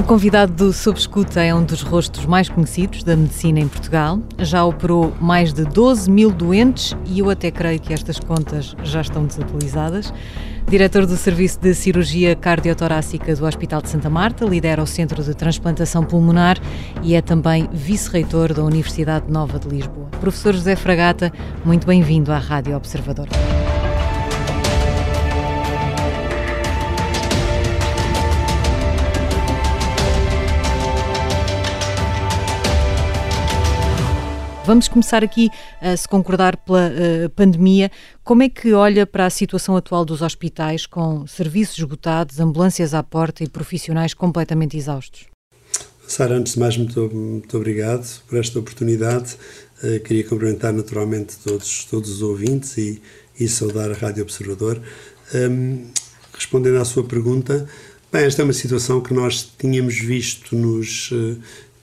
O 0.00 0.02
convidado 0.02 0.54
do 0.54 0.72
Sob 0.72 0.98
Escuta 0.98 1.42
é 1.42 1.54
um 1.54 1.62
dos 1.62 1.82
rostos 1.82 2.24
mais 2.24 2.48
conhecidos 2.48 3.04
da 3.04 3.14
medicina 3.14 3.60
em 3.60 3.68
Portugal. 3.68 4.18
Já 4.38 4.64
operou 4.64 5.12
mais 5.20 5.52
de 5.52 5.62
12 5.62 6.10
mil 6.10 6.30
doentes 6.30 6.96
e 7.04 7.18
eu 7.18 7.28
até 7.28 7.50
creio 7.50 7.78
que 7.78 7.92
estas 7.92 8.18
contas 8.18 8.74
já 8.82 9.02
estão 9.02 9.26
desatualizadas. 9.26 10.10
Diretor 10.66 11.04
do 11.04 11.18
Serviço 11.18 11.60
de 11.60 11.74
Cirurgia 11.74 12.34
Cardiotorácica 12.34 13.36
do 13.36 13.44
Hospital 13.44 13.82
de 13.82 13.90
Santa 13.90 14.08
Marta, 14.08 14.46
lidera 14.46 14.82
o 14.82 14.86
Centro 14.86 15.22
de 15.22 15.34
Transplantação 15.34 16.02
Pulmonar 16.02 16.56
e 17.02 17.14
é 17.14 17.20
também 17.20 17.68
vice-reitor 17.70 18.54
da 18.54 18.64
Universidade 18.64 19.30
Nova 19.30 19.58
de 19.58 19.68
Lisboa. 19.68 20.08
Professor 20.18 20.54
José 20.54 20.76
Fragata, 20.76 21.30
muito 21.62 21.86
bem-vindo 21.86 22.32
à 22.32 22.38
Rádio 22.38 22.74
Observador. 22.74 23.28
Vamos 34.70 34.86
começar 34.86 35.24
aqui, 35.24 35.50
uh, 35.82 35.96
se 35.96 36.06
concordar 36.06 36.56
pela 36.58 36.92
uh, 36.92 37.28
pandemia, 37.30 37.90
como 38.22 38.44
é 38.44 38.48
que 38.48 38.72
olha 38.72 39.04
para 39.04 39.26
a 39.26 39.30
situação 39.30 39.76
atual 39.76 40.04
dos 40.04 40.22
hospitais 40.22 40.86
com 40.86 41.26
serviços 41.26 41.76
esgotados, 41.76 42.38
ambulâncias 42.38 42.94
à 42.94 43.02
porta 43.02 43.42
e 43.42 43.48
profissionais 43.48 44.14
completamente 44.14 44.76
exaustos? 44.76 45.26
Sara, 46.06 46.36
antes 46.36 46.52
de 46.52 46.60
mais, 46.60 46.76
muito, 46.76 47.10
muito 47.12 47.56
obrigado 47.56 48.22
por 48.28 48.38
esta 48.38 48.60
oportunidade. 48.60 49.34
Uh, 49.82 49.98
queria 50.04 50.22
cumprimentar 50.22 50.72
naturalmente 50.72 51.36
todos, 51.42 51.84
todos 51.86 52.08
os 52.08 52.22
ouvintes 52.22 52.78
e, 52.78 53.02
e 53.40 53.48
saudar 53.48 53.90
a 53.90 53.94
Rádio 53.94 54.22
Observador. 54.22 54.80
Um, 55.34 55.88
respondendo 56.32 56.76
à 56.76 56.84
sua 56.84 57.02
pergunta, 57.02 57.68
bem, 58.12 58.22
esta 58.22 58.42
é 58.42 58.44
uma 58.44 58.52
situação 58.52 59.00
que 59.00 59.12
nós 59.12 59.52
tínhamos 59.58 59.98
visto 59.98 60.54
nos 60.54 61.10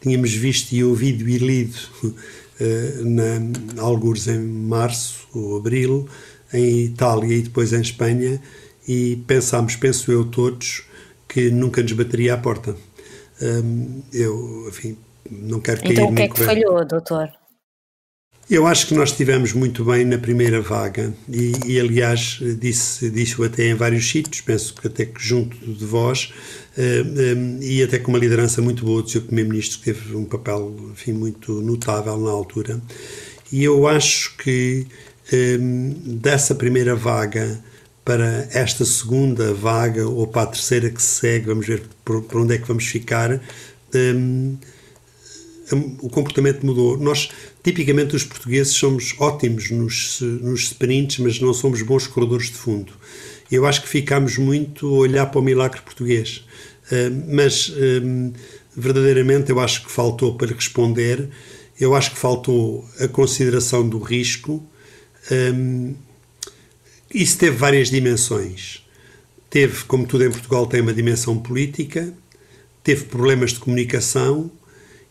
tínhamos 0.02 0.32
visto 0.32 0.74
e 0.74 0.84
ouvido 0.84 1.28
e 1.28 1.38
lido 1.38 1.78
eh, 2.04 2.12
na, 3.04 3.82
alguns 3.82 4.28
em 4.28 4.40
março 4.40 5.28
ou 5.34 5.58
abril, 5.58 6.08
em 6.54 6.86
Itália 6.86 7.36
e 7.36 7.42
depois 7.42 7.74
em 7.74 7.82
Espanha, 7.82 8.42
e 8.88 9.18
pensámos, 9.28 9.76
penso 9.76 10.12
eu 10.12 10.26
todos, 10.26 10.84
que 11.28 11.50
nunca 11.50 11.82
nos 11.82 11.92
bateria 11.92 12.34
à 12.34 12.38
porta. 12.38 12.76
eu, 14.14 14.66
enfim, 14.68 14.98
não 15.30 15.60
quero 15.60 15.82
cair 15.82 15.94
Então 15.94 16.10
o 16.10 16.16
que 16.16 16.22
é 16.22 16.28
que 16.30 16.44
falhou, 16.44 16.86
doutor? 16.86 17.30
Eu 18.50 18.66
acho 18.66 18.88
que 18.88 18.94
nós 18.94 19.10
estivemos 19.10 19.52
muito 19.52 19.84
bem 19.84 20.06
na 20.06 20.18
primeira 20.18 20.62
vaga 20.62 21.14
e, 21.28 21.52
e 21.66 21.80
aliás, 21.82 22.40
disse, 22.58 23.10
disse 23.10 23.44
até 23.44 23.68
em 23.68 23.74
vários 23.74 24.10
sítios, 24.10 24.40
penso 24.40 24.74
que 24.74 24.88
até 24.88 25.06
que 25.06 25.22
junto 25.22 25.58
de 25.58 25.84
vós, 25.84 26.32
eh, 26.78 27.04
um, 27.36 27.62
e 27.62 27.84
até 27.84 28.00
com 28.00 28.10
uma 28.10 28.18
liderança 28.18 28.62
muito 28.62 28.86
boa 28.86 29.02
do 29.04 29.10
Sr. 29.10 29.24
Primeiro-Ministro, 29.24 29.80
que 29.80 29.86
teve 29.86 30.16
um 30.16 30.24
papel 30.24 30.74
enfim, 30.94 31.12
muito 31.12 31.60
notável 31.62 32.18
na 32.18 32.32
altura. 32.32 32.82
E 33.52 33.66
eu 33.66 33.86
acho 33.86 34.38
que 34.38 34.88
um, 35.60 36.18
dessa 36.18 36.56
primeira 36.56 36.96
vaga 36.96 37.60
para 38.06 38.48
esta 38.54 38.86
segunda 38.86 39.54
vaga 39.54 40.08
ou 40.08 40.26
para 40.26 40.44
a 40.44 40.48
terceira 40.48 40.90
que 40.90 41.02
se 41.02 41.20
segue, 41.20 41.48
vamos 41.48 41.68
ver 41.68 41.84
por, 42.06 42.24
por 42.24 42.40
onde 42.40 42.56
é 42.56 42.58
que 42.58 42.66
vamos 42.66 42.86
ficar. 42.86 43.42
O 46.02 46.10
comportamento 46.10 46.66
mudou. 46.66 46.98
Nós, 46.98 47.30
tipicamente, 47.64 48.16
os 48.16 48.24
portugueses 48.24 48.74
somos 48.74 49.16
ótimos 49.20 49.70
nos, 49.70 50.22
nos 50.22 50.64
sprints, 50.64 51.20
mas 51.20 51.40
não 51.40 51.54
somos 51.54 51.82
bons 51.82 52.08
corredores 52.08 52.48
de 52.48 52.54
fundo. 52.54 52.94
Eu 53.52 53.66
acho 53.66 53.82
que 53.82 53.90
ficámos 53.90 54.38
muito 54.38 54.88
a 54.88 54.98
olhar 54.98 55.26
para 55.28 55.40
o 55.40 55.44
milagre 55.44 55.82
português. 55.82 56.46
Uh, 56.92 57.34
mas, 57.34 57.70
um, 58.04 58.32
verdadeiramente, 58.76 59.50
eu 59.50 59.60
acho 59.60 59.84
que 59.84 59.92
faltou 59.92 60.36
para 60.36 60.54
responder, 60.54 61.30
eu 61.80 61.96
acho 61.96 62.12
que 62.12 62.18
faltou 62.18 62.88
a 63.00 63.08
consideração 63.08 63.88
do 63.88 64.00
risco. 64.00 64.66
Um, 65.32 65.96
isso 67.14 67.38
teve 67.38 67.56
várias 67.58 67.90
dimensões. 67.90 68.84
Teve, 69.50 69.84
como 69.86 70.06
tudo 70.06 70.26
em 70.26 70.32
Portugal, 70.32 70.68
tem 70.68 70.82
uma 70.82 70.94
dimensão 70.94 71.38
política, 71.38 72.14
teve 72.84 73.06
problemas 73.06 73.52
de 73.52 73.60
comunicação, 73.60 74.52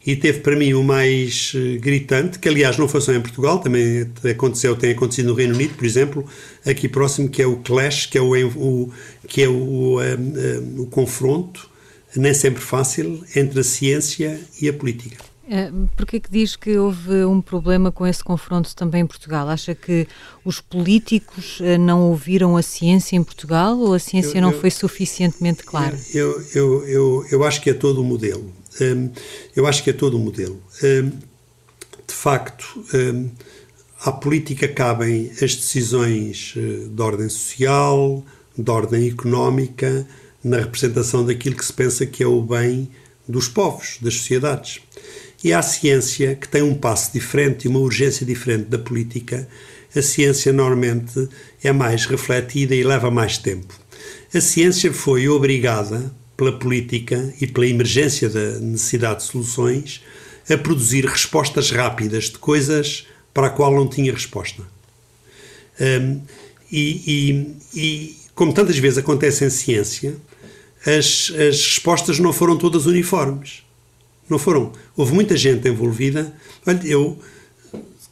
e 0.07 0.15
teve 0.15 0.39
para 0.39 0.55
mim 0.55 0.73
o 0.73 0.85
mais 0.85 1.53
eh, 1.57 1.79
gritante, 1.79 2.39
que 2.39 2.49
aliás 2.49 2.79
não 2.79 2.87
foi 2.87 3.01
só 3.01 3.13
em 3.13 3.21
Portugal, 3.21 3.59
também 3.59 4.09
aconteceu, 4.31 4.77
tem 4.77 4.93
acontecido 4.93 5.27
no 5.27 5.35
Reino 5.35 5.55
Unido, 5.55 5.75
por 5.75 5.85
exemplo, 5.85 6.25
aqui 6.65 6.89
próximo, 6.89 7.29
que 7.29 7.43
é 7.43 7.47
o 7.47 7.57
clash, 7.57 8.07
que 8.07 8.17
é 8.17 8.21
o, 8.21 8.33
o 8.57 8.93
que 9.27 9.43
é 9.43 9.49
o, 9.49 10.01
um, 10.01 10.79
um, 10.79 10.83
o 10.83 10.87
confronto, 10.87 11.69
nem 12.15 12.33
sempre 12.33 12.63
fácil, 12.63 13.23
entre 13.35 13.59
a 13.59 13.65
ciência 13.65 14.41
e 14.63 14.69
a 14.69 14.73
política. 14.73 15.17
Eh, 15.49 15.71
Por 15.97 16.07
que 16.07 16.21
diz 16.31 16.57
que 16.57 16.77
houve 16.77 17.25
um 17.25 17.41
problema 17.41 17.93
com 17.93 18.07
esse 18.07 18.23
confronto 18.23 18.75
também 18.75 19.03
em 19.03 19.07
Portugal? 19.07 19.49
Acha 19.49 19.75
que 19.75 20.07
os 20.45 20.61
políticos 20.61 21.59
eh, 21.61 21.79
não 21.79 22.03
ouviram 22.03 22.57
a 22.57 22.63
ciência 22.63 23.17
em 23.17 23.23
Portugal 23.23 23.79
ou 23.79 23.95
a 23.95 23.99
ciência 23.99 24.39
eu, 24.39 24.43
não 24.43 24.51
eu, 24.51 24.61
foi 24.61 24.71
suficientemente 24.71 25.63
clara? 25.63 25.99
Eu, 26.13 26.43
eu, 26.55 26.89
eu, 26.89 27.27
eu 27.31 27.45
acho 27.45 27.61
que 27.61 27.71
é 27.71 27.75
todo 27.75 28.01
o 28.01 28.05
modelo. 28.05 28.53
Hum, 28.81 29.11
eu 29.55 29.67
acho 29.67 29.83
que 29.83 29.91
é 29.91 29.93
todo 29.93 30.17
um 30.17 30.21
modelo. 30.21 30.63
Hum, 30.83 31.11
de 32.07 32.15
facto, 32.15 32.85
hum, 32.95 33.31
à 34.01 34.13
política 34.13 34.69
cabem 34.69 35.31
as 35.43 35.55
decisões 35.55 36.55
eh, 36.57 36.89
de 36.89 37.03
ordem 37.03 37.29
social, 37.29 38.25
de 38.57 38.71
ordem 38.71 39.09
económica, 39.09 40.07
na 40.43 40.59
representação 40.59 41.25
daquilo 41.25 41.57
que 41.57 41.65
se 41.65 41.73
pensa 41.73 42.07
que 42.07 42.23
é 42.23 42.27
o 42.27 42.41
bem 42.41 42.89
dos 43.29 43.49
povos, 43.49 43.99
das 44.01 44.15
sociedades. 44.15 44.81
E 45.43 45.53
à 45.53 45.61
ciência, 45.63 46.35
que 46.35 46.49
tem 46.49 46.63
um 46.63 46.75
passo 46.75 47.13
diferente 47.13 47.65
e 47.65 47.69
uma 47.69 47.81
urgência 47.81 48.25
diferente 48.25 48.69
da 48.69 48.79
política, 48.79 49.49
a 49.95 50.03
ciência 50.03 50.53
normalmente 50.53 51.29
é 51.63 51.73
mais 51.73 52.07
refletida 52.07 52.75
e 52.75 52.85
leva 52.85 53.11
mais 53.11 53.39
tempo. 53.39 53.75
A 54.33 54.41
ciência 54.41 54.93
foi 54.93 55.29
obrigada 55.29 56.15
pela 56.37 56.59
política 56.59 57.33
e 57.41 57.47
pela 57.47 57.67
emergência 57.67 58.29
da 58.29 58.59
necessidade 58.59 59.21
de 59.21 59.31
soluções, 59.31 60.03
a 60.49 60.57
produzir 60.57 61.05
respostas 61.05 61.71
rápidas 61.71 62.25
de 62.25 62.39
coisas 62.39 63.07
para 63.33 63.49
a 63.49 63.51
qual 63.51 63.75
não 63.75 63.89
tinha 63.89 64.13
resposta. 64.13 64.63
Um, 65.81 66.21
e, 66.71 67.57
e, 67.75 67.79
e, 67.79 68.17
como 68.35 68.53
tantas 68.53 68.79
vezes 68.79 68.99
acontece 68.99 69.45
em 69.45 69.51
ciência, 69.51 70.17
as, 70.85 71.33
as 71.33 71.65
respostas 71.65 72.19
não 72.19 72.33
foram 72.33 72.57
todas 72.57 72.87
uniformes. 72.87 73.63
Não 74.29 74.39
foram. 74.39 74.73
Houve 74.97 75.15
muita 75.15 75.37
gente 75.37 75.69
envolvida. 75.69 76.33
Olha, 76.67 76.81
eu 76.85 77.19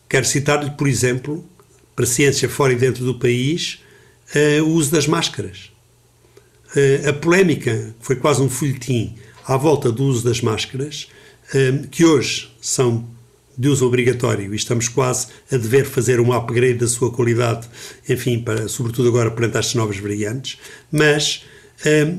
quero 0.09 0.25
citar-lhe, 0.25 0.71
por 0.71 0.89
exemplo, 0.89 1.45
para 1.95 2.07
ciência 2.07 2.49
fora 2.49 2.73
e 2.73 2.77
dentro 2.77 3.05
do 3.05 3.19
país, 3.19 3.81
uh, 4.35 4.63
o 4.65 4.71
uso 4.71 4.91
das 4.91 5.07
máscaras. 5.07 5.74
Eh, 6.77 7.09
a 7.09 7.13
polémica 7.13 7.95
foi 8.01 8.17
quase 8.17 8.43
um 8.43 8.49
folhetim 8.49 9.15
à 9.47 9.57
volta 9.57 9.93
do 9.93 10.05
uso 10.05 10.25
das 10.25 10.41
máscaras, 10.41 11.09
eh, 11.55 11.85
que 11.91 12.05
hoje 12.05 12.51
são 12.61 13.09
de 13.57 13.69
uso 13.69 13.87
obrigatório 13.87 14.53
e 14.53 14.57
estamos 14.57 14.89
quase 14.89 15.29
a 15.53 15.57
dever 15.57 15.85
fazer 15.85 16.19
um 16.19 16.33
upgrade 16.33 16.79
da 16.79 16.89
sua 16.89 17.13
qualidade, 17.13 17.69
enfim, 18.09 18.41
para, 18.41 18.67
sobretudo 18.67 19.09
agora 19.09 19.31
perante 19.31 19.57
estas 19.57 19.75
novas 19.75 19.99
variantes, 19.99 20.59
mas 20.91 21.45
um, 21.87 21.89
eh, 21.89 22.15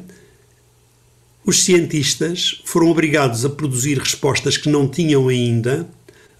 os 1.45 1.63
cientistas 1.63 2.61
foram 2.65 2.87
obrigados 2.87 3.45
a 3.45 3.49
produzir 3.49 3.99
respostas 3.99 4.57
que 4.57 4.69
não 4.69 4.87
tinham 4.87 5.27
ainda, 5.27 5.87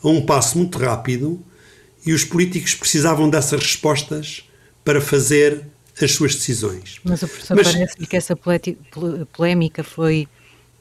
a 0.02 0.08
um 0.08 0.22
passo 0.26 0.58
muito 0.58 0.78
rápido, 0.80 1.44
e 2.06 2.14
os 2.14 2.24
políticos 2.24 2.74
precisavam 2.74 3.30
dessas 3.30 3.62
respostas 3.62 4.50
para 4.84 5.02
fazer 5.02 5.68
as 6.02 6.12
suas 6.12 6.36
decisões. 6.36 7.00
Mas 7.04 7.22
o 7.24 7.28
professor 7.28 7.56
Mas, 7.56 7.72
parece 7.72 7.96
que 7.98 8.16
essa 8.16 8.36
polémica 9.32 9.84
foi 9.84 10.28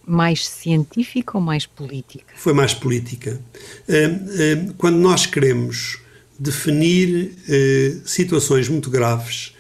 mais 0.07 0.47
científica 0.47 1.37
ou 1.37 1.41
mais 1.41 1.67
política? 1.67 2.35
Foi 2.37 2.53
mais 2.53 2.75
política. 2.75 3.41
Hum, 3.89 3.95
hum, 3.97 4.75
quando 4.77 4.97
nós 4.97 5.27
queremos 5.27 5.99
definir 6.39 7.33
hum, 7.49 8.03
situações 8.05 8.69
muito 8.69 8.91
graves, 8.91 9.55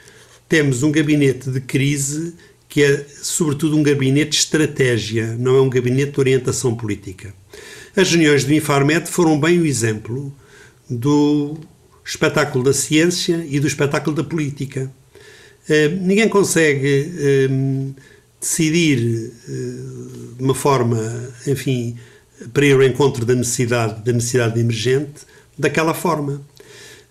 temos 0.48 0.82
um 0.82 0.90
gabinete 0.90 1.50
de 1.50 1.60
crise 1.60 2.34
que 2.74 2.82
é, 2.82 3.06
sobretudo, 3.22 3.76
um 3.76 3.84
gabinete 3.84 4.30
de 4.30 4.36
estratégia, 4.36 5.36
não 5.38 5.56
é 5.56 5.60
um 5.60 5.70
gabinete 5.70 6.10
de 6.10 6.18
orientação 6.18 6.74
política. 6.74 7.32
As 7.94 8.10
reuniões 8.10 8.42
do 8.42 8.52
Infarmed 8.52 9.08
foram 9.08 9.38
bem 9.38 9.60
o 9.60 9.64
exemplo 9.64 10.34
do 10.90 11.56
espetáculo 12.04 12.64
da 12.64 12.72
ciência 12.72 13.46
e 13.48 13.60
do 13.60 13.68
espetáculo 13.68 14.16
da 14.16 14.24
política. 14.24 14.90
Eh, 15.68 15.88
ninguém 15.88 16.28
consegue 16.28 17.10
um, 17.50 17.94
decidir 18.40 19.32
uh, 19.48 20.34
de 20.36 20.42
uma 20.42 20.54
forma, 20.54 21.00
enfim, 21.46 21.96
para 22.52 22.66
ir 22.66 22.74
ao 22.74 22.82
encontro 22.82 23.24
da 23.24 23.34
necessidade, 23.34 24.04
da 24.04 24.12
necessidade 24.12 24.60
emergente 24.60 25.22
daquela 25.58 25.94
forma. 25.94 26.42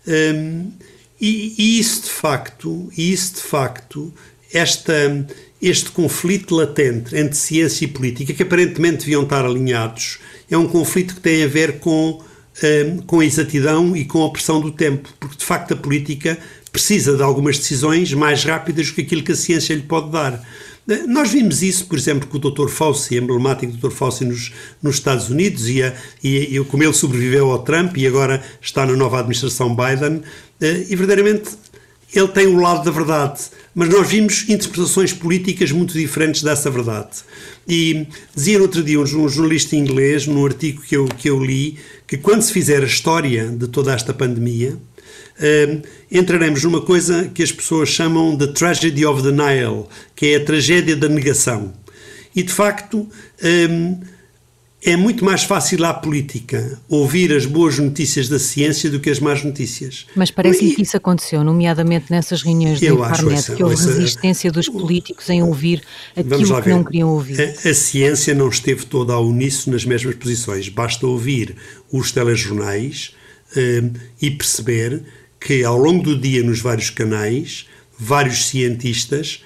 Um, 0.08 0.72
e, 1.20 1.56
e, 1.58 1.80
isso 1.80 2.04
de 2.04 2.10
facto, 2.10 2.92
isso 2.98 3.36
de 3.36 3.42
facto, 3.42 4.14
esta, 4.54 5.26
este 5.62 5.90
conflito 5.92 6.54
latente 6.54 7.16
entre 7.16 7.36
ciência 7.36 7.86
e 7.86 7.88
política, 7.88 8.34
que 8.34 8.44
aparentemente 8.44 9.00
deviam 9.00 9.24
estar 9.24 9.46
alinhados, 9.46 10.20
é 10.52 10.58
um 10.58 10.68
conflito 10.68 11.16
que 11.16 11.22
tem 11.22 11.44
a 11.44 11.48
ver 11.48 11.80
com, 11.80 12.22
um, 12.62 12.98
com 13.08 13.22
a 13.22 13.26
exatidão 13.26 13.96
e 13.96 14.06
com 14.06 14.26
a 14.26 14.30
pressão 14.30 14.60
do 14.60 14.72
tempo, 14.72 15.10
porque 15.20 15.38
de 15.38 15.46
facto 15.46 15.74
a 15.74 15.78
política 15.78 16.38
precisa 16.74 17.16
de 17.16 17.22
algumas 17.22 17.60
decisões 17.60 18.12
mais 18.14 18.44
rápidas 18.44 18.88
do 18.88 18.96
que 18.96 19.02
aquilo 19.02 19.24
que 19.24 19.32
a 19.32 19.36
ciência 19.36 19.76
lhe 19.76 19.84
pode 19.84 20.12
dar. 20.12 20.44
Nós 21.08 21.32
vimos 21.32 21.64
isso, 21.64 21.86
por 21.86 21.98
exemplo, 21.98 22.28
com 22.28 22.36
o 22.36 22.52
Dr. 22.52 22.68
Fauci, 22.68 23.16
emblemático 23.16 23.72
Dr. 23.72 23.92
Fauci 23.92 24.26
nos, 24.26 24.52
nos 24.82 24.96
Estados 24.96 25.30
Unidos, 25.30 25.70
e, 25.70 25.82
a, 25.82 25.94
e, 26.22 26.58
e 26.58 26.66
como 26.66 26.84
ele 26.84 26.92
sobreviveu 26.92 27.52
ao 27.52 27.60
Trump 27.60 27.96
e 27.96 28.06
agora 28.06 28.44
está 28.60 28.86
na 28.86 28.94
nova 28.94 29.20
administração 29.20 29.74
Biden, 29.74 30.24
eh, 30.60 30.88
e 30.90 30.96
verdadeiramente 30.96 31.52
ele 32.14 32.28
tem 32.28 32.48
o 32.48 32.60
lado 32.60 32.84
da 32.84 32.92
verdade, 32.92 33.40
mas 33.74 33.88
nós 33.90 34.08
vimos 34.08 34.44
interpretações 34.50 35.14
políticas 35.14 35.72
muito 35.72 35.94
diferentes 35.94 36.44
dessa 36.44 36.70
verdade. 36.70 37.20
E 37.68 38.06
dizia 38.36 38.58
no 38.58 38.66
outro 38.66 38.84
dia 38.84 39.00
um 39.00 39.06
jornalista 39.06 39.76
inglês, 39.76 40.28
num 40.28 40.46
artigo 40.46 40.82
que 40.82 40.98
eu, 40.98 41.06
que 41.06 41.30
eu 41.30 41.44
li, 41.44 41.78
que 42.06 42.18
quando 42.18 42.42
se 42.42 42.52
fizer 42.52 42.84
a 42.84 42.86
história 42.86 43.48
de 43.48 43.68
toda 43.68 43.94
esta 43.94 44.14
pandemia, 44.14 44.78
uh, 45.40 45.82
entraremos 46.12 46.64
numa 46.64 46.82
coisa 46.82 47.30
que 47.34 47.44
as 47.44 47.52
pessoas 47.52 47.90
chamam 47.90 48.36
de 48.36 48.48
tragedy 48.48 49.06
of 49.06 49.22
denial, 49.22 49.90
que 50.16 50.28
é 50.28 50.36
a 50.38 50.46
tragédia 50.46 50.96
da 50.96 51.08
negação. 51.08 51.74
E 52.36 52.44
de 52.44 52.52
facto. 52.52 53.08
Um, 53.44 54.14
é 54.86 54.98
muito 54.98 55.24
mais 55.24 55.44
fácil 55.44 55.86
à 55.86 55.94
política 55.94 56.78
ouvir 56.90 57.32
as 57.34 57.46
boas 57.46 57.80
notícias 57.80 58.28
da 58.28 58.38
ciência 58.38 58.90
do 58.90 59.00
que 59.00 59.10
as 59.10 59.20
más 59.20 59.42
notícias. 59.44 60.06
Mas 60.14 60.30
parece-me 60.30 60.76
que 60.76 60.82
isso 60.82 60.98
aconteceu, 60.98 61.42
nomeadamente 61.44 62.08
nessas 62.12 62.42
reuniões 62.42 62.82
da 62.82 62.88
internet, 62.88 63.56
que 63.56 63.64
houve 63.64 63.76
resistência 63.76 64.52
dos 64.52 64.68
políticos 64.68 65.30
em 65.30 65.42
ouvir 65.42 65.82
aquilo 66.16 66.62
que 66.62 66.70
não 66.70 66.84
queriam 66.84 67.10
ouvir. 67.10 67.42
A, 67.42 67.70
a, 67.70 67.74
ciência 67.74 68.36
não 68.36 68.50
esteve 68.50 68.86
toda 68.86 69.14
ao 69.14 69.26
uníssono 69.26 69.74
nas 69.74 69.86
mesmas 69.86 70.16
posições. 70.16 70.68
Basta 70.68 71.08
ouvir 71.08 71.56
os 71.90 72.12
telejornais 72.12 73.16
um, 73.56 73.92
e 74.22 74.32
perceber 74.32 75.02
que 75.44 75.64
ao 75.64 75.78
longo 75.78 76.04
do 76.04 76.18
dia 76.18 76.42
nos 76.42 76.62
vários 76.62 76.90
canais, 76.90 77.68
vários 78.00 78.48
cientistas, 78.48 79.44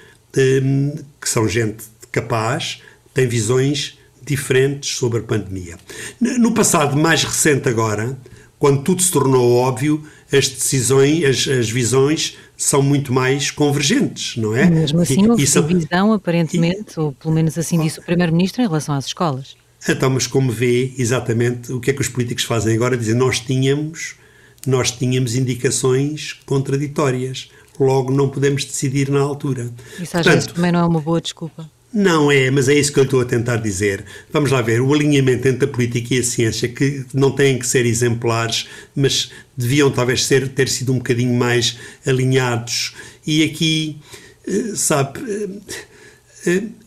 um, 0.64 0.96
que 1.20 1.28
são 1.28 1.50
gente 1.50 1.86
capaz, 2.12 2.82
têm 3.14 3.28
visões 3.28 3.98
diferentes 4.24 4.96
sobre 4.96 5.20
a 5.20 5.24
pandemia. 5.24 5.76
No 6.20 6.54
passado 6.54 6.96
mais 6.96 7.24
recente 7.24 7.68
agora, 7.68 8.18
quando 8.60 8.84
tudo 8.84 9.02
se 9.02 9.12
tornou 9.12 9.56
óbvio, 9.56 10.04
as 10.32 10.48
decisões, 10.48 11.24
as, 11.24 11.48
as 11.48 11.70
visões 11.70 12.38
são 12.56 12.82
muito 12.82 13.12
mais 13.12 13.50
convergentes, 13.50 14.36
não 14.38 14.56
é? 14.56 14.70
Mesmo 14.70 15.02
assim, 15.02 15.28
houve 15.28 15.44
isso, 15.44 15.64
visão, 15.64 16.14
aparentemente, 16.14 16.94
e, 16.96 17.00
ou 17.00 17.12
pelo 17.14 17.34
menos 17.34 17.58
assim 17.58 17.80
disse 17.80 18.00
o 18.00 18.04
Primeiro-Ministro, 18.04 18.62
em 18.62 18.68
relação 18.68 18.94
às 18.94 19.06
escolas. 19.06 19.56
Então, 19.88 20.10
mas 20.10 20.28
como 20.28 20.52
vê 20.52 20.94
exatamente 20.98 21.72
o 21.72 21.80
que 21.80 21.92
é 21.92 21.94
que 21.94 22.02
os 22.02 22.10
políticos 22.10 22.44
fazem 22.44 22.76
agora? 22.76 22.98
Dizem, 22.98 23.16
nós 23.16 23.40
tínhamos 23.40 24.16
nós 24.66 24.92
tínhamos 24.92 25.36
indicações 25.36 26.34
contraditórias. 26.46 27.50
Logo, 27.80 28.12
não 28.12 28.28
podemos 28.30 28.66
decidir 28.66 29.10
na 29.10 29.20
altura. 29.20 29.70
Isso 30.00 30.18
às 30.18 30.24
Portanto, 30.24 30.34
vezes 30.34 30.48
também 30.48 30.72
não 30.72 30.80
é 30.80 30.86
uma 30.86 31.00
boa 31.00 31.22
desculpa. 31.22 31.70
Não 31.94 32.32
é, 32.32 32.52
mas 32.52 32.68
é 32.68 32.74
isso 32.74 32.92
que 32.92 33.00
eu 33.00 33.06
estou 33.06 33.22
a 33.22 33.26
tentar 33.26 33.58
dizer. 33.58 34.04
Vamos 34.32 34.52
lá 34.52 34.62
ver, 34.62 34.82
o 34.82 34.94
alinhamento 34.94 35.48
entre 35.48 35.66
a 35.66 35.68
política 35.68 36.16
e 36.16 36.20
a 36.20 36.24
ciência, 36.24 36.68
que 36.68 37.06
não 37.14 37.32
têm 37.32 37.58
que 37.58 37.66
ser 37.66 37.86
exemplares, 37.86 38.68
mas 38.96 39.32
deviam 39.56 39.90
talvez 39.90 40.26
ser, 40.26 40.50
ter 40.50 40.68
sido 40.68 40.92
um 40.92 40.98
bocadinho 40.98 41.34
mais 41.34 41.78
alinhados. 42.06 42.94
E 43.26 43.44
aqui, 43.44 43.98
eh, 44.46 44.74
sabe, 44.76 45.20
eh, 45.28 45.48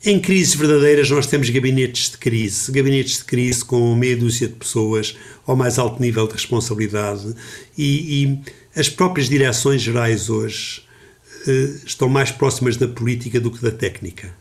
em 0.04 0.20
crises 0.20 0.54
verdadeiras 0.54 1.10
nós 1.10 1.26
temos 1.26 1.50
gabinetes 1.50 2.10
de 2.10 2.18
crise, 2.18 2.70
gabinetes 2.72 3.18
de 3.18 3.24
crise 3.24 3.64
com 3.64 3.94
meia 3.94 4.16
dúzia 4.16 4.48
de 4.48 4.54
pessoas 4.54 5.16
ao 5.46 5.56
mais 5.56 5.78
alto 5.78 6.00
nível 6.00 6.26
de 6.26 6.34
responsabilidade 6.34 7.34
e, 7.76 8.24
e 8.24 8.38
as 8.78 8.88
próprias 8.88 9.28
direções 9.28 9.82
gerais 9.82 10.30
hoje 10.30 10.82
uh, 11.46 11.86
estão 11.86 12.08
mais 12.08 12.30
próximas 12.30 12.76
da 12.76 12.88
política 12.88 13.40
do 13.40 13.50
que 13.50 13.60
da 13.62 13.70
técnica. 13.70 14.34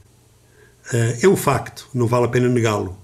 Uh, 0.94 1.18
é 1.22 1.28
um 1.28 1.36
facto, 1.36 1.88
não 1.94 2.08
vale 2.08 2.26
a 2.26 2.30
pena 2.30 2.48
negá-lo. 2.48 2.98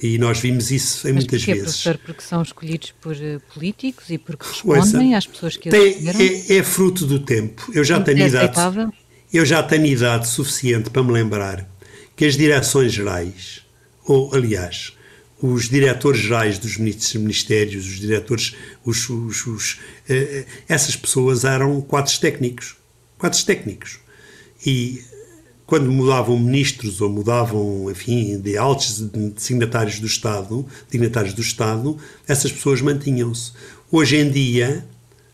E 0.00 0.16
nós 0.16 0.38
vimos 0.38 0.70
isso 0.70 1.08
em 1.08 1.12
Mas 1.12 1.24
muitas 1.24 1.42
vezes. 1.42 1.62
professor? 1.62 1.98
Porque 1.98 2.22
são 2.22 2.40
escolhidos 2.40 2.94
por 3.00 3.16
uh, 3.16 3.40
políticos 3.52 4.08
e 4.10 4.16
porque 4.16 4.46
respondem 4.46 5.16
às 5.16 5.26
pessoas 5.26 5.56
que 5.56 5.68
tem, 5.68 5.96
é, 6.08 6.56
é, 6.56 6.62
fruto 6.62 7.04
do 7.04 7.18
tempo. 7.18 7.68
Eu 7.74 7.82
já 7.82 8.00
tenho 8.00 8.22
é 8.22 8.28
idade. 8.28 8.92
Eu 9.30 9.44
já 9.44 9.62
tenho 9.62 9.84
idade 9.84 10.26
suficiente 10.26 10.88
para 10.88 11.02
me 11.02 11.12
lembrar 11.12 11.68
que 12.16 12.24
as 12.24 12.34
direções 12.34 12.92
gerais, 12.92 13.60
ou 14.06 14.34
aliás, 14.34 14.96
os 15.40 15.68
diretores 15.68 16.20
gerais 16.22 16.58
dos 16.58 16.78
ministérios, 16.78 17.86
os 17.86 18.00
diretores, 18.00 18.56
os, 18.82 19.08
os, 19.10 19.46
os 19.46 19.80
eh, 20.08 20.46
essas 20.66 20.96
pessoas 20.96 21.44
eram 21.44 21.78
quadros 21.82 22.16
técnicos. 22.16 22.76
Quadros 23.18 23.44
técnicos. 23.44 23.98
E 24.64 25.04
quando 25.66 25.92
mudavam 25.92 26.38
ministros 26.38 27.02
ou 27.02 27.10
mudavam, 27.10 27.90
enfim, 27.90 28.40
de 28.40 28.56
altos 28.56 29.04
signatários 29.36 30.00
do 30.00 30.06
Estado, 30.06 30.66
dignatários 30.90 31.34
do 31.34 31.42
Estado, 31.42 31.98
essas 32.26 32.50
pessoas 32.50 32.80
mantinham-se. 32.80 33.52
Hoje 33.92 34.16
em 34.16 34.30
dia, 34.30 34.86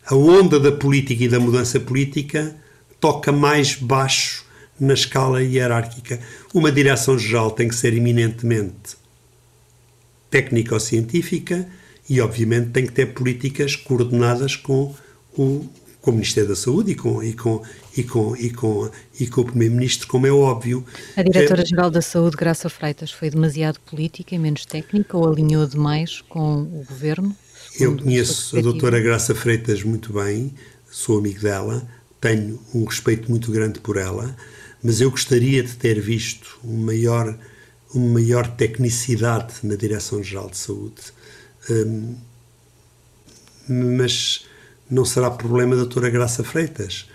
a 0.05 0.15
onda 0.15 0.59
da 0.59 0.73
política 0.73 1.23
e 1.23 1.29
da 1.29 1.39
mudança 1.39 1.79
política 1.79 2.55
toca 3.05 3.31
mais 3.31 3.75
baixo 3.75 4.43
na 4.79 4.95
escala 4.95 5.43
hierárquica. 5.43 6.19
Uma 6.51 6.71
direção-geral 6.71 7.51
tem 7.51 7.67
que 7.67 7.75
ser 7.75 7.93
eminentemente 7.93 8.97
técnico-científica 10.31 11.67
e, 12.09 12.19
obviamente, 12.19 12.71
tem 12.71 12.83
que 12.83 12.91
ter 12.91 13.13
políticas 13.13 13.75
coordenadas 13.75 14.55
com 14.55 14.95
o, 15.37 15.69
com 16.01 16.09
o 16.09 16.13
Ministério 16.15 16.49
da 16.49 16.55
Saúde 16.55 16.93
e 16.93 16.95
com, 16.95 17.21
e 17.21 17.33
com, 17.33 17.61
e 17.95 18.03
com, 18.03 18.35
e 18.35 18.49
com, 18.49 18.89
e 19.19 19.27
com 19.27 19.41
o 19.41 19.45
Primeiro-Ministro, 19.45 20.07
como 20.07 20.25
é 20.25 20.31
óbvio. 20.31 20.83
A 21.15 21.21
Diretora-Geral 21.21 21.91
da 21.91 22.01
Saúde, 22.01 22.35
Graça 22.35 22.71
Freitas, 22.71 23.11
foi 23.11 23.29
demasiado 23.29 23.79
política 23.81 24.33
e 24.33 24.39
menos 24.39 24.65
técnica 24.65 25.15
ou 25.15 25.31
alinhou 25.31 25.67
demais 25.67 26.21
com 26.21 26.63
o 26.63 26.83
Governo? 26.89 27.35
Eu 27.79 27.95
conheço 27.95 28.57
a 28.57 28.61
doutora 28.61 28.99
Graça 28.99 29.35
Freitas 29.35 29.83
muito 29.83 30.11
bem, 30.11 30.55
sou 30.89 31.19
amigo 31.19 31.41
dela, 31.41 31.87
tenho 32.21 32.59
um 32.73 32.85
respeito 32.85 33.29
muito 33.29 33.51
grande 33.51 33.79
por 33.79 33.97
ela, 33.97 34.35
mas 34.83 35.01
eu 35.01 35.11
gostaria 35.11 35.63
de 35.63 35.75
ter 35.75 35.99
visto 35.99 36.59
um 36.63 36.77
maior 36.77 37.37
uma 37.93 38.19
maior 38.19 38.47
tecnicidade 38.47 39.53
na 39.63 39.75
Direção-Geral 39.75 40.49
de 40.49 40.57
Saúde. 40.57 41.01
Um, 41.69 42.15
mas 43.67 44.45
não 44.89 45.05
será 45.05 45.31
problema 45.31 45.75
da 45.75 45.81
doutora 45.81 46.09
Graça 46.09 46.43
Freitas. 46.43 47.07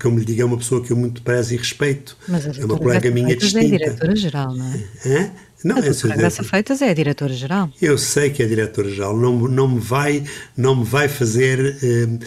Como 0.00 0.18
lhe 0.18 0.24
digo, 0.24 0.42
é 0.42 0.44
uma 0.44 0.56
pessoa 0.56 0.82
que 0.82 0.90
eu 0.90 0.96
muito 0.96 1.22
prezo 1.22 1.54
e 1.54 1.56
respeito. 1.56 2.16
Mas 2.26 2.46
a 2.46 2.60
é 2.60 2.64
uma 2.64 2.78
colega 2.78 3.10
minha 3.10 3.28
Freitas 3.28 3.52
distinta. 3.52 3.74
é 3.74 3.78
diretora-geral, 3.78 4.54
não 4.54 4.66
é? 4.66 4.78
Hã? 5.06 5.30
Não, 5.62 5.78
a 5.78 5.80
doutora 5.80 6.16
Graça 6.16 6.44
Freitas 6.44 6.82
é 6.82 6.90
a 6.90 6.94
diretora-geral. 6.94 7.70
Eu 7.80 7.96
sei 7.96 8.30
que 8.30 8.42
é 8.42 8.46
diretora-geral. 8.46 9.16
Não, 9.16 9.48
não, 9.48 9.68
me 9.68 9.80
vai, 9.80 10.24
não 10.56 10.76
me 10.76 10.84
vai 10.84 11.08
fazer... 11.08 11.78
Hum, 11.82 12.18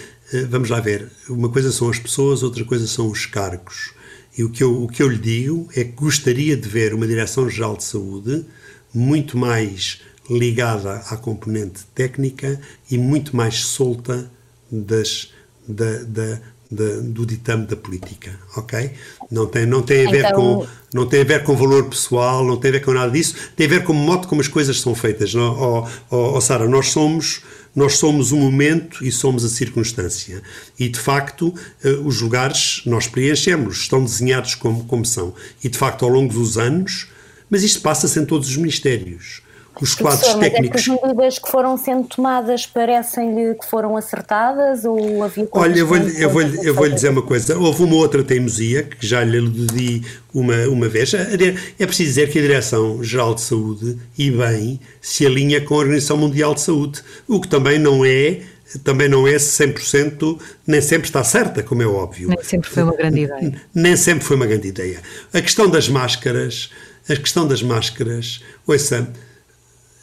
vamos 0.50 0.70
lá 0.70 0.80
ver. 0.80 1.10
Uma 1.30 1.50
coisa 1.50 1.72
são 1.72 1.90
as 1.90 2.00
pessoas, 2.00 2.44
outra 2.44 2.64
coisa 2.64 2.88
são 2.88 3.10
os 3.10 3.26
cargos. 3.26 3.92
E 4.38 4.44
o 4.44 4.50
que, 4.50 4.64
eu, 4.64 4.84
o 4.84 4.88
que 4.88 5.02
eu 5.02 5.08
lhe 5.08 5.18
digo 5.18 5.68
é 5.76 5.84
que 5.84 5.94
gostaria 5.94 6.56
de 6.56 6.68
ver 6.70 6.94
uma 6.94 7.08
Direção-Geral 7.08 7.76
de 7.76 7.84
Saúde 7.84 8.46
muito 8.94 9.38
mais 9.38 10.02
ligada 10.30 10.98
à 11.10 11.18
componente 11.18 11.86
técnica 11.96 12.60
e 12.90 12.98
muito 12.98 13.36
mais 13.36 13.56
solta 13.60 14.30
das, 14.70 15.32
da, 15.68 16.04
da, 16.04 16.40
da, 16.70 17.00
do 17.02 17.26
ditame 17.26 17.66
da 17.66 17.76
política, 17.76 18.38
ok? 18.56 18.92
Não 19.32 19.48
tem, 19.48 19.66
não, 19.66 19.82
tem 19.82 20.06
a 20.06 20.12
ver 20.12 20.26
então... 20.26 20.36
com, 20.36 20.68
não 20.94 21.08
tem 21.08 21.22
a 21.22 21.24
ver 21.24 21.44
com 21.44 21.56
valor 21.56 21.86
pessoal, 21.86 22.46
não 22.46 22.58
tem 22.58 22.70
a 22.70 22.74
ver 22.74 22.86
com 22.86 22.94
nada 22.94 23.12
disso, 23.12 23.36
tem 23.56 23.66
a 23.66 23.70
ver 23.70 23.84
com 23.84 23.94
o 23.94 23.96
modo 23.96 24.28
como 24.28 24.42
as 24.42 24.48
coisas 24.48 24.80
são 24.80 24.94
feitas. 24.94 25.34
Não? 25.34 25.58
Oh, 25.60 25.88
oh, 26.12 26.38
oh, 26.38 26.42
Sara, 26.42 26.68
nós 26.68 26.90
somos 26.90 27.42
nós 27.78 28.00
somos 28.00 28.32
o 28.32 28.38
momento 28.38 29.06
e 29.06 29.12
somos 29.12 29.46
a 29.46 29.50
circunstância. 29.50 30.42
E, 30.80 30.90
de 30.90 31.00
facto, 31.00 31.54
eh, 31.84 31.92
os 32.04 32.22
lugares 32.22 32.82
nós 32.88 33.06
preenchemos, 33.08 33.82
estão 33.82 34.04
desenhados 34.04 34.56
como, 34.56 34.84
como 34.86 35.06
são. 35.06 35.36
E, 35.64 35.70
de 35.70 35.78
facto, 35.78 36.04
ao 36.04 36.10
longo 36.10 36.34
dos 36.34 36.58
anos, 36.58 37.08
mas 37.48 37.62
isto 37.62 37.80
passa-se 37.82 38.20
em 38.20 38.26
todos 38.26 38.50
os 38.50 38.58
ministérios 38.58 39.44
os 39.82 39.96
quadros 39.96 40.22
Professor, 40.22 40.40
técnicos. 40.40 40.88
Mas 40.88 41.02
medidas 41.02 41.40
que 41.40 41.50
foram 41.50 41.78
sendo 41.78 42.08
tomadas 42.08 42.66
parecem-lhe 42.66 43.56
que 43.56 43.66
foram 43.66 43.96
acertadas 43.96 44.86
ou 44.86 45.24
havia 45.24 45.48
Olha, 45.52 45.80
eu 45.80 45.88
vou-lhe 45.88 46.24
eu 46.24 46.30
vou 46.30 46.42
eu 46.42 46.74
vou 46.74 46.90
dizer 46.90 47.10
uma 47.10 47.22
coisa. 47.22 47.58
Houve 47.58 47.84
uma 47.84 47.96
outra 47.96 48.24
teimosia 48.24 48.84
que 48.84 49.06
já 49.06 49.24
lhe 49.24 49.38
aludi 49.38 50.04
uma, 50.34 50.56
uma 50.68 50.88
vez. 50.88 51.14
É 51.14 51.86
preciso 51.86 52.10
dizer 52.10 52.30
que 52.30 52.40
a 52.40 52.42
Direção-Geral 52.42 53.36
de 53.36 53.42
Saúde, 53.42 53.98
e 54.18 54.32
bem, 54.32 54.80
se 55.02 55.26
alinha 55.26 55.62
com 55.62 55.76
a 55.76 55.78
Organização 55.78 56.18
Mundial 56.18 56.54
de 56.54 56.62
Saúde, 56.62 57.02
o 57.28 57.40
que 57.40 57.48
também 57.48 57.80
não 57.80 58.06
é 58.06 58.42
também 58.84 59.08
não 59.08 59.26
é 59.26 59.36
100%, 59.36 60.40
nem 60.66 60.82
sempre 60.82 61.08
está 61.08 61.24
certa, 61.24 61.64
como 61.64 61.82
é 61.82 61.88
óbvio. 61.88 62.28
Nem 62.28 62.44
sempre 62.44 62.70
foi 62.70 62.84
uma 62.84 62.96
grande 62.96 63.22
ideia. 63.22 63.62
Nem 63.74 63.96
sempre 63.96 64.26
foi 64.26 64.36
uma 64.36 64.46
grande 64.46 64.68
ideia. 64.68 65.02
A 65.34 65.42
questão 65.42 65.70
das 65.70 65.88
máscaras, 65.88 66.70
a 67.08 67.16
questão 67.16 67.48
das 67.48 67.64
máscaras, 67.64 68.44
ouça, 68.66 69.08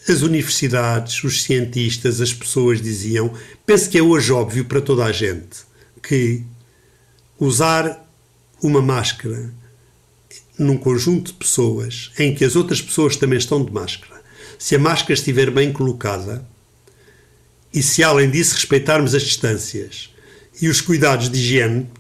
as 0.09 0.23
universidades, 0.23 1.23
os 1.25 1.43
cientistas, 1.43 2.21
as 2.21 2.33
pessoas 2.33 2.81
diziam, 2.81 3.33
penso 3.65 3.89
que 3.89 3.99
é 3.99 4.03
hoje 4.03 4.33
óbvio 4.33 4.65
para 4.65 4.81
toda 4.81 5.05
a 5.05 5.13
gente 5.13 5.61
que 6.03 6.43
usar 7.39 8.07
uma 8.63 8.83
máscara 8.83 9.53
num 10.59 10.77
conjunto 10.77 11.33
de 11.33 11.39
pessoas 11.39 12.13
em 12.19 12.35
que 12.35 12.45
as 12.45 12.55
outras 12.55 12.81
pessoas 12.81 13.17
também 13.17 13.39
estão 13.39 13.65
de 13.65 13.73
máscara, 13.73 14.23
se 14.59 14.75
a 14.77 14.79
máscara 14.79 15.15
estiver 15.15 15.51
bem 15.51 15.73
colocada, 15.73 16.47
e 17.73 17.83
se 17.83 18.05
além 18.05 18.31
disso 18.31 18.55
respeitarmos 18.55 19.15
as 19.15 19.23
distâncias 19.23 20.11
e 20.63 20.69
os 20.69 20.81
cuidados 20.81 21.29
de 21.29 21.39
higiene, 21.39 21.91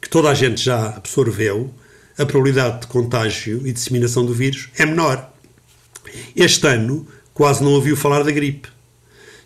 que 0.00 0.08
toda 0.08 0.28
a 0.30 0.34
gente 0.34 0.60
já 0.62 0.96
absorveu, 0.96 1.72
a 2.18 2.26
probabilidade 2.26 2.80
de 2.80 2.86
contágio 2.88 3.66
e 3.66 3.72
disseminação 3.72 4.26
do 4.26 4.34
vírus 4.34 4.68
é 4.76 4.84
menor. 4.84 5.29
Este 6.34 6.66
ano 6.66 7.06
quase 7.32 7.62
não 7.62 7.72
ouviu 7.72 7.96
falar 7.96 8.22
da 8.22 8.30
gripe. 8.30 8.68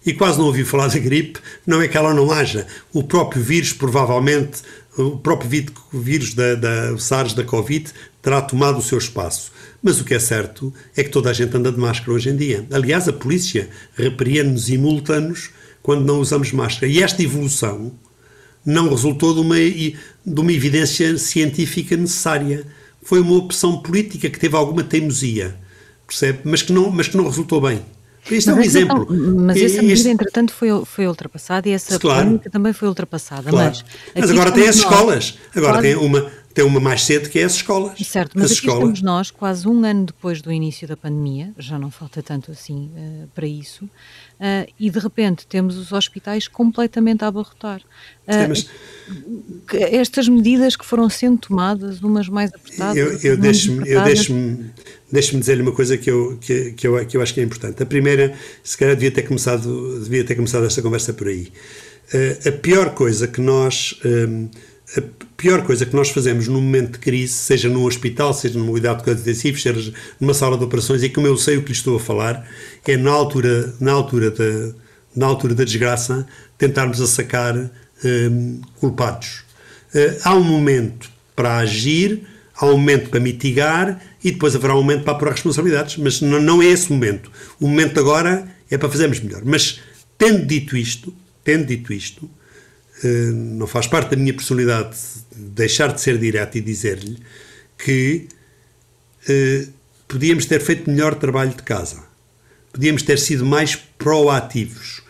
E 0.06 0.12
quase 0.12 0.38
não 0.38 0.46
ouviu 0.46 0.66
falar 0.66 0.88
da 0.88 0.98
gripe, 0.98 1.40
não 1.66 1.80
é 1.80 1.88
que 1.88 1.96
ela 1.96 2.12
não 2.12 2.30
haja. 2.30 2.66
O 2.92 3.02
próprio 3.02 3.42
vírus, 3.42 3.72
provavelmente, 3.72 4.60
o 4.98 5.16
próprio 5.16 5.66
vírus 5.92 6.34
da, 6.34 6.54
da 6.54 6.98
SARS, 6.98 7.32
da 7.32 7.42
Covid, 7.42 7.90
terá 8.20 8.42
tomado 8.42 8.78
o 8.78 8.82
seu 8.82 8.98
espaço. 8.98 9.50
Mas 9.82 10.00
o 10.00 10.04
que 10.04 10.14
é 10.14 10.18
certo 10.18 10.72
é 10.96 11.02
que 11.02 11.10
toda 11.10 11.30
a 11.30 11.32
gente 11.32 11.56
anda 11.56 11.72
de 11.72 11.78
máscara 11.78 12.12
hoje 12.12 12.28
em 12.28 12.36
dia. 12.36 12.66
Aliás, 12.70 13.08
a 13.08 13.12
polícia 13.12 13.68
repreende-nos 13.94 14.68
e 14.68 14.76
multa-nos 14.76 15.50
quando 15.82 16.04
não 16.04 16.20
usamos 16.20 16.52
máscara. 16.52 16.86
E 16.86 17.02
esta 17.02 17.22
evolução 17.22 17.92
não 18.64 18.88
resultou 18.88 19.34
de 19.34 19.40
uma, 19.40 19.56
de 19.56 20.40
uma 20.40 20.52
evidência 20.52 21.16
científica 21.18 21.96
necessária. 21.96 22.66
Foi 23.02 23.20
uma 23.20 23.36
opção 23.36 23.82
política 23.82 24.30
que 24.30 24.38
teve 24.38 24.56
alguma 24.56 24.82
teimosia, 24.82 25.58
percebe? 26.06 26.40
Mas 26.44 26.62
que 26.62 26.72
não, 26.72 26.90
mas 26.90 27.08
que 27.08 27.16
não 27.16 27.24
resultou 27.24 27.60
bem. 27.60 27.82
Este 28.30 28.50
é 28.50 28.54
um 28.54 28.60
exemplo. 28.60 29.06
mas 29.10 29.56
essa 29.58 29.82
medida, 29.82 29.92
este... 29.92 30.08
entretanto, 30.08 30.52
foi, 30.52 30.68
foi 30.86 31.06
ultrapassada 31.06 31.68
e 31.68 31.72
essa 31.72 31.98
claro. 31.98 32.22
polémica 32.22 32.50
também 32.50 32.72
foi 32.72 32.88
ultrapassada. 32.88 33.50
Claro. 33.50 33.68
Mas, 33.68 33.84
mas 34.14 34.30
agora 34.30 34.50
tem 34.50 34.66
as 34.66 34.76
escolas. 34.76 35.38
Agora 35.54 35.82
tem 35.82 35.94
uma 35.94 36.30
tem 36.54 36.64
uma 36.64 36.78
mais 36.78 37.02
cedo 37.02 37.28
que 37.28 37.40
é 37.40 37.44
as 37.44 37.54
escolas. 37.54 37.98
Certo, 37.98 38.32
mas 38.34 38.44
as 38.44 38.52
aqui 38.52 38.60
escolas... 38.60 38.78
estamos 38.78 39.02
nós, 39.02 39.30
quase 39.32 39.66
um 39.66 39.84
ano 39.84 40.06
depois 40.06 40.40
do 40.40 40.52
início 40.52 40.86
da 40.86 40.96
pandemia, 40.96 41.52
já 41.58 41.78
não 41.80 41.90
falta 41.90 42.22
tanto 42.22 42.52
assim 42.52 42.92
uh, 42.96 43.28
para 43.34 43.44
isso, 43.44 43.84
uh, 43.84 44.72
e 44.78 44.88
de 44.88 44.98
repente 45.00 45.48
temos 45.48 45.76
os 45.76 45.90
hospitais 45.90 46.46
completamente 46.46 47.24
a 47.24 47.26
abarrotar. 47.26 47.80
Uh, 47.80 48.48
mas... 48.48 48.70
Estas 49.72 50.28
medidas 50.28 50.76
que 50.76 50.84
foram 50.84 51.08
sendo 51.08 51.38
tomadas, 51.38 52.02
umas 52.02 52.28
mais 52.28 52.52
apertadas. 52.52 52.96
Eu, 52.96 53.18
eu 53.22 53.36
deixo-me 53.36 53.84
deixo 53.84 54.34
deixe 55.10 55.36
dizer-lhe 55.38 55.62
uma 55.62 55.72
coisa 55.72 55.96
que 55.96 56.10
eu, 56.10 56.36
que, 56.40 56.72
que, 56.72 56.86
eu, 56.86 57.06
que 57.06 57.16
eu 57.16 57.22
acho 57.22 57.32
que 57.32 57.40
é 57.40 57.42
importante. 57.44 57.82
A 57.82 57.86
primeira, 57.86 58.34
se 58.62 58.76
calhar 58.76 58.94
devia 58.94 59.10
ter 59.10 59.22
começado, 59.22 60.00
devia 60.02 60.24
ter 60.24 60.34
começado 60.34 60.66
esta 60.66 60.82
conversa 60.82 61.12
por 61.12 61.28
aí. 61.28 61.52
a 62.46 62.52
pior 62.52 62.94
coisa 62.94 63.28
que 63.28 63.40
nós 63.40 63.98
a 64.96 65.02
pior 65.36 65.64
coisa 65.64 65.84
que 65.86 65.94
nós 65.94 66.10
fazemos 66.10 66.46
num 66.46 66.60
momento 66.60 66.92
de 66.92 66.98
crise, 66.98 67.32
seja 67.32 67.68
num 67.68 67.84
hospital, 67.84 68.32
seja 68.32 68.58
numa 68.58 68.70
unidade 68.70 68.98
de 68.98 69.04
cuidados 69.04 69.26
intensivos, 69.26 69.62
seja 69.62 69.92
numa 70.20 70.34
sala 70.34 70.56
de 70.56 70.64
operações, 70.64 71.02
e 71.02 71.08
como 71.08 71.26
eu 71.26 71.36
sei 71.36 71.56
o 71.56 71.62
que 71.62 71.68
lhe 71.68 71.76
estou 71.76 71.96
a 71.96 72.00
falar, 72.00 72.46
é 72.86 72.96
na 72.96 73.10
altura, 73.10 73.74
na 73.80 73.92
altura, 73.92 74.30
da, 74.30 74.74
na 75.16 75.26
altura 75.26 75.54
da 75.54 75.64
desgraça 75.64 76.26
tentarmos 76.56 77.00
a 77.00 77.06
sacar 77.06 77.56
um, 78.04 78.60
culpados. 78.78 79.43
Uh, 79.94 80.18
há 80.24 80.34
um 80.34 80.42
momento 80.42 81.10
para 81.36 81.58
agir, 81.58 82.26
há 82.56 82.66
um 82.66 82.72
momento 82.72 83.10
para 83.10 83.20
mitigar 83.20 84.00
e 84.22 84.32
depois 84.32 84.56
haverá 84.56 84.74
um 84.74 84.82
momento 84.82 85.04
para 85.04 85.12
apurar 85.12 85.32
responsabilidades, 85.32 85.96
mas 85.98 86.20
não, 86.20 86.40
não 86.40 86.62
é 86.62 86.66
esse 86.66 86.90
o 86.90 86.94
momento. 86.94 87.30
O 87.60 87.68
momento 87.68 88.00
agora 88.00 88.48
é 88.70 88.78
para 88.78 88.88
fazermos 88.88 89.20
melhor. 89.20 89.42
Mas, 89.44 89.80
tendo 90.16 90.46
dito 90.46 90.76
isto, 90.76 91.14
tendo 91.42 91.66
dito 91.66 91.92
isto, 91.92 92.28
eh, 93.02 93.30
não 93.32 93.66
faz 93.66 93.86
parte 93.86 94.10
da 94.10 94.16
minha 94.16 94.32
personalidade 94.32 94.96
deixar 95.34 95.92
de 95.92 96.00
ser 96.00 96.16
direto 96.18 96.56
e 96.56 96.60
dizer-lhe 96.60 97.18
que 97.76 98.28
eh, 99.28 99.66
podíamos 100.08 100.46
ter 100.46 100.60
feito 100.60 100.90
melhor 100.90 101.14
trabalho 101.14 101.50
de 101.50 101.62
casa, 101.62 102.02
podíamos 102.72 103.02
ter 103.02 103.18
sido 103.18 103.44
mais 103.44 103.76
proativos. 103.76 105.02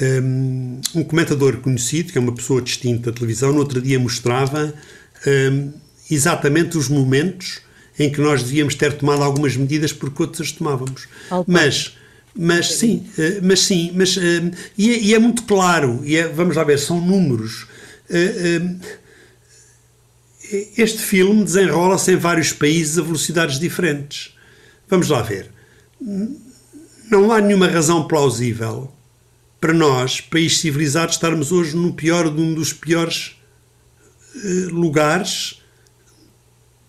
Um 0.00 1.04
comentador 1.04 1.58
conhecido, 1.58 2.12
que 2.12 2.18
é 2.18 2.20
uma 2.20 2.34
pessoa 2.34 2.60
distinta 2.60 3.10
da 3.10 3.16
televisão, 3.16 3.52
no 3.52 3.58
outro 3.58 3.80
dia 3.80 3.98
mostrava 3.98 4.74
exatamente 6.10 6.76
os 6.76 6.88
momentos 6.88 7.60
em 7.98 8.10
que 8.10 8.20
nós 8.20 8.42
devíamos 8.42 8.74
ter 8.74 8.92
tomado 8.94 9.22
algumas 9.22 9.56
medidas 9.56 9.92
porque 9.92 10.22
outras 10.22 10.50
tomávamos. 10.50 11.06
Mas 11.46 11.94
mas 12.36 12.74
sim, 12.74 13.06
eh, 13.16 13.38
mas 13.40 13.60
sim, 13.60 13.92
mas, 13.94 14.16
eh, 14.16 14.50
e 14.76 14.90
é, 14.90 14.98
e 14.98 15.14
é 15.14 15.18
muito 15.20 15.44
claro, 15.44 16.00
e 16.04 16.16
é, 16.16 16.26
vamos 16.26 16.56
lá 16.56 16.64
ver, 16.64 16.78
são 16.78 17.00
números. 17.00 17.68
Eh, 18.10 18.60
este 20.76 20.98
filme 20.98 21.44
desenrola-se 21.44 22.12
em 22.12 22.16
vários 22.16 22.52
países 22.52 22.98
a 22.98 23.02
velocidades 23.02 23.58
diferentes. 23.58 24.34
Vamos 24.88 25.08
lá 25.08 25.22
ver. 25.22 25.50
Não 27.10 27.32
há 27.32 27.40
nenhuma 27.40 27.66
razão 27.66 28.06
plausível 28.06 28.92
para 29.64 29.72
nós, 29.72 30.20
países 30.20 30.60
civilizados, 30.60 31.14
estarmos 31.14 31.50
hoje 31.50 31.74
no 31.74 31.90
pior 31.94 32.28
de 32.28 32.38
um 32.38 32.52
dos 32.52 32.70
piores 32.70 33.34
lugares 34.70 35.58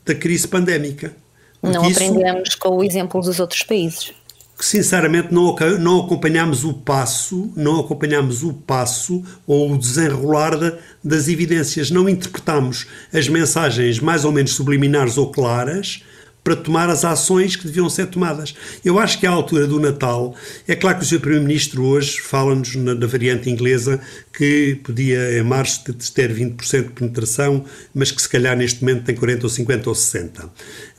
da 0.03 0.13
crise 0.13 0.46
pandémica. 0.46 1.15
Porque 1.62 1.77
não 1.77 1.86
aprendemos 1.86 2.50
isso, 2.50 2.58
com 2.60 2.75
o 2.75 2.84
exemplo 2.84 3.22
dos 3.22 3.39
outros 3.39 3.63
países 3.63 4.12
que 4.58 4.65
sinceramente 4.65 5.34
não, 5.34 5.53
não 5.79 6.00
acompanhamos 6.00 6.63
o 6.63 6.74
passo, 6.74 7.51
não 7.58 7.79
acompanhamos 7.79 8.41
o 8.41 8.53
passo 8.53 9.22
ou 9.46 9.72
o 9.72 9.77
desenrolar 9.77 10.58
de, 10.58 10.74
das 11.03 11.27
evidências, 11.27 11.91
não 11.91 12.08
interpretamos 12.08 12.88
as 13.13 13.27
mensagens 13.27 14.00
mais 14.00 14.24
ou 14.24 14.32
menos 14.32 14.53
subliminares 14.53 15.17
ou 15.17 15.29
claras 15.29 16.03
para 16.46 16.56
tomar 16.56 16.92
as 16.92 17.04
ações 17.04 17.56
que 17.56 17.66
deviam 17.66 17.90
ser 17.90 18.06
tomadas. 18.06 18.54
Eu 18.86 19.00
acho 19.00 19.20
que 19.20 19.25
à 19.25 19.32
altura 19.32 19.66
do 19.66 19.80
Natal, 19.80 20.36
é 20.68 20.75
claro 20.75 21.00
que 21.00 21.04
o 21.04 21.08
Sr. 21.08 21.20
Primeiro-Ministro 21.20 21.84
hoje 21.84 22.22
fala-nos 22.22 22.75
na, 22.75 22.94
na, 22.94 23.08
variante 23.08 23.50
inglesa 23.50 24.00
que 24.32 24.80
podia 24.84 25.40
em 25.40 25.42
março 25.42 25.92
ter 26.14 26.32
20% 26.32 26.84
de 26.84 26.90
penetração, 26.92 27.66
mas 27.96 28.12
que 28.12 28.22
se 28.22 28.30
calhar 28.30 28.56
neste 28.56 28.82
momento 28.82 29.06
tem 29.06 29.16
40 29.16 29.44
ou 29.44 29.50
50 29.50 29.90
ou 29.90 29.96
60. 29.96 30.50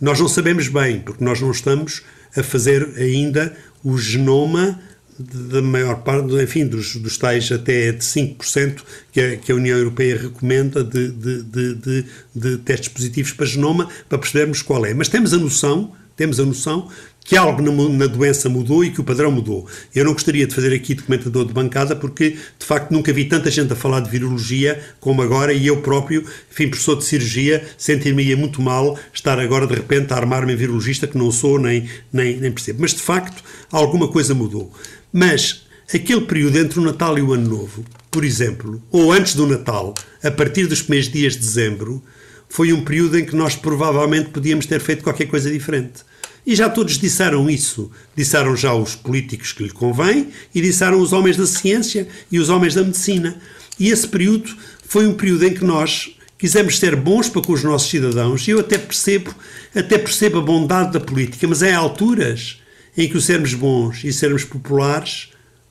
Nós 0.00 0.18
não 0.18 0.26
sabemos 0.26 0.66
bem, 0.66 0.98
porque 0.98 1.24
nós 1.24 1.40
não 1.40 1.52
estamos 1.52 2.02
a 2.36 2.42
fazer 2.42 2.94
ainda 2.96 3.56
o 3.84 3.96
genoma 3.96 4.80
da 5.18 5.62
maior 5.62 6.02
parte, 6.02 6.34
enfim, 6.34 6.66
dos, 6.66 6.96
dos 6.96 7.16
tais 7.16 7.50
até 7.50 7.92
de 7.92 8.04
5% 8.04 8.82
que 9.10 9.20
a, 9.20 9.36
que 9.36 9.50
a 9.50 9.54
União 9.54 9.76
Europeia 9.76 10.18
recomenda 10.18 10.84
de, 10.84 11.10
de, 11.10 11.42
de, 11.42 12.04
de, 12.34 12.58
testes 12.58 12.88
positivos 12.88 13.32
para 13.32 13.46
genoma, 13.46 13.88
para 14.08 14.18
percebermos 14.18 14.62
qual 14.62 14.84
é. 14.84 14.92
Mas 14.92 15.08
temos 15.08 15.32
a 15.32 15.38
noção, 15.38 15.92
temos 16.16 16.38
a 16.38 16.44
noção 16.44 16.88
que 17.26 17.36
algo 17.36 17.60
na, 17.60 17.88
na, 17.88 18.06
doença 18.06 18.48
mudou 18.48 18.84
e 18.84 18.90
que 18.90 19.00
o 19.00 19.04
padrão 19.04 19.32
mudou. 19.32 19.66
Eu 19.94 20.04
não 20.04 20.12
gostaria 20.12 20.46
de 20.46 20.54
fazer 20.54 20.72
aqui 20.72 20.94
documentador 20.94 21.44
de 21.44 21.52
bancada 21.52 21.96
porque, 21.96 22.36
de 22.58 22.64
facto, 22.64 22.92
nunca 22.92 23.12
vi 23.12 23.24
tanta 23.24 23.50
gente 23.50 23.72
a 23.72 23.76
falar 23.76 24.00
de 24.00 24.08
virologia 24.08 24.80
como 25.00 25.22
agora 25.22 25.52
e 25.52 25.66
eu 25.66 25.82
próprio, 25.82 26.24
enfim, 26.50 26.68
professor 26.68 26.96
de 26.96 27.04
cirurgia, 27.04 27.66
sentir-me 27.76 28.34
muito 28.36 28.62
mal 28.62 28.96
estar 29.12 29.40
agora, 29.40 29.66
de 29.66 29.74
repente, 29.74 30.12
a 30.12 30.16
armar-me 30.16 30.54
virologista 30.54 31.06
que 31.06 31.18
não 31.18 31.32
sou 31.32 31.58
nem, 31.58 31.88
nem, 32.12 32.36
nem 32.36 32.52
percebo. 32.52 32.80
Mas, 32.80 32.94
de 32.94 33.00
facto, 33.00 33.42
alguma 33.72 34.06
coisa 34.06 34.32
mudou. 34.32 34.72
Mas 35.12 35.62
aquele 35.92 36.22
período 36.22 36.58
entre 36.58 36.78
o 36.78 36.82
Natal 36.82 37.18
e 37.18 37.22
o 37.22 37.32
Ano 37.32 37.48
Novo, 37.48 37.84
por 38.10 38.24
exemplo, 38.24 38.82
ou 38.90 39.12
antes 39.12 39.34
do 39.34 39.46
Natal, 39.46 39.94
a 40.22 40.30
partir 40.30 40.66
dos 40.66 40.82
primeiros 40.82 41.10
dias 41.10 41.34
de 41.34 41.40
dezembro, 41.40 42.02
foi 42.48 42.72
um 42.72 42.84
período 42.84 43.18
em 43.18 43.24
que 43.24 43.36
nós 43.36 43.54
provavelmente 43.56 44.30
podíamos 44.30 44.66
ter 44.66 44.80
feito 44.80 45.02
qualquer 45.02 45.26
coisa 45.26 45.50
diferente. 45.50 46.04
E 46.46 46.54
já 46.54 46.70
todos 46.70 46.98
disseram 46.98 47.50
isso. 47.50 47.90
Disseram 48.14 48.54
já 48.54 48.72
os 48.72 48.94
políticos 48.94 49.52
que 49.52 49.64
lhe 49.64 49.70
convém 49.70 50.28
e 50.54 50.60
disseram 50.60 51.00
os 51.00 51.12
homens 51.12 51.36
da 51.36 51.46
ciência 51.46 52.06
e 52.30 52.38
os 52.38 52.48
homens 52.48 52.74
da 52.74 52.84
medicina. 52.84 53.36
E 53.78 53.88
esse 53.90 54.06
período 54.06 54.56
foi 54.86 55.06
um 55.06 55.14
período 55.14 55.44
em 55.44 55.54
que 55.54 55.64
nós 55.64 56.16
quisemos 56.38 56.78
ser 56.78 56.94
bons 56.94 57.28
para 57.28 57.42
com 57.42 57.52
os 57.52 57.64
nossos 57.64 57.90
cidadãos. 57.90 58.46
E 58.46 58.52
eu 58.52 58.60
até 58.60 58.78
percebo, 58.78 59.34
até 59.74 59.98
percebo 59.98 60.38
a 60.38 60.42
bondade 60.42 60.92
da 60.92 61.00
política, 61.00 61.48
mas 61.48 61.62
é 61.62 61.74
alturas 61.74 62.60
em 62.96 63.08
que 63.08 63.16
o 63.16 63.20
sermos 63.20 63.54
bons 63.54 64.04
e 64.04 64.12
sermos 64.12 64.44
populares 64.44 65.30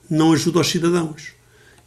não 0.10 0.34
ajuda 0.34 0.60
os 0.60 0.70
cidadãos. 0.70 1.34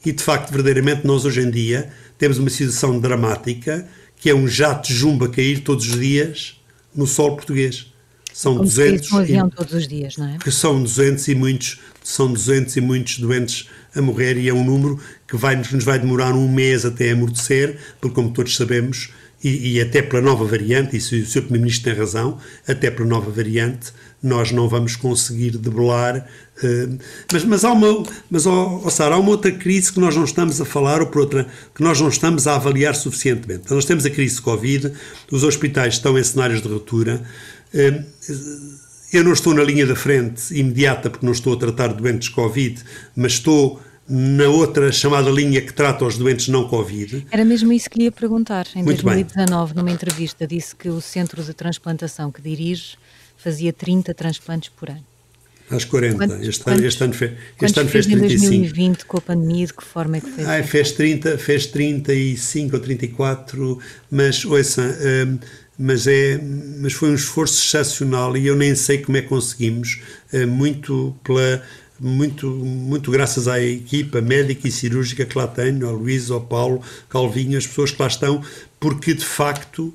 E 0.04 0.12
de 0.12 0.22
facto, 0.22 0.50
verdadeiramente, 0.50 1.06
nós 1.06 1.24
hoje 1.24 1.40
em 1.40 1.50
dia 1.50 1.90
temos 2.16 2.38
uma 2.38 2.50
situação 2.50 2.98
dramática 2.98 3.86
que 4.16 4.30
é 4.30 4.34
um 4.34 4.48
jato 4.48 4.88
de 4.88 4.94
jumbo 4.94 5.24
a 5.24 5.28
cair 5.28 5.60
todos 5.60 5.86
os 5.88 5.98
dias 5.98 6.60
no 6.94 7.06
solo 7.06 7.36
português 7.36 7.92
são 8.38 8.52
Como 8.52 8.66
200 8.66 9.10
um 9.10 9.18
avião 9.18 9.50
todos 9.50 9.74
os 9.74 9.88
dias, 9.88 10.16
não 10.16 10.28
é? 10.28 10.38
Que 10.38 10.52
são 10.52 10.80
200 10.80 11.26
e 11.26 11.34
muitos, 11.34 11.80
são 12.04 12.32
200 12.32 12.76
e 12.76 12.80
muitos 12.80 13.18
doentes 13.18 13.68
a 13.92 14.00
morrer 14.00 14.36
e 14.36 14.48
é 14.48 14.54
um 14.54 14.62
número 14.62 15.00
que 15.26 15.36
vai, 15.36 15.56
nos 15.56 15.82
vai 15.82 15.98
demorar 15.98 16.32
um 16.34 16.48
mês 16.48 16.84
até 16.84 17.10
amortecer, 17.10 17.76
porque 18.00 18.14
como 18.14 18.30
todos 18.30 18.54
sabemos, 18.54 19.10
e, 19.42 19.74
e 19.74 19.80
até 19.80 20.02
pela 20.02 20.20
nova 20.20 20.44
variante, 20.44 20.96
e 20.96 21.00
se 21.00 21.16
o 21.16 21.26
Sr. 21.26 21.42
Primeiro-Ministro 21.42 21.84
tem 21.90 21.98
razão, 21.98 22.38
até 22.66 22.90
pela 22.90 23.08
nova 23.08 23.30
variante, 23.30 23.92
nós 24.22 24.50
não 24.50 24.68
vamos 24.68 24.96
conseguir 24.96 25.56
debelar. 25.56 26.26
Uh, 26.62 26.98
mas, 27.32 27.44
mas 27.44 27.64
há 27.64 27.72
uma, 27.72 28.02
mas, 28.28 28.46
oh, 28.46 28.82
oh, 28.84 29.02
há 29.02 29.16
uma 29.16 29.30
outra 29.30 29.52
crise 29.52 29.92
que 29.92 30.00
nós 30.00 30.16
não 30.16 30.24
estamos 30.24 30.60
a 30.60 30.64
falar, 30.64 31.00
ou 31.00 31.06
por 31.06 31.20
outra, 31.20 31.46
que 31.74 31.82
nós 31.82 32.00
não 32.00 32.08
estamos 32.08 32.46
a 32.46 32.56
avaliar 32.56 32.96
suficientemente. 32.96 33.70
Nós 33.70 33.84
temos 33.84 34.04
a 34.04 34.10
crise 34.10 34.36
de 34.36 34.42
Covid, 34.42 34.92
os 35.30 35.44
hospitais 35.44 35.94
estão 35.94 36.18
em 36.18 36.22
cenários 36.22 36.60
de 36.60 36.68
ruptura. 36.68 37.22
Uh, 37.72 38.78
eu 39.12 39.24
não 39.24 39.32
estou 39.32 39.54
na 39.54 39.62
linha 39.62 39.86
da 39.86 39.96
frente 39.96 40.52
imediata 40.52 41.08
porque 41.08 41.24
não 41.24 41.32
estou 41.32 41.54
a 41.54 41.56
tratar 41.56 41.94
doentes 41.94 42.28
Covid, 42.28 42.82
mas 43.16 43.32
estou 43.32 43.80
na 44.08 44.48
outra 44.48 44.90
chamada 44.90 45.30
linha 45.30 45.60
que 45.60 45.72
trata 45.72 46.04
os 46.04 46.16
doentes 46.16 46.48
não 46.48 46.66
Covid. 46.66 47.26
Era 47.30 47.44
mesmo 47.44 47.72
isso 47.72 47.90
que 47.90 47.98
lhe 47.98 48.04
ia 48.04 48.12
perguntar. 48.12 48.66
Em 48.74 48.82
Muito 48.82 49.02
2019, 49.02 49.74
bem. 49.74 49.82
numa 49.82 49.94
entrevista, 49.94 50.46
disse 50.46 50.74
que 50.74 50.88
o 50.88 51.00
centro 51.00 51.42
de 51.42 51.52
transplantação 51.52 52.32
que 52.32 52.40
dirige 52.40 52.96
fazia 53.36 53.72
30 53.72 54.14
transplantes 54.14 54.70
por 54.70 54.88
ano. 54.88 55.04
Às 55.70 55.84
40. 55.84 56.16
Quantos, 56.16 56.48
este, 56.48 56.64
quantos, 56.64 56.84
este 56.84 57.04
ano, 57.04 57.12
fez, 57.12 57.32
este 57.60 57.80
ano 57.80 57.90
fez 57.90 58.06
35. 58.06 58.44
em 58.44 58.60
2020 58.60 59.04
com 59.04 59.18
a 59.18 59.20
pandemia, 59.20 59.66
de 59.66 59.74
que 59.74 59.84
forma 59.84 60.16
é 60.16 60.20
que 60.20 60.30
fez? 60.30 60.48
Ah, 60.48 60.62
fez, 60.62 60.92
30, 60.92 61.38
fez 61.38 61.66
35 61.66 62.76
ou 62.76 62.82
34, 62.82 63.78
mas 64.10 64.44
ouça, 64.46 64.82
hum, 65.26 65.38
mas, 65.78 66.06
é, 66.06 66.40
mas 66.80 66.94
foi 66.94 67.10
um 67.10 67.14
esforço 67.14 67.62
excepcional 67.62 68.34
e 68.34 68.46
eu 68.46 68.56
nem 68.56 68.74
sei 68.74 68.98
como 68.98 69.18
é 69.18 69.22
que 69.22 69.28
conseguimos, 69.28 70.00
hum, 70.32 70.46
muito 70.46 71.14
pela 71.22 71.62
muito, 72.00 72.48
muito 72.48 73.10
graças 73.10 73.48
à 73.48 73.60
equipa 73.60 74.20
médica 74.20 74.68
e 74.68 74.72
cirúrgica 74.72 75.24
que 75.24 75.36
lá 75.36 75.46
tenho, 75.46 75.86
ao 75.86 75.94
Luís, 75.94 76.30
ao 76.30 76.40
Paulo, 76.40 76.82
Calvinho, 77.08 77.58
as 77.58 77.66
pessoas 77.66 77.90
que 77.90 78.00
lá 78.00 78.08
estão, 78.08 78.42
porque 78.78 79.14
de 79.14 79.24
facto 79.24 79.94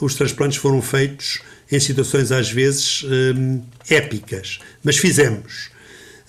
os 0.00 0.14
transplantes 0.14 0.58
foram 0.58 0.80
feitos 0.80 1.40
em 1.70 1.78
situações 1.78 2.32
às 2.32 2.50
vezes 2.50 3.04
hum, 3.04 3.62
épicas, 3.88 4.58
mas 4.82 4.96
fizemos. 4.96 5.70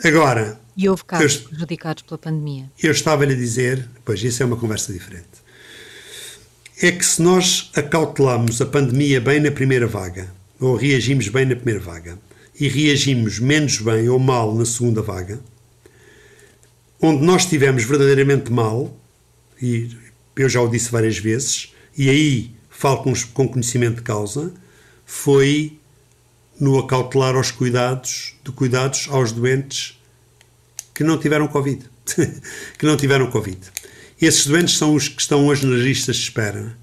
Agora. 0.04 0.60
E 0.75 0.88
houve 0.88 1.04
casos 1.04 1.36
eu, 1.36 1.50
prejudicados 1.50 2.04
pela 2.04 2.18
pandemia. 2.18 2.72
Eu 2.82 2.92
estava-lhe 2.92 3.34
a 3.34 3.38
dizer, 3.38 3.88
pois 4.06 4.24
isso 4.24 4.42
é 4.42 4.46
uma 4.46 4.58
conversa 4.58 4.94
diferente, 4.94 5.42
é 6.82 6.92
que 6.92 7.06
se 7.06 7.22
nós 7.22 7.70
acautelamos 7.75 8.60
a 8.62 8.66
pandemia 8.66 9.22
bem 9.22 9.40
na 9.40 9.51
primeira 9.51 9.86
vaga, 9.86 10.34
ou 10.60 10.75
reagimos 10.75 11.28
bem 11.28 11.46
na 11.46 11.56
primeira 11.56 11.80
vaga, 11.80 12.18
e 12.60 12.67
reagimos 12.67 13.39
menos 13.39 13.77
bem 13.77 14.10
ou 14.10 14.20
mal 14.20 14.53
na 14.55 14.65
segunda 14.65 15.01
vaga, 15.01 15.39
onde 17.01 17.24
nós 17.24 17.43
estivemos 17.43 17.84
verdadeiramente 17.84 18.51
mal, 18.51 18.96
e 19.62 19.89
eu 20.36 20.48
já 20.50 20.62
o 20.62 20.67
disse 20.67 20.91
várias 20.91 21.17
vezes, 21.17 21.74
e 21.98 22.10
aí 22.10 22.51
falo 22.70 23.03
com, 23.03 23.13
com 23.34 23.48
conhecimento 23.48 23.98
de 23.98 24.01
causa, 24.01 24.53
foi 25.05 25.77
no 26.60 26.77
acautelar 26.77 27.36
aos 27.36 27.51
cuidados, 27.51 28.36
de 28.43 28.51
cuidados 28.51 29.08
aos 29.10 29.31
doentes 29.31 30.00
que 30.93 31.03
não 31.03 31.17
tiveram 31.17 31.48
Covid. 31.48 31.84
que 32.77 32.86
não 32.86 32.98
tiveram 32.98 33.29
Covid. 33.31 33.60
Esses 34.22 34.46
doentes 34.46 34.77
são 34.77 34.93
os 34.93 35.08
que 35.08 35.20
estão 35.22 35.48
hoje 35.48 35.65
nas 35.65 35.79
listas 35.79 36.17
de 36.17 36.24
espera. 36.24 36.77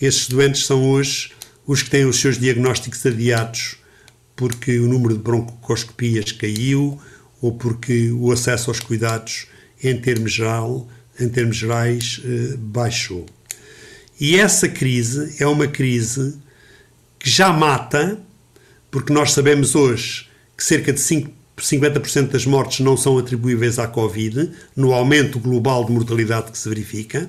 Esses 0.00 0.28
doentes 0.28 0.64
são 0.64 0.82
hoje 0.82 1.32
os 1.66 1.82
que 1.82 1.90
têm 1.90 2.06
os 2.06 2.18
seus 2.18 2.38
diagnósticos 2.38 3.04
adiados 3.04 3.76
porque 4.38 4.78
o 4.78 4.86
número 4.86 5.14
de 5.14 5.20
broncoscopias 5.20 6.30
caiu 6.30 6.96
ou 7.42 7.52
porque 7.52 8.12
o 8.12 8.30
acesso 8.30 8.70
aos 8.70 8.78
cuidados 8.78 9.48
em 9.82 9.96
termos, 10.00 10.32
geral, 10.32 10.88
em 11.18 11.28
termos 11.28 11.56
gerais 11.56 12.22
eh, 12.24 12.56
baixou. 12.56 13.26
E 14.20 14.36
essa 14.36 14.68
crise 14.68 15.42
é 15.42 15.46
uma 15.46 15.66
crise 15.66 16.36
que 17.18 17.28
já 17.28 17.52
mata, 17.52 18.16
porque 18.92 19.12
nós 19.12 19.32
sabemos 19.32 19.74
hoje 19.74 20.28
que 20.56 20.62
cerca 20.62 20.92
de 20.92 21.00
5, 21.00 21.32
50% 21.58 22.28
das 22.28 22.46
mortes 22.46 22.78
não 22.78 22.96
são 22.96 23.18
atribuíveis 23.18 23.80
à 23.80 23.88
Covid, 23.88 24.52
no 24.76 24.92
aumento 24.92 25.40
global 25.40 25.84
de 25.84 25.90
mortalidade 25.90 26.52
que 26.52 26.58
se 26.58 26.68
verifica. 26.68 27.28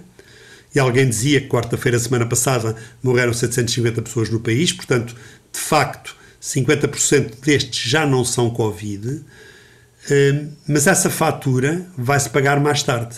E 0.76 0.80
alguém 0.80 1.10
dizia 1.10 1.42
que 1.42 1.48
quarta-feira, 1.48 1.98
semana 1.98 2.28
passada, 2.28 2.76
morreram 3.02 3.34
750 3.34 4.04
pessoas 4.04 4.30
no 4.30 4.40
país, 4.40 4.72
portanto, 4.72 5.16
de 5.52 5.60
facto, 5.60 6.19
50% 6.42 7.42
destes 7.42 7.90
já 7.90 8.06
não 8.06 8.24
são 8.24 8.50
Covid, 8.50 9.08
hum, 10.12 10.50
mas 10.68 10.88
essa 10.88 11.10
fatura 11.10 11.86
vai-se 11.98 12.30
pagar 12.30 12.60
mais 12.60 12.82
tarde. 12.82 13.18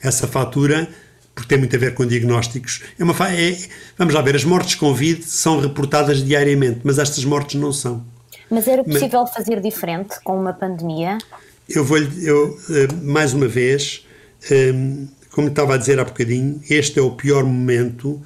Essa 0.00 0.26
fatura, 0.26 0.88
porque 1.34 1.48
tem 1.48 1.58
muito 1.58 1.74
a 1.76 1.78
ver 1.78 1.94
com 1.94 2.06
diagnósticos, 2.06 2.82
é 2.98 3.04
uma 3.04 3.14
é, 3.30 3.58
vamos 3.98 4.14
lá 4.14 4.22
ver, 4.22 4.34
as 4.36 4.44
mortes 4.44 4.74
Covid 4.74 5.22
são 5.24 5.60
reportadas 5.60 6.24
diariamente, 6.24 6.80
mas 6.84 6.98
estas 6.98 7.24
mortes 7.24 7.60
não 7.60 7.72
são. 7.72 8.04
Mas 8.50 8.66
era 8.68 8.84
possível 8.84 9.22
mas, 9.22 9.34
fazer 9.34 9.60
diferente 9.60 10.20
com 10.22 10.38
uma 10.38 10.52
pandemia? 10.52 11.18
Eu 11.68 11.84
vou 11.84 11.98
eu 11.98 12.58
hum, 12.70 13.02
mais 13.02 13.34
uma 13.34 13.48
vez, 13.48 14.06
hum, 14.50 15.06
como 15.30 15.48
estava 15.48 15.74
a 15.74 15.76
dizer 15.76 15.98
há 15.98 16.04
bocadinho, 16.04 16.62
este 16.70 16.98
é 16.98 17.02
o 17.02 17.10
pior 17.10 17.44
momento 17.44 18.22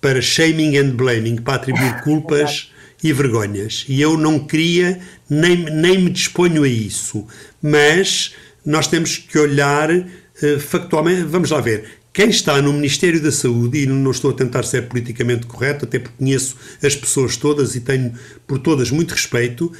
para 0.00 0.20
shaming 0.20 0.76
and 0.76 0.90
blaming, 0.90 1.36
para 1.36 1.54
atribuir 1.54 2.00
culpas 2.04 2.70
e 3.02 3.12
vergonhas. 3.12 3.84
E 3.88 4.00
eu 4.00 4.16
não 4.16 4.38
queria, 4.38 5.00
nem, 5.28 5.56
nem 5.56 5.98
me 5.98 6.10
disponho 6.10 6.64
a 6.64 6.68
isso. 6.68 7.26
Mas 7.62 8.34
nós 8.64 8.86
temos 8.86 9.18
que 9.18 9.38
olhar 9.38 9.90
uh, 9.90 10.60
factualmente. 10.60 11.24
Vamos 11.24 11.50
lá 11.50 11.60
ver. 11.60 11.98
Quem 12.12 12.30
está 12.30 12.60
no 12.60 12.72
Ministério 12.72 13.22
da 13.22 13.30
Saúde, 13.30 13.82
e 13.82 13.86
não 13.86 14.10
estou 14.10 14.32
a 14.32 14.34
tentar 14.34 14.64
ser 14.64 14.88
politicamente 14.88 15.46
correto, 15.46 15.84
até 15.84 16.00
porque 16.00 16.16
conheço 16.18 16.56
as 16.82 16.96
pessoas 16.96 17.36
todas 17.36 17.76
e 17.76 17.80
tenho 17.80 18.12
por 18.46 18.58
todas 18.58 18.90
muito 18.90 19.12
respeito, 19.12 19.72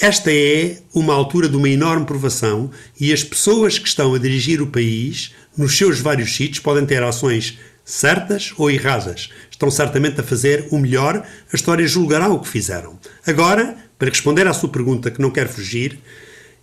esta 0.00 0.32
é 0.32 0.78
uma 0.94 1.12
altura 1.12 1.48
de 1.48 1.56
uma 1.56 1.68
enorme 1.68 2.06
provação 2.06 2.70
e 2.98 3.12
as 3.12 3.22
pessoas 3.22 3.78
que 3.78 3.86
estão 3.86 4.14
a 4.14 4.18
dirigir 4.18 4.62
o 4.62 4.66
país, 4.66 5.32
nos 5.56 5.76
seus 5.76 6.00
vários 6.00 6.34
sítios, 6.34 6.60
podem 6.60 6.86
ter 6.86 7.02
ações 7.02 7.58
certas 7.92 8.54
ou 8.56 8.70
erradas. 8.70 9.30
Estão 9.50 9.70
certamente 9.70 10.18
a 10.18 10.24
fazer 10.24 10.66
o 10.70 10.78
melhor, 10.78 11.26
a 11.52 11.54
história 11.56 11.86
julgará 11.86 12.28
o 12.28 12.40
que 12.40 12.48
fizeram. 12.48 12.98
Agora, 13.26 13.76
para 13.98 14.08
responder 14.08 14.46
à 14.46 14.54
sua 14.54 14.70
pergunta, 14.70 15.10
que 15.10 15.20
não 15.20 15.30
quero 15.30 15.50
fugir, 15.50 15.98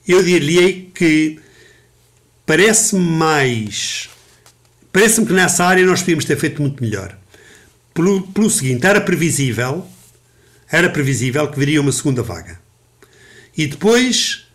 eu 0.07 0.23
diria 0.23 0.73
que 0.91 1.39
parece-me 2.47 3.05
mais. 3.05 4.09
Parece-me 4.91 5.27
que 5.27 5.33
nessa 5.33 5.63
área 5.65 5.85
nós 5.85 5.99
podíamos 5.99 6.25
ter 6.25 6.35
feito 6.35 6.63
muito 6.63 6.83
melhor. 6.83 7.15
Pelo, 7.93 8.23
pelo 8.23 8.49
seguinte, 8.49 8.87
era 8.87 8.99
previsível, 8.99 9.85
era 10.71 10.89
previsível 10.89 11.47
que 11.47 11.59
viria 11.59 11.79
uma 11.79 11.91
segunda 11.91 12.23
vaga. 12.23 12.59
E 13.55 13.67
depois 13.67 14.47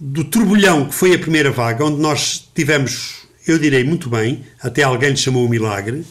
do 0.00 0.24
turbulhão 0.24 0.88
que 0.88 0.94
foi 0.94 1.14
a 1.14 1.18
primeira 1.18 1.52
vaga, 1.52 1.84
onde 1.84 2.00
nós 2.00 2.50
tivemos 2.54 3.27
eu 3.52 3.58
direi 3.58 3.84
muito 3.84 4.08
bem, 4.08 4.44
até 4.60 4.82
alguém 4.82 5.10
lhe 5.10 5.16
chamou 5.16 5.44
o 5.44 5.48
milagre, 5.48 6.04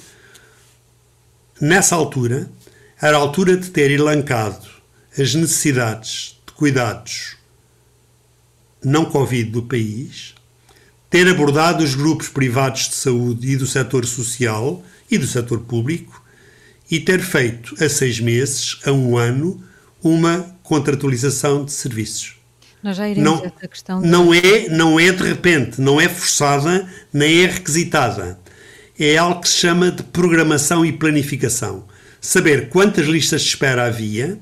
nessa 1.60 1.96
altura, 1.96 2.50
era 3.02 3.18
a 3.18 3.20
altura 3.20 3.56
de 3.58 3.70
ter 3.70 3.92
elencado 3.92 4.68
as 5.18 5.34
necessidades 5.36 6.40
de 6.46 6.54
cuidados 6.54 7.38
não 8.84 9.06
Covid 9.06 9.52
do 9.52 9.64
país, 9.64 10.36
ter 11.10 11.28
abordado 11.28 11.84
os 11.84 11.96
grupos 11.96 12.30
privados 12.30 12.90
de 12.90 12.96
saúde 12.96 13.52
e 13.52 13.58
do 13.58 13.66
setor 13.66 14.06
social 14.06 14.84
e 15.10 15.18
do 15.18 15.28
setor 15.28 15.62
público 15.62 16.24
e 16.90 17.00
ter 17.00 17.20
feito 17.22 17.76
a 17.84 17.90
seis 17.90 18.20
meses, 18.20 18.80
a 18.86 18.92
um 18.92 19.18
ano, 19.18 19.64
uma 20.02 20.56
contratualização 20.64 21.66
de 21.66 21.72
serviços. 21.72 22.37
Nós 22.88 22.96
já 22.96 23.10
iremos 23.10 23.30
não, 23.30 23.46
essa 23.46 23.68
questão. 23.68 24.02
De... 24.02 24.08
Não, 24.08 24.34
é, 24.34 24.70
não 24.70 24.98
é 24.98 25.12
de 25.12 25.22
repente, 25.22 25.82
não 25.82 26.00
é 26.00 26.08
forçada, 26.08 26.88
nem 27.12 27.44
é 27.44 27.48
requisitada. 27.48 28.40
É 28.98 29.18
algo 29.18 29.42
que 29.42 29.50
se 29.50 29.58
chama 29.58 29.92
de 29.92 30.04
programação 30.04 30.86
e 30.86 30.94
planificação. 30.94 31.86
Saber 32.22 32.70
quantas 32.70 33.06
listas 33.06 33.42
de 33.42 33.50
espera 33.50 33.88
havia 33.88 34.40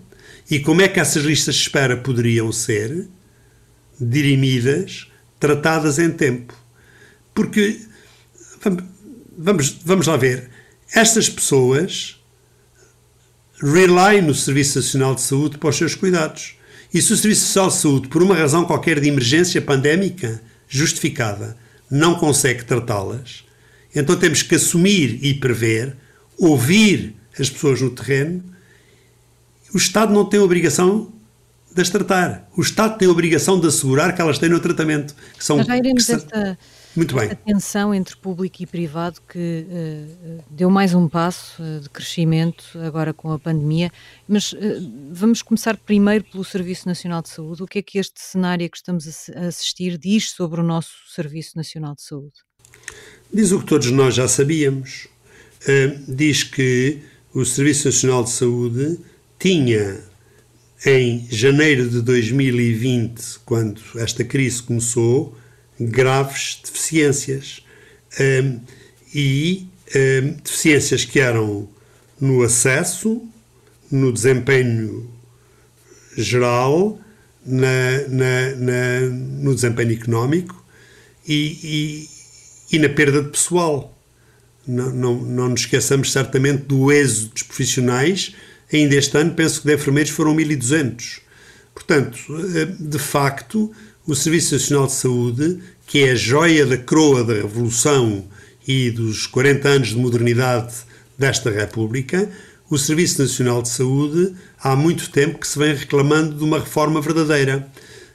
e 0.49 0.59
como 0.59 0.83
é 0.83 0.87
que 0.87 0.99
essas 0.99 1.23
listas 1.23 1.55
de 1.55 1.61
espera 1.61 1.97
poderiam 1.97 2.51
ser 2.51 3.07
dirimidas, 3.99 5.07
tratadas 5.39 5.97
em 5.97 6.11
tempo. 6.11 6.53
Porque, 7.33 7.81
vamos, 9.35 9.75
vamos 9.83 10.05
lá 10.05 10.17
ver, 10.17 10.51
estas 10.93 11.27
pessoas 11.27 12.23
rely 13.59 14.21
no 14.21 14.35
Serviço 14.35 14.77
Nacional 14.77 15.15
de 15.15 15.21
Saúde 15.21 15.57
para 15.57 15.69
os 15.69 15.75
seus 15.75 15.95
cuidados. 15.95 16.54
E 16.95 17.01
se 17.01 17.11
o 17.11 17.17
Serviço 17.17 17.47
Social 17.47 17.67
de 17.67 17.75
Saúde, 17.75 18.07
por 18.07 18.23
uma 18.23 18.33
razão 18.33 18.63
qualquer 18.63 19.01
de 19.01 19.09
emergência 19.09 19.61
pandémica 19.61 20.41
justificada, 20.65 21.57
não 21.91 22.15
consegue 22.15 22.63
tratá-las, 22.63 23.43
então 23.93 24.15
temos 24.15 24.41
que 24.41 24.55
assumir 24.55 25.19
e 25.21 25.33
prever, 25.33 25.93
ouvir 26.37 27.13
as 27.37 27.49
pessoas 27.49 27.81
no 27.81 27.89
terreno. 27.89 28.41
O 29.73 29.77
Estado 29.77 30.13
não 30.13 30.23
tem 30.23 30.39
a 30.39 30.43
obrigação 30.43 31.11
de 31.69 31.81
as 31.81 31.89
tratar. 31.89 32.49
O 32.55 32.61
Estado 32.61 32.97
tem 32.97 33.09
a 33.09 33.11
obrigação 33.11 33.59
de 33.59 33.67
assegurar 33.67 34.15
que 34.15 34.21
elas 34.21 34.39
têm 34.39 34.53
o 34.53 34.59
tratamento. 34.61 35.13
Que 35.37 35.43
são, 35.43 35.61
já 35.61 35.75
iremos 35.75 36.09
esta, 36.09 36.57
muito 36.95 37.15
bem. 37.15 37.25
esta 37.25 37.35
tensão 37.35 37.93
entre 37.93 38.15
público 38.15 38.61
e 38.61 38.65
privado 38.65 39.19
que 39.27 39.65
uh, 39.67 40.43
deu 40.49 40.69
mais 40.69 40.93
um 40.93 41.07
passo 41.07 41.61
uh, 41.61 41.81
de 41.81 41.89
crescimento 41.89 42.63
agora 42.85 43.13
com 43.13 43.31
a 43.31 43.39
pandemia, 43.39 43.91
mas 44.27 44.53
uh, 44.53 44.57
vamos 45.11 45.41
começar 45.41 45.77
primeiro 45.77 46.23
pelo 46.23 46.43
Serviço 46.43 46.87
Nacional 46.87 47.21
de 47.21 47.29
Saúde. 47.29 47.63
O 47.63 47.67
que 47.67 47.79
é 47.79 47.81
que 47.81 47.99
este 47.99 48.21
cenário 48.21 48.69
que 48.69 48.77
estamos 48.77 49.29
a 49.35 49.47
assistir 49.47 49.97
diz 49.97 50.31
sobre 50.31 50.61
o 50.61 50.63
nosso 50.63 50.93
Serviço 51.13 51.57
Nacional 51.57 51.95
de 51.95 52.03
Saúde? 52.03 52.33
Diz 53.33 53.51
o 53.51 53.59
que 53.59 53.65
todos 53.65 53.91
nós 53.91 54.15
já 54.15 54.27
sabíamos. 54.27 55.07
diz 56.07 56.43
que 56.43 57.01
o 57.33 57.43
Serviço 57.43 57.87
Nacional 57.87 58.23
de 58.23 58.29
Saúde 58.29 58.99
tinha 59.39 59.99
em 60.85 61.27
janeiro 61.31 61.89
de 61.89 62.01
2020, 62.01 63.39
quando 63.43 63.81
esta 63.95 64.23
crise 64.23 64.61
começou, 64.61 65.35
graves 65.79 66.59
deficiências. 66.63 67.63
Um, 68.19 68.59
e 69.13 69.67
um, 69.95 70.31
deficiências 70.43 71.05
que 71.05 71.19
eram 71.19 71.67
no 72.19 72.43
acesso, 72.43 73.21
no 73.91 74.11
desempenho 74.11 75.09
geral, 76.17 76.99
na, 77.45 78.07
na, 78.07 78.55
na, 78.55 78.99
no 79.09 79.53
desempenho 79.53 79.93
económico 79.93 80.65
e, 81.27 81.59
e, 82.71 82.75
e, 82.75 82.79
na 82.79 82.89
perda 82.89 83.21
de 83.21 83.29
pessoal. 83.29 83.93
Não, 84.67 84.91
não, 84.91 85.15
não 85.21 85.49
nos 85.49 85.61
esqueçamos 85.61 86.11
certamente 86.11 86.63
do 86.63 86.91
êxodo 86.91 87.33
dos 87.33 87.43
profissionais 87.43 88.33
Ainda 88.71 88.95
este 88.95 89.15
ano, 89.17 89.33
penso 89.33 89.61
que 89.61 89.67
de 89.67 89.75
enfermeiros 89.75 90.11
foram 90.11 90.35
1.200. 90.35 91.21
Portanto, 91.73 92.17
eh, 92.55 92.65
de 92.79 92.99
facto, 92.99 93.71
o 94.07 94.13
Serviço 94.13 94.53
Nacional 94.53 94.85
de 94.85 94.93
Saúde, 94.93 95.59
que 95.87 96.03
é 96.03 96.11
a 96.11 96.15
joia 96.15 96.65
da 96.65 96.77
coroa 96.77 97.23
da 97.23 97.33
Revolução 97.33 98.23
e 98.67 98.91
dos 98.91 99.25
40 99.25 99.67
anos 99.67 99.87
de 99.89 99.97
modernidade 99.97 100.75
desta 101.17 101.49
República, 101.49 102.29
o 102.69 102.77
Serviço 102.77 103.21
Nacional 103.21 103.63
de 103.63 103.69
Saúde 103.69 104.35
há 104.59 104.75
muito 104.75 105.09
tempo 105.09 105.39
que 105.39 105.47
se 105.47 105.57
vem 105.57 105.73
reclamando 105.73 106.35
de 106.35 106.43
uma 106.43 106.59
reforma 106.59 107.01
verdadeira, 107.01 107.67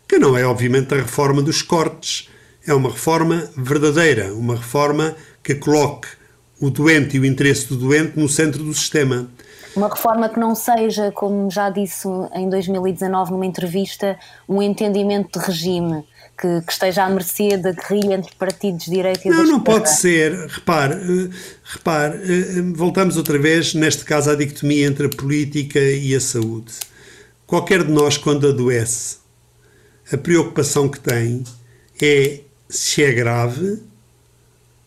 que 0.07 0.19
não 0.19 0.39
é 0.39 0.47
obviamente 0.47 0.95
a 0.95 0.99
reforma 0.99 1.43
dos 1.43 1.61
cortes, 1.61 2.29
é 2.65 2.73
uma 2.73 2.91
reforma 2.91 3.51
verdadeira, 3.57 4.33
uma 4.33 4.57
reforma 4.57 5.17
que 5.43 5.57
coloque 5.57 6.07
o 6.61 6.71
doente 6.71 7.17
e 7.17 7.21
o 7.21 7.25
interesse 7.25 7.67
do 7.67 7.77
doente 7.77 8.19
no 8.19 8.29
centro 8.29 8.63
do 8.63 8.75
sistema. 8.75 9.29
Uma 9.77 9.89
reforma 9.89 10.29
que 10.29 10.39
não 10.39 10.55
seja, 10.55 11.13
como 11.13 11.51
já 11.51 11.71
disse 11.71 12.09
em 12.35 12.49
2019 12.49 13.33
numa 13.33 13.47
entrevista, 13.47 14.19
um 14.49 14.61
entendimento 14.61 15.39
de 15.39 15.47
regime. 15.47 16.05
Que, 16.37 16.63
que, 16.63 16.73
esteja 16.73 17.05
à 17.05 17.11
mercê 17.11 17.59
da 17.59 17.71
guerrilha 17.71 18.15
entre 18.15 18.35
partidos 18.35 18.87
de 18.87 18.93
direita 18.93 19.29
e 19.29 19.31
não. 19.31 19.45
Não, 19.45 19.61
pode 19.61 19.91
ser. 19.91 20.33
Repare, 20.49 20.95
eh, 20.95 21.37
repare, 21.65 22.15
eh, 22.17 22.63
voltamos 22.75 23.19
outra 23.19 23.39
vez, 23.39 23.75
neste 23.75 24.07
caso, 24.07 24.31
à 24.31 24.35
dicotomia 24.35 24.87
entre 24.87 25.07
a 25.07 25.11
política 25.11 25.79
e 25.79 26.15
a 26.15 26.21
saúde. 26.21 26.73
Qualquer 27.47 27.85
de 27.85 27.93
nós, 27.93 28.17
quando 28.17 28.49
adoece, 28.49 29.19
a 30.11 30.17
preocupação 30.17 30.89
que 30.89 30.99
tem 30.99 31.45
é 32.01 32.41
se 32.71 33.05
é 33.05 33.13
grave, 33.13 33.83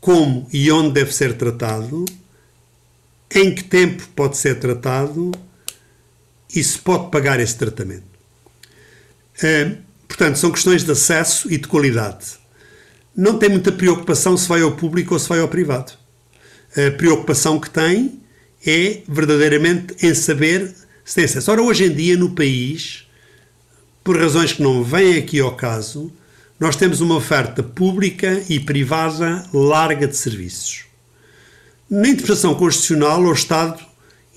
como 0.02 0.48
e 0.52 0.72
onde 0.72 0.94
deve 0.94 1.14
ser 1.14 1.38
tratado 1.38 2.04
em 3.34 3.54
que 3.54 3.64
tempo 3.64 4.04
pode 4.16 4.38
ser 4.38 4.60
tratado 4.60 5.32
e 6.54 6.64
se 6.64 6.78
pode 6.78 7.10
pagar 7.10 7.40
esse 7.40 7.58
tratamento. 7.58 8.04
Uh, 9.38 9.78
portanto, 10.08 10.38
são 10.38 10.52
questões 10.52 10.84
de 10.84 10.92
acesso 10.92 11.52
e 11.52 11.58
de 11.58 11.68
qualidade. 11.68 12.38
Não 13.16 13.38
tem 13.38 13.50
muita 13.50 13.72
preocupação 13.72 14.38
se 14.38 14.48
vai 14.48 14.62
ao 14.62 14.74
público 14.74 15.14
ou 15.14 15.20
se 15.20 15.30
vai 15.30 15.40
ao 15.40 15.48
privado. 15.48 15.94
A 16.76 16.92
preocupação 16.92 17.60
que 17.60 17.70
tem 17.70 18.20
é 18.66 19.02
verdadeiramente 19.08 19.96
em 20.06 20.14
saber 20.14 20.74
se 21.06 21.16
tem 21.16 21.26
acesso. 21.26 21.52
Ora, 21.52 21.62
hoje 21.62 21.86
em 21.86 21.94
dia, 21.94 22.18
no 22.18 22.32
país, 22.32 23.08
por 24.04 24.18
razões 24.18 24.54
que 24.54 24.64
não 24.64 24.84
vêm 24.84 25.18
aqui 25.18 25.40
ao 25.40 25.56
caso, 25.56 26.12
nós 26.60 26.76
temos 26.76 27.02
uma 27.02 27.16
oferta 27.16 27.62
pública 27.62 28.42
e 28.50 28.60
privada 28.60 29.46
larga 29.54 30.08
de 30.08 30.16
serviços. 30.16 30.86
Na 31.90 32.08
interpretação 32.08 32.56
constitucional, 32.56 33.26
ao 33.26 33.34
Estado 33.34 33.84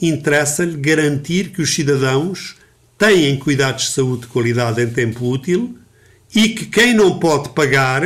interessa-lhe 0.01 0.77
garantir 0.77 1.51
que 1.51 1.63
os 1.63 1.75
cidadãos 1.75 2.57
têm 2.99 3.39
cuidados 3.39 3.85
de 3.85 3.91
saúde 3.91 4.23
de 4.23 4.29
qualidade 4.29 4.83
em 4.83 4.91
tempo 4.91 5.27
útil 5.27 5.79
e 6.35 6.51
que 6.51 6.67
quem 6.67 6.95
não 6.95 7.19
pode 7.19 7.51
pagar 7.51 8.03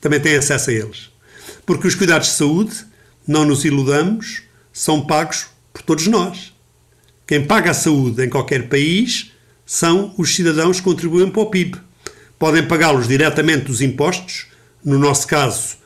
também 0.00 0.20
tem 0.20 0.36
acesso 0.36 0.70
a 0.70 0.72
eles. 0.72 1.10
Porque 1.64 1.86
os 1.86 1.94
cuidados 1.94 2.28
de 2.28 2.34
saúde, 2.34 2.84
não 3.26 3.44
nos 3.44 3.64
iludamos, 3.64 4.42
são 4.72 5.06
pagos 5.06 5.46
por 5.72 5.82
todos 5.82 6.06
nós. 6.06 6.54
Quem 7.26 7.44
paga 7.44 7.70
a 7.70 7.74
saúde 7.74 8.24
em 8.24 8.28
qualquer 8.28 8.68
país 8.68 9.32
são 9.64 10.14
os 10.16 10.34
cidadãos 10.34 10.78
que 10.78 10.84
contribuem 10.84 11.30
para 11.30 11.42
o 11.42 11.50
PIB. 11.50 11.80
Podem 12.38 12.66
pagá-los 12.66 13.08
diretamente 13.08 13.64
dos 13.64 13.80
impostos, 13.80 14.46
no 14.84 14.98
nosso 14.98 15.26
caso, 15.26 15.78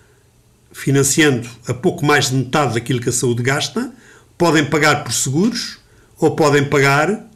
financiando 0.80 1.46
a 1.68 1.74
pouco 1.74 2.04
mais 2.06 2.30
de 2.30 2.36
metade 2.36 2.74
daquilo 2.74 3.00
que 3.00 3.10
a 3.10 3.12
saúde 3.12 3.42
gasta, 3.42 3.92
podem 4.38 4.64
pagar 4.64 5.04
por 5.04 5.12
seguros 5.12 5.78
ou 6.18 6.34
podem 6.34 6.64
pagar 6.64 7.28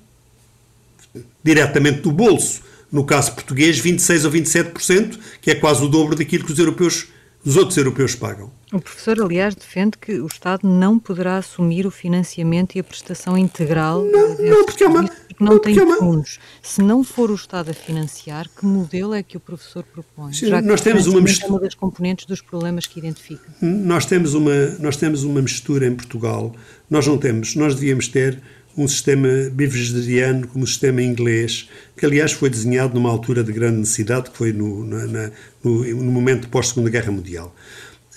diretamente 1.43 2.01
do 2.01 2.11
bolso. 2.11 2.63
No 2.91 3.05
caso 3.05 3.33
português, 3.33 3.79
26 3.79 4.25
ou 4.25 4.31
27%, 4.31 5.19
que 5.43 5.51
é 5.51 5.55
quase 5.55 5.85
o 5.85 5.89
dobro 5.89 6.17
daquilo 6.17 6.45
que 6.45 6.53
os 6.53 6.59
europeus 6.59 7.09
os 7.45 7.59
outros 7.59 7.77
europeus 7.77 8.15
pagam. 8.15 8.51
O 8.73 8.81
professor, 8.81 9.21
aliás, 9.21 9.55
defende 9.55 9.99
que 9.99 10.19
o 10.19 10.27
Estado 10.27 10.67
não 10.67 10.99
poderá 10.99 11.37
assumir 11.37 11.87
o 11.87 11.91
financiamento 11.91 12.75
e 12.75 12.81
a 12.81 12.85
prestação 12.85 13.37
integral 13.37 14.03
não, 14.03 14.39
não, 14.39 14.65
porque 14.65 14.83
é 14.83 14.89
uma, 14.89 15.09
porque 15.35 15.45
não 15.45 15.59
tem 15.59 15.79
é 15.79 15.97
fundos. 15.97 16.39
Se 16.63 16.83
não 16.83 17.05
for 17.05 17.31
o 17.31 17.35
Estado 17.35 17.71
a 17.71 17.75
financiar, 17.75 18.49
que 18.49 18.65
modelo 18.65 19.15
é 19.15 19.23
que 19.23 19.37
o 19.37 19.41
professor 19.41 19.85
propõe? 19.85 20.33
Sim, 20.33 20.47
Já 20.47 20.63
nós 20.63 20.81
temos 20.81 21.07
uma 21.07 21.21
mistura... 21.21 21.47
é 21.47 21.51
uma 21.51 21.61
das 21.61 21.75
componentes 21.75 22.27
dos 22.27 22.41
problemas 22.41 22.87
que 22.87 22.99
identifica. 22.99 23.45
Nós 23.61 24.07
temos 24.07 24.35
uma 24.35 24.55
nós 24.79 24.97
temos 24.97 25.25
uma 25.25 25.43
mistura 25.43 25.87
em 25.87 25.95
Portugal. 25.95 26.55
Nós 26.89 27.07
não 27.07 27.19
temos. 27.19 27.55
Nós 27.55 27.75
devíamos 27.75 28.09
ter 28.09 28.41
um 28.77 28.89
sistema 28.89 29.29
bivegetariano 29.53 30.49
como 30.49 30.65
o 30.65 30.67
sistema 30.67 31.01
inglês, 31.01 31.69
que 31.97 32.05
aliás 32.05 32.33
foi 32.33 32.51
desenhado 32.51 32.95
numa 32.95 33.09
altura 33.09 33.45
de 33.45 33.53
grande 33.53 33.79
necessidade, 33.79 34.31
que 34.31 34.37
foi 34.37 34.53
no, 34.53 34.85
na, 34.85 35.31
no, 35.63 35.85
no 35.85 36.11
momento 36.11 36.49
pós-Segunda 36.49 36.91
Guerra 36.91 37.13
Mundial. 37.13 37.55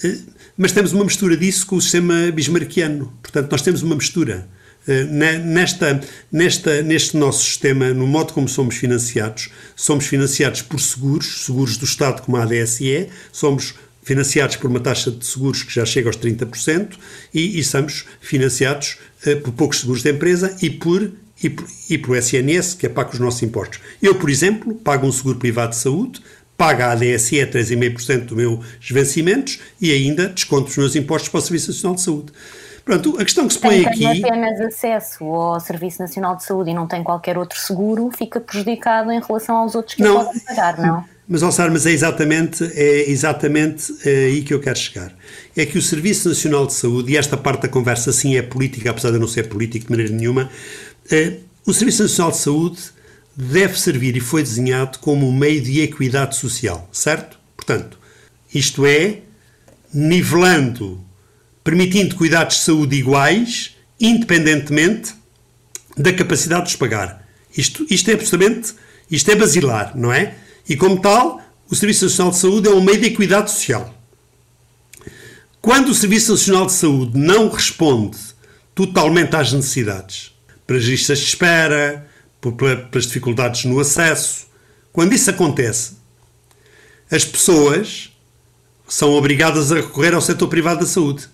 Eh, 0.03 0.17
mas 0.57 0.71
temos 0.71 0.93
uma 0.93 1.03
mistura 1.03 1.37
disso 1.37 1.65
com 1.67 1.75
o 1.75 1.81
sistema 1.81 2.31
bismarckiano. 2.31 3.13
Portanto, 3.21 3.51
nós 3.51 3.61
temos 3.61 3.83
uma 3.83 3.95
mistura. 3.95 4.47
Eh, 4.87 5.03
nesta, 5.03 5.99
nesta, 6.31 6.81
neste 6.81 7.17
nosso 7.17 7.43
sistema, 7.43 7.93
no 7.93 8.07
modo 8.07 8.33
como 8.33 8.47
somos 8.47 8.75
financiados, 8.75 9.49
somos 9.75 10.07
financiados 10.07 10.61
por 10.61 10.79
seguros, 10.79 11.45
seguros 11.45 11.77
do 11.77 11.85
Estado 11.85 12.21
como 12.21 12.37
a 12.37 12.43
ADSE, 12.43 13.09
somos 13.31 13.75
financiados 14.01 14.55
por 14.55 14.69
uma 14.69 14.79
taxa 14.79 15.11
de 15.11 15.25
seguros 15.25 15.63
que 15.63 15.73
já 15.73 15.85
chega 15.85 16.07
aos 16.07 16.17
30% 16.17 16.91
e, 17.33 17.59
e 17.59 17.63
somos 17.63 18.05
financiados 18.21 18.97
uh, 19.25 19.41
por 19.41 19.51
poucos 19.51 19.81
seguros 19.81 20.01
de 20.01 20.11
empresa 20.11 20.55
e 20.61 20.69
por, 20.69 21.11
e 21.43 21.51
SNS, 22.17 22.75
que 22.75 22.85
é 22.85 22.89
pago 22.89 23.11
os 23.11 23.19
nossos 23.19 23.43
impostos. 23.43 23.81
Eu, 24.01 24.15
por 24.15 24.29
exemplo, 24.29 24.73
pago 24.75 25.05
um 25.05 25.11
seguro 25.11 25.37
privado 25.37 25.71
de 25.71 25.77
saúde, 25.77 26.21
pago 26.55 26.81
a 26.81 26.93
ADSE 26.93 27.35
3,5% 27.35 28.25
dos 28.25 28.37
meus 28.37 28.65
vencimentos 28.89 29.59
e 29.79 29.91
ainda 29.91 30.29
desconto 30.29 30.69
os 30.69 30.77
meus 30.77 30.95
impostos 30.95 31.29
para 31.29 31.39
o 31.39 31.41
Serviço 31.41 31.71
Nacional 31.71 31.95
de 31.95 32.01
Saúde. 32.01 32.31
Pronto, 32.87 33.19
a 33.19 33.25
questão 33.25 33.45
que 33.45 33.53
se 33.53 33.59
põe 33.59 33.81
Quem 33.81 33.85
aqui. 33.85 33.99
Quem 33.99 34.21
tem 34.21 34.31
apenas 34.31 34.61
acesso 34.61 35.25
ao 35.25 35.59
Serviço 35.59 36.01
Nacional 36.01 36.37
de 36.37 36.45
Saúde 36.45 36.71
e 36.71 36.73
não 36.73 36.87
tem 36.87 37.03
qualquer 37.03 37.37
outro 37.37 37.59
seguro 37.59 38.09
fica 38.17 38.39
prejudicado 38.39 39.11
em 39.11 39.19
relação 39.19 39.57
aos 39.57 39.75
outros 39.75 39.95
que 39.95 40.01
não, 40.01 40.23
podem 40.23 40.39
pagar, 40.39 40.79
não? 40.79 41.03
Mas, 41.27 41.43
Alçar, 41.43 41.69
mas 41.69 41.85
é 41.85 41.91
exatamente, 41.91 42.63
é 42.63 43.09
exatamente 43.09 43.93
é 44.05 44.27
aí 44.27 44.41
que 44.41 44.53
eu 44.53 44.61
quero 44.61 44.79
chegar. 44.79 45.13
É 45.53 45.65
que 45.65 45.77
o 45.77 45.81
Serviço 45.81 46.29
Nacional 46.29 46.65
de 46.65 46.75
Saúde, 46.75 47.11
e 47.11 47.17
esta 47.17 47.35
parte 47.35 47.63
da 47.63 47.67
conversa 47.67 48.13
sim 48.13 48.37
é 48.37 48.41
política, 48.41 48.89
apesar 48.89 49.11
de 49.11 49.19
não 49.19 49.27
ser 49.27 49.49
político 49.49 49.87
de 49.87 49.91
maneira 49.91 50.13
nenhuma, 50.13 50.49
é, 51.11 51.39
o 51.65 51.73
Serviço 51.73 52.03
Nacional 52.03 52.31
de 52.31 52.37
Saúde 52.37 52.79
deve 53.35 53.77
servir 53.77 54.15
e 54.15 54.21
foi 54.21 54.41
desenhado 54.41 54.99
como 54.99 55.27
um 55.27 55.33
meio 55.33 55.59
de 55.61 55.81
equidade 55.81 56.37
social, 56.37 56.87
certo? 56.93 57.37
Portanto, 57.57 57.99
isto 58.55 58.85
é, 58.85 59.19
nivelando, 59.93 61.05
permitindo 61.67 62.15
cuidados 62.15 62.55
de 62.55 62.61
saúde 62.61 62.95
iguais, 62.95 63.75
independentemente 63.99 65.13
da 65.97 66.13
capacidade 66.13 66.67
de 66.67 66.69
os 66.69 66.75
pagar. 66.77 67.27
Isto, 67.57 67.85
isto 67.89 68.09
é 68.09 68.13
absolutamente, 68.13 68.73
isto 69.11 69.29
é 69.29 69.35
basilar, 69.35 69.91
não 69.93 70.13
é? 70.13 70.35
E, 70.69 70.77
como 70.77 71.01
tal, 71.01 71.41
o 71.69 71.75
Serviço 71.75 72.05
Nacional 72.05 72.31
de 72.31 72.37
Saúde 72.37 72.69
é 72.69 72.71
um 72.71 72.79
meio 72.79 73.01
de 73.01 73.07
equidade 73.07 73.51
social. 73.51 73.93
Quando 75.59 75.89
o 75.89 75.93
Serviço 75.93 76.31
Nacional 76.31 76.67
de 76.67 76.71
Saúde 76.71 77.19
não 77.19 77.49
responde 77.49 78.17
totalmente 78.73 79.35
às 79.35 79.51
necessidades, 79.51 80.31
para 80.65 80.77
listas 80.77 81.19
de 81.19 81.25
espera, 81.25 82.07
pelas 82.89 83.07
dificuldades 83.07 83.65
no 83.65 83.77
acesso. 83.77 84.47
Quando 84.93 85.11
isso 85.11 85.29
acontece, 85.29 85.97
as 87.11 87.25
pessoas 87.25 88.09
são 88.87 89.11
obrigadas 89.11 89.69
a 89.69 89.75
recorrer 89.75 90.13
ao 90.13 90.21
setor 90.21 90.47
privado 90.47 90.79
da 90.79 90.85
saúde. 90.85 91.27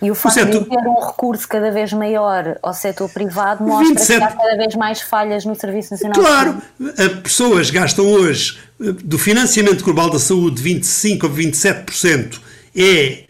E 0.00 0.10
o 0.10 0.14
facto 0.14 0.36
o 0.36 0.40
setor... 0.40 0.62
de 0.64 0.70
ter 0.70 0.88
um 0.88 1.06
recurso 1.06 1.46
cada 1.46 1.70
vez 1.70 1.92
maior 1.92 2.58
ao 2.62 2.72
setor 2.72 3.08
privado 3.10 3.64
mostra 3.64 3.94
27... 3.94 4.18
que 4.18 4.24
há 4.24 4.32
cada 4.36 4.56
vez 4.56 4.74
mais 4.74 5.00
falhas 5.00 5.44
no 5.44 5.54
Serviço 5.54 5.92
Nacional 5.92 6.20
claro, 6.20 6.54
de 6.54 6.60
Saúde. 6.60 6.94
Claro, 6.96 7.12
as 7.12 7.22
pessoas 7.22 7.70
gastam 7.70 8.06
hoje 8.06 8.58
do 8.78 9.18
financiamento 9.18 9.84
global 9.84 10.10
da 10.10 10.18
saúde 10.18 10.60
25 10.62 11.26
ou 11.26 11.32
27% 11.32 12.40
é 12.74 13.24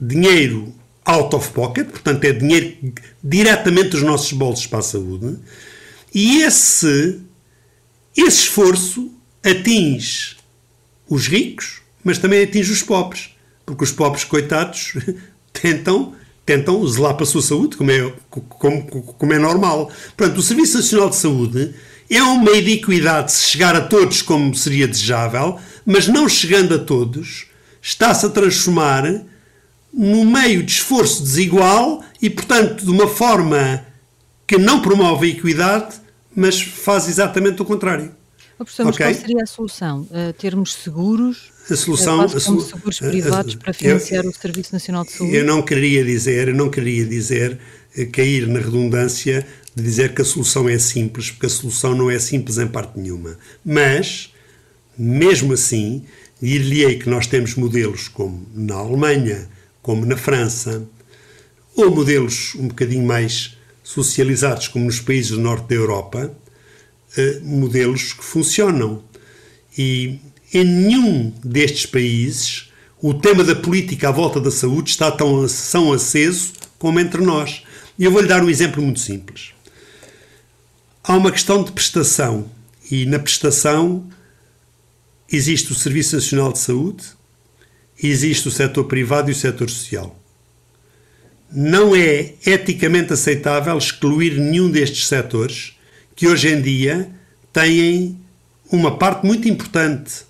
dinheiro 0.00 0.72
out 1.04 1.34
of 1.34 1.50
pocket, 1.50 1.88
portanto 1.88 2.24
é 2.24 2.32
dinheiro 2.32 2.92
diretamente 3.22 3.90
dos 3.90 4.02
nossos 4.02 4.32
bolsos 4.32 4.66
para 4.66 4.80
a 4.80 4.82
saúde, 4.82 5.38
e 6.14 6.42
esse, 6.42 7.20
esse 8.16 8.42
esforço 8.42 9.10
atinge 9.42 10.36
os 11.08 11.26
ricos, 11.26 11.80
mas 12.04 12.18
também 12.18 12.42
atinge 12.42 12.70
os 12.70 12.82
pobres, 12.82 13.30
porque 13.64 13.84
os 13.84 13.92
pobres, 13.92 14.24
coitados, 14.24 14.94
tentam, 15.60 16.14
tentam 16.44 16.86
zelar 16.86 17.14
para 17.14 17.24
a 17.24 17.26
sua 17.26 17.42
saúde, 17.42 17.76
como 17.76 17.90
é, 17.90 18.12
como, 18.30 18.82
como 18.84 19.32
é 19.32 19.38
normal. 19.38 19.90
Portanto, 20.16 20.38
o 20.38 20.42
Serviço 20.42 20.76
Nacional 20.76 21.10
de 21.10 21.16
Saúde 21.16 21.74
é 22.10 22.22
um 22.22 22.42
meio 22.42 22.64
de 22.64 22.72
equidade 22.72 23.32
se 23.32 23.50
chegar 23.50 23.76
a 23.76 23.82
todos 23.82 24.22
como 24.22 24.54
seria 24.54 24.88
desejável, 24.88 25.58
mas 25.84 26.08
não 26.08 26.28
chegando 26.28 26.74
a 26.74 26.78
todos, 26.78 27.46
está-se 27.82 28.26
a 28.26 28.30
transformar 28.30 29.04
no 29.92 30.24
meio 30.24 30.62
de 30.62 30.72
esforço 30.72 31.22
desigual 31.22 32.02
e, 32.20 32.30
portanto, 32.30 32.84
de 32.84 32.90
uma 32.90 33.08
forma 33.08 33.84
que 34.46 34.56
não 34.56 34.80
promove 34.80 35.26
a 35.26 35.30
equidade, 35.30 35.96
mas 36.34 36.60
faz 36.60 37.08
exatamente 37.08 37.60
o 37.60 37.64
contrário. 37.64 38.17
Professor, 38.64 38.86
mas 38.86 38.94
okay? 38.96 39.06
qual 39.06 39.14
seria 39.14 39.42
a 39.42 39.46
solução? 39.46 40.00
Uh, 40.10 40.32
termos 40.32 40.74
seguros, 40.74 41.52
a 41.70 41.76
solução, 41.76 42.26
uh, 42.26 42.44
como 42.44 42.60
seguros 42.60 42.98
privados 42.98 43.54
para 43.54 43.72
financiar 43.72 44.24
eu, 44.24 44.30
o 44.30 44.34
Serviço 44.34 44.72
Nacional 44.72 45.04
de 45.04 45.12
Saúde? 45.12 45.36
Eu 45.36 45.44
não 45.44 45.62
queria 45.62 46.04
dizer, 46.04 46.48
eu 46.48 46.54
não 46.54 46.68
queria 46.68 47.04
dizer, 47.04 47.58
uh, 47.96 48.10
cair 48.10 48.48
na 48.48 48.58
redundância 48.58 49.46
de 49.74 49.82
dizer 49.82 50.12
que 50.12 50.22
a 50.22 50.24
solução 50.24 50.68
é 50.68 50.78
simples, 50.78 51.30
porque 51.30 51.46
a 51.46 51.50
solução 51.50 51.94
não 51.94 52.10
é 52.10 52.18
simples 52.18 52.58
em 52.58 52.66
parte 52.66 52.98
nenhuma. 52.98 53.38
Mas, 53.64 54.34
mesmo 54.98 55.52
assim, 55.52 56.04
dir-lhe-ei 56.42 56.98
que 56.98 57.08
nós 57.08 57.26
temos 57.26 57.54
modelos 57.54 58.08
como 58.08 58.44
na 58.54 58.74
Alemanha, 58.74 59.48
como 59.80 60.04
na 60.04 60.16
França, 60.16 60.84
ou 61.76 61.94
modelos 61.94 62.56
um 62.56 62.66
bocadinho 62.68 63.06
mais 63.06 63.56
socializados, 63.84 64.66
como 64.66 64.84
nos 64.84 65.00
países 65.00 65.30
do 65.30 65.40
norte 65.40 65.68
da 65.68 65.76
Europa, 65.76 66.36
eh, 67.16 67.40
modelos 67.42 68.12
que 68.12 68.24
funcionam. 68.24 69.02
E 69.76 70.18
em 70.52 70.64
nenhum 70.64 71.32
destes 71.44 71.86
países 71.86 72.68
o 73.00 73.14
tema 73.14 73.44
da 73.44 73.54
política 73.54 74.08
à 74.08 74.12
volta 74.12 74.40
da 74.40 74.50
saúde 74.50 74.90
está 74.90 75.10
tão, 75.10 75.46
tão 75.70 75.92
aceso 75.92 76.52
como 76.78 76.98
entre 76.98 77.22
nós. 77.22 77.62
E 77.98 78.04
eu 78.04 78.10
vou-lhe 78.10 78.28
dar 78.28 78.42
um 78.42 78.50
exemplo 78.50 78.82
muito 78.82 79.00
simples. 79.00 79.52
Há 81.02 81.16
uma 81.16 81.32
questão 81.32 81.62
de 81.62 81.72
prestação, 81.72 82.50
e 82.90 83.06
na 83.06 83.18
prestação 83.18 84.06
existe 85.30 85.72
o 85.72 85.74
Serviço 85.74 86.16
Nacional 86.16 86.52
de 86.52 86.58
Saúde, 86.58 87.04
existe 88.02 88.48
o 88.48 88.50
setor 88.50 88.84
privado 88.84 89.30
e 89.30 89.32
o 89.32 89.36
setor 89.36 89.70
social. 89.70 90.18
Não 91.50 91.96
é 91.96 92.34
eticamente 92.44 93.12
aceitável 93.12 93.76
excluir 93.78 94.38
nenhum 94.38 94.70
destes 94.70 95.08
setores 95.08 95.77
que 96.18 96.26
hoje 96.26 96.48
em 96.48 96.60
dia 96.60 97.08
têm 97.52 98.20
uma 98.72 98.98
parte 98.98 99.24
muito 99.24 99.48
importante 99.48 100.24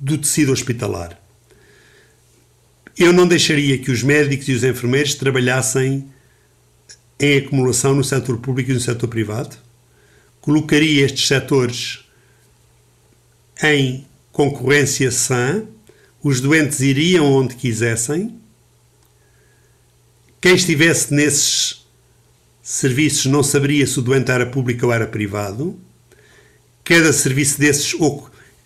do 0.00 0.18
tecido 0.18 0.50
hospitalar. 0.50 1.16
Eu 2.98 3.12
não 3.12 3.28
deixaria 3.28 3.78
que 3.78 3.92
os 3.92 4.02
médicos 4.02 4.48
e 4.48 4.52
os 4.52 4.64
enfermeiros 4.64 5.14
trabalhassem 5.14 6.08
em 7.20 7.38
acumulação 7.38 7.94
no 7.94 8.02
setor 8.02 8.38
público 8.38 8.72
e 8.72 8.74
no 8.74 8.80
setor 8.80 9.06
privado. 9.06 9.56
Colocaria 10.40 11.04
estes 11.06 11.28
setores 11.28 12.00
em 13.62 14.04
concorrência 14.32 15.12
sã 15.12 15.62
os 16.20 16.40
doentes 16.40 16.80
iriam 16.80 17.32
onde 17.32 17.54
quisessem, 17.54 18.40
quem 20.40 20.56
estivesse 20.56 21.14
nesses 21.14 21.81
serviços 22.62 23.26
não 23.26 23.42
saberia 23.42 23.86
se 23.86 23.98
o 23.98 24.02
doente 24.02 24.30
era 24.30 24.46
público 24.46 24.86
ou 24.86 24.92
era 24.92 25.06
privado, 25.06 25.78
cada 26.84 27.12
serviço 27.12 27.58
desses 27.58 27.92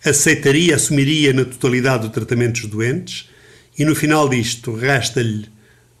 aceitaria, 0.05 0.75
assumiria 0.75 1.33
na 1.33 1.43
totalidade 1.43 2.05
o 2.05 2.09
tratamento 2.09 2.61
dos 2.61 2.69
doentes, 2.69 3.29
e 3.77 3.83
no 3.83 3.95
final 3.95 4.29
disto 4.29 4.73
resta-lhe 4.73 5.47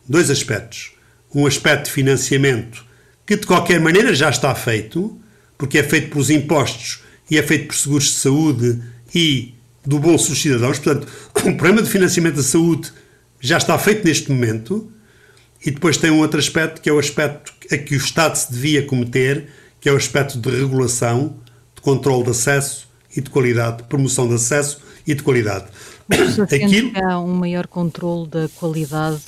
dois 0.07 0.29
aspectos. 0.29 0.93
Um 1.33 1.45
aspecto 1.45 1.85
de 1.85 1.91
financiamento 1.91 2.85
que 3.25 3.35
de 3.35 3.45
qualquer 3.45 3.79
maneira 3.79 4.15
já 4.15 4.29
está 4.29 4.55
feito, 4.55 5.19
porque 5.57 5.79
é 5.79 5.83
feito 5.83 6.09
pelos 6.11 6.29
impostos 6.29 7.01
e 7.29 7.37
é 7.37 7.43
feito 7.43 7.67
por 7.67 7.75
seguros 7.75 8.05
de 8.05 8.13
saúde 8.13 8.81
e 9.13 9.53
do 9.85 9.99
bolso 9.99 10.29
dos 10.29 10.41
cidadãos. 10.41 10.79
Portanto, 10.79 11.07
o 11.35 11.41
problema 11.41 11.81
de 11.81 11.89
financiamento 11.89 12.35
da 12.35 12.43
saúde 12.43 12.91
já 13.41 13.57
está 13.57 13.77
feito 13.77 14.05
neste 14.05 14.31
momento. 14.31 14.91
E 15.65 15.71
depois 15.71 15.97
tem 15.97 16.11
um 16.11 16.19
outro 16.19 16.39
aspecto, 16.39 16.81
que 16.81 16.89
é 16.89 16.93
o 16.93 16.99
aspecto 16.99 17.53
a 17.71 17.77
que 17.77 17.95
o 17.95 17.97
Estado 17.97 18.35
se 18.35 18.51
devia 18.51 18.85
cometer, 18.85 19.47
que 19.79 19.89
é 19.89 19.91
o 19.91 19.97
aspecto 19.97 20.37
de 20.37 20.49
regulação, 20.49 21.35
de 21.75 21.81
controle 21.81 22.23
de 22.23 22.29
acesso 22.31 22.87
e 23.15 23.21
de 23.21 23.29
qualidade, 23.29 23.77
de 23.77 23.83
promoção 23.83 24.27
de 24.27 24.35
acesso 24.35 24.79
e 25.05 25.13
de 25.13 25.23
qualidade. 25.23 25.65
Aquilo... 26.43 26.91
que 26.91 26.99
há 26.99 27.19
um 27.19 27.33
maior 27.33 27.67
controle 27.67 28.27
da 28.27 28.47
qualidade 28.55 29.21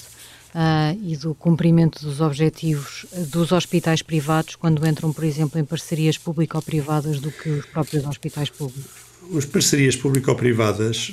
uh, 0.56 0.98
e 1.04 1.18
do 1.18 1.34
cumprimento 1.36 2.04
dos 2.06 2.22
objetivos 2.22 3.06
dos 3.28 3.52
hospitais 3.52 4.02
privados 4.02 4.56
quando 4.56 4.86
entram, 4.88 5.12
por 5.12 5.24
exemplo, 5.24 5.60
em 5.60 5.65
parcerias 5.65 6.18
público-privadas 6.18 7.20
do 7.20 7.32
que 7.32 7.50
os 7.50 7.65
próprios 7.65 8.06
hospitais 8.06 8.50
públicos? 8.50 9.10
as 9.38 9.46
parcerias 9.46 9.96
público-privadas 9.96 11.12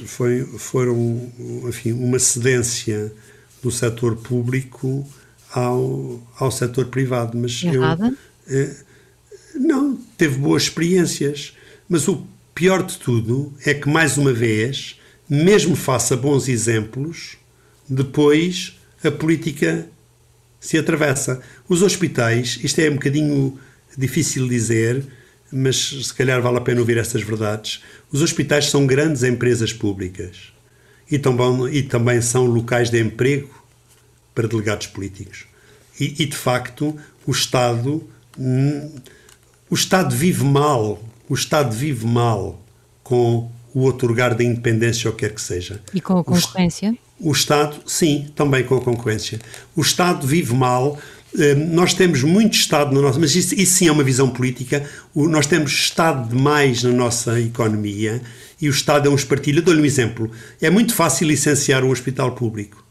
foram 0.58 1.30
enfim, 1.68 1.92
uma 1.92 2.18
cedência 2.18 3.12
do 3.66 3.72
setor 3.72 4.14
público 4.14 5.04
ao, 5.50 6.22
ao 6.38 6.52
setor 6.52 6.86
privado. 6.86 7.36
Mas 7.36 7.64
Errada? 7.64 8.14
Eu, 8.46 8.56
eh, 8.60 8.76
não, 9.56 9.96
teve 10.16 10.38
boas 10.38 10.64
experiências. 10.64 11.52
Mas 11.88 12.06
o 12.06 12.24
pior 12.54 12.84
de 12.84 12.96
tudo 12.96 13.52
é 13.64 13.74
que, 13.74 13.88
mais 13.88 14.16
uma 14.16 14.32
vez, 14.32 15.00
mesmo 15.28 15.74
faça 15.74 16.16
bons 16.16 16.48
exemplos, 16.48 17.36
depois 17.88 18.78
a 19.02 19.10
política 19.10 19.88
se 20.60 20.78
atravessa. 20.78 21.42
Os 21.68 21.82
hospitais, 21.82 22.60
isto 22.62 22.80
é 22.80 22.88
um 22.88 22.94
bocadinho 22.94 23.58
difícil 23.98 24.46
dizer, 24.46 25.04
mas 25.50 26.06
se 26.06 26.14
calhar 26.14 26.40
vale 26.40 26.58
a 26.58 26.60
pena 26.60 26.80
ouvir 26.80 26.98
estas 26.98 27.22
verdades. 27.22 27.82
Os 28.12 28.22
hospitais 28.22 28.66
são 28.70 28.86
grandes 28.86 29.24
empresas 29.24 29.72
públicas 29.72 30.55
e 31.10 31.18
também, 31.18 31.66
e 31.74 31.82
também 31.82 32.20
são 32.20 32.46
locais 32.46 32.90
de 32.90 33.00
emprego 33.00 33.50
para 34.34 34.48
delegados 34.48 34.86
políticos. 34.86 35.46
E, 35.98 36.22
e 36.22 36.26
de 36.26 36.36
facto, 36.36 36.96
o 37.26 37.30
Estado, 37.30 38.02
hum, 38.38 38.90
o 39.70 39.74
Estado 39.74 40.14
vive 40.14 40.44
mal, 40.44 41.02
o 41.28 41.34
Estado 41.34 41.74
vive 41.74 42.06
mal 42.06 42.60
com 43.02 43.50
o 43.74 43.84
otorgar 43.84 44.34
da 44.34 44.42
independência 44.42 45.08
ou 45.08 45.16
quer 45.16 45.32
que 45.32 45.40
seja. 45.40 45.80
E 45.92 46.00
com 46.00 46.18
a 46.18 46.24
concorrência? 46.24 46.96
O, 47.18 47.30
o 47.30 47.32
Estado, 47.32 47.76
sim, 47.86 48.30
também 48.34 48.64
com 48.64 48.76
a 48.76 48.80
concorrência. 48.80 49.38
O 49.74 49.80
Estado 49.80 50.26
vive 50.26 50.54
mal 50.54 50.98
Hum, 51.38 51.74
nós 51.74 51.92
temos 51.92 52.22
muito 52.22 52.54
Estado 52.54 52.94
no 52.94 53.02
nosso, 53.02 53.20
mas 53.20 53.34
isso, 53.34 53.54
isso 53.54 53.74
sim 53.74 53.88
é 53.88 53.92
uma 53.92 54.02
visão 54.02 54.30
política. 54.30 54.88
nós 55.14 55.46
temos 55.46 55.72
Estado 55.72 56.28
demais 56.28 56.82
na 56.82 56.90
nossa 56.90 57.38
economia 57.38 58.22
e 58.60 58.68
o 58.68 58.70
Estado 58.70 59.08
é 59.08 59.10
um 59.10 59.14
espartilho. 59.14 59.62
Dou-lhe 59.62 59.80
um 59.80 59.84
exemplo. 59.84 60.30
É 60.60 60.70
muito 60.70 60.94
fácil 60.94 61.28
licenciar 61.28 61.84
um 61.84 61.90
hospital 61.90 62.34
público, 62.34 62.84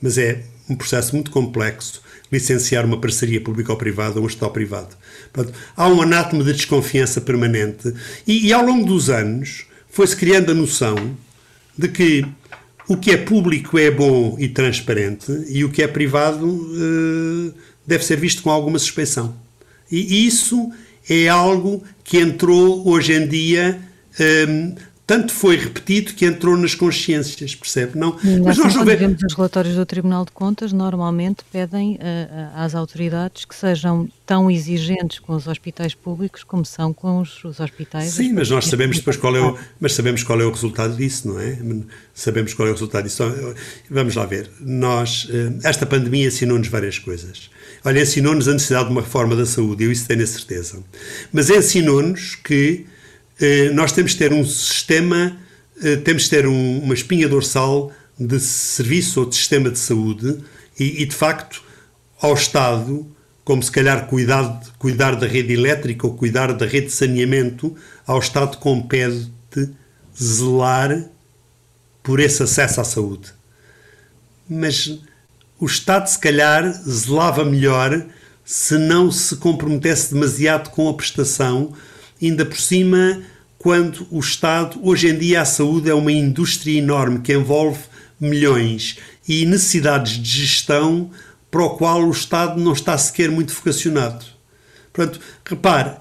mas 0.00 0.18
é 0.18 0.42
um 0.68 0.74
processo 0.74 1.14
muito 1.14 1.30
complexo 1.30 2.02
licenciar 2.30 2.84
uma 2.84 3.00
parceria 3.00 3.40
pública 3.40 3.72
ou 3.72 3.78
um 4.22 4.24
hospital 4.24 4.50
privado. 4.50 4.96
Portanto, 5.32 5.56
há 5.76 5.88
um 5.88 6.02
anátema 6.02 6.42
de 6.42 6.52
desconfiança 6.52 7.20
permanente 7.20 7.92
e, 8.26 8.48
e 8.48 8.52
ao 8.52 8.64
longo 8.64 8.84
dos 8.84 9.08
anos 9.10 9.66
foi-se 9.88 10.16
criando 10.16 10.50
a 10.50 10.54
noção 10.54 11.16
de 11.76 11.88
que 11.88 12.26
o 12.88 12.96
que 12.96 13.10
é 13.10 13.16
público 13.16 13.78
é 13.78 13.90
bom 13.90 14.36
e 14.38 14.48
transparente 14.48 15.30
e 15.48 15.64
o 15.64 15.70
que 15.70 15.82
é 15.82 15.88
privado 15.88 16.46
uh, 16.46 17.54
deve 17.86 18.04
ser 18.04 18.16
visto 18.16 18.42
com 18.42 18.50
alguma 18.50 18.78
suspeição. 18.78 19.36
E 19.90 20.26
isso 20.26 20.70
é 21.08 21.28
algo 21.28 21.82
que 22.02 22.18
entrou 22.18 22.88
hoje 22.88 23.12
em 23.12 23.26
dia 23.26 23.80
um, 24.48 24.74
tanto 25.06 25.32
foi 25.32 25.56
repetido 25.56 26.14
que 26.14 26.26
entrou 26.26 26.56
nas 26.56 26.74
consciências, 26.74 27.54
percebe? 27.54 27.96
Não, 27.96 28.18
mas 28.44 28.58
nós 28.58 28.74
não 28.74 28.84
vemos 28.84 29.22
os 29.22 29.34
relatórios 29.34 29.76
do 29.76 29.86
Tribunal 29.86 30.24
de 30.24 30.32
Contas, 30.32 30.72
normalmente 30.72 31.44
pedem 31.52 31.94
uh, 31.94 31.98
às 32.56 32.74
autoridades 32.74 33.44
que 33.44 33.54
sejam 33.54 34.08
tão 34.26 34.50
exigentes 34.50 35.20
com 35.20 35.34
os 35.34 35.46
hospitais 35.46 35.94
públicos 35.94 36.42
como 36.42 36.66
são 36.66 36.92
com 36.92 37.20
os, 37.20 37.44
os 37.44 37.60
hospitais. 37.60 38.10
Sim, 38.10 38.32
mas 38.32 38.50
nós 38.50 38.66
sabemos 38.66 38.96
depois 38.96 39.16
qual 39.16 39.36
é 39.36 39.40
o, 39.40 39.56
mas 39.78 39.92
sabemos 39.92 40.24
qual 40.24 40.40
é 40.40 40.44
o 40.44 40.50
resultado 40.50 40.96
disso, 40.96 41.28
não 41.28 41.38
é? 41.38 41.56
Sabemos 42.12 42.52
qual 42.52 42.66
é 42.66 42.72
o 42.72 42.74
resultado 42.74 43.04
disso. 43.04 43.22
Vamos 43.88 44.16
lá 44.16 44.26
ver. 44.26 44.50
Nós, 44.60 45.26
uh, 45.26 45.60
esta 45.62 45.86
pandemia 45.86 46.26
ensinou-nos 46.26 46.66
várias 46.66 46.98
coisas. 46.98 47.48
Olha, 47.84 48.02
ensinou-nos 48.02 48.48
a 48.48 48.52
necessidade 48.54 48.86
de 48.86 48.90
uma 48.90 49.02
reforma 49.02 49.36
da 49.36 49.46
saúde, 49.46 49.84
eu 49.84 49.92
isso 49.92 50.08
tenho 50.08 50.24
a 50.24 50.26
certeza. 50.26 50.82
Mas 51.32 51.48
ensinou-nos 51.48 52.34
que 52.34 52.86
nós 53.74 53.92
temos 53.92 54.12
de 54.12 54.18
ter 54.18 54.32
um 54.32 54.44
sistema, 54.44 55.36
eh, 55.82 55.96
temos 55.96 56.24
de 56.24 56.30
ter 56.30 56.46
um, 56.46 56.78
uma 56.80 56.94
espinha 56.94 57.28
dorsal 57.28 57.92
de 58.18 58.40
serviço 58.40 59.20
ou 59.20 59.26
de 59.26 59.36
sistema 59.36 59.70
de 59.70 59.78
saúde 59.78 60.38
e, 60.78 61.02
e 61.02 61.06
de 61.06 61.14
facto, 61.14 61.62
ao 62.20 62.32
Estado, 62.32 63.06
como 63.44 63.62
se 63.62 63.70
calhar 63.70 64.06
cuidar, 64.06 64.62
cuidar 64.78 65.16
da 65.16 65.26
rede 65.26 65.52
elétrica 65.52 66.06
ou 66.06 66.14
cuidar 66.14 66.52
da 66.52 66.64
rede 66.64 66.86
de 66.86 66.92
saneamento, 66.92 67.76
ao 68.06 68.18
Estado 68.18 68.56
compete 68.56 69.30
zelar 70.20 71.04
por 72.02 72.20
esse 72.20 72.42
acesso 72.42 72.80
à 72.80 72.84
saúde. 72.84 73.34
Mas 74.48 74.98
o 75.58 75.66
Estado, 75.66 76.06
se 76.06 76.18
calhar, 76.18 76.72
zelava 76.88 77.44
melhor 77.44 78.06
se 78.44 78.78
não 78.78 79.10
se 79.10 79.36
comprometesse 79.36 80.14
demasiado 80.14 80.70
com 80.70 80.88
a 80.88 80.94
prestação 80.94 81.74
ainda 82.20 82.44
por 82.44 82.58
cima, 82.58 83.22
quando 83.58 84.06
o 84.10 84.20
Estado, 84.20 84.78
hoje 84.82 85.08
em 85.08 85.18
dia, 85.18 85.42
a 85.42 85.44
saúde 85.44 85.90
é 85.90 85.94
uma 85.94 86.12
indústria 86.12 86.78
enorme 86.78 87.20
que 87.20 87.32
envolve 87.32 87.80
milhões 88.20 88.98
e 89.28 89.44
necessidades 89.44 90.12
de 90.22 90.42
gestão 90.42 91.10
para 91.50 91.62
o 91.62 91.70
qual 91.70 92.04
o 92.04 92.10
Estado 92.10 92.60
não 92.60 92.72
está 92.72 92.96
sequer 92.96 93.30
muito 93.30 93.52
vocacionado. 93.52 94.24
Portanto, 94.92 95.20
repare, 95.44 95.96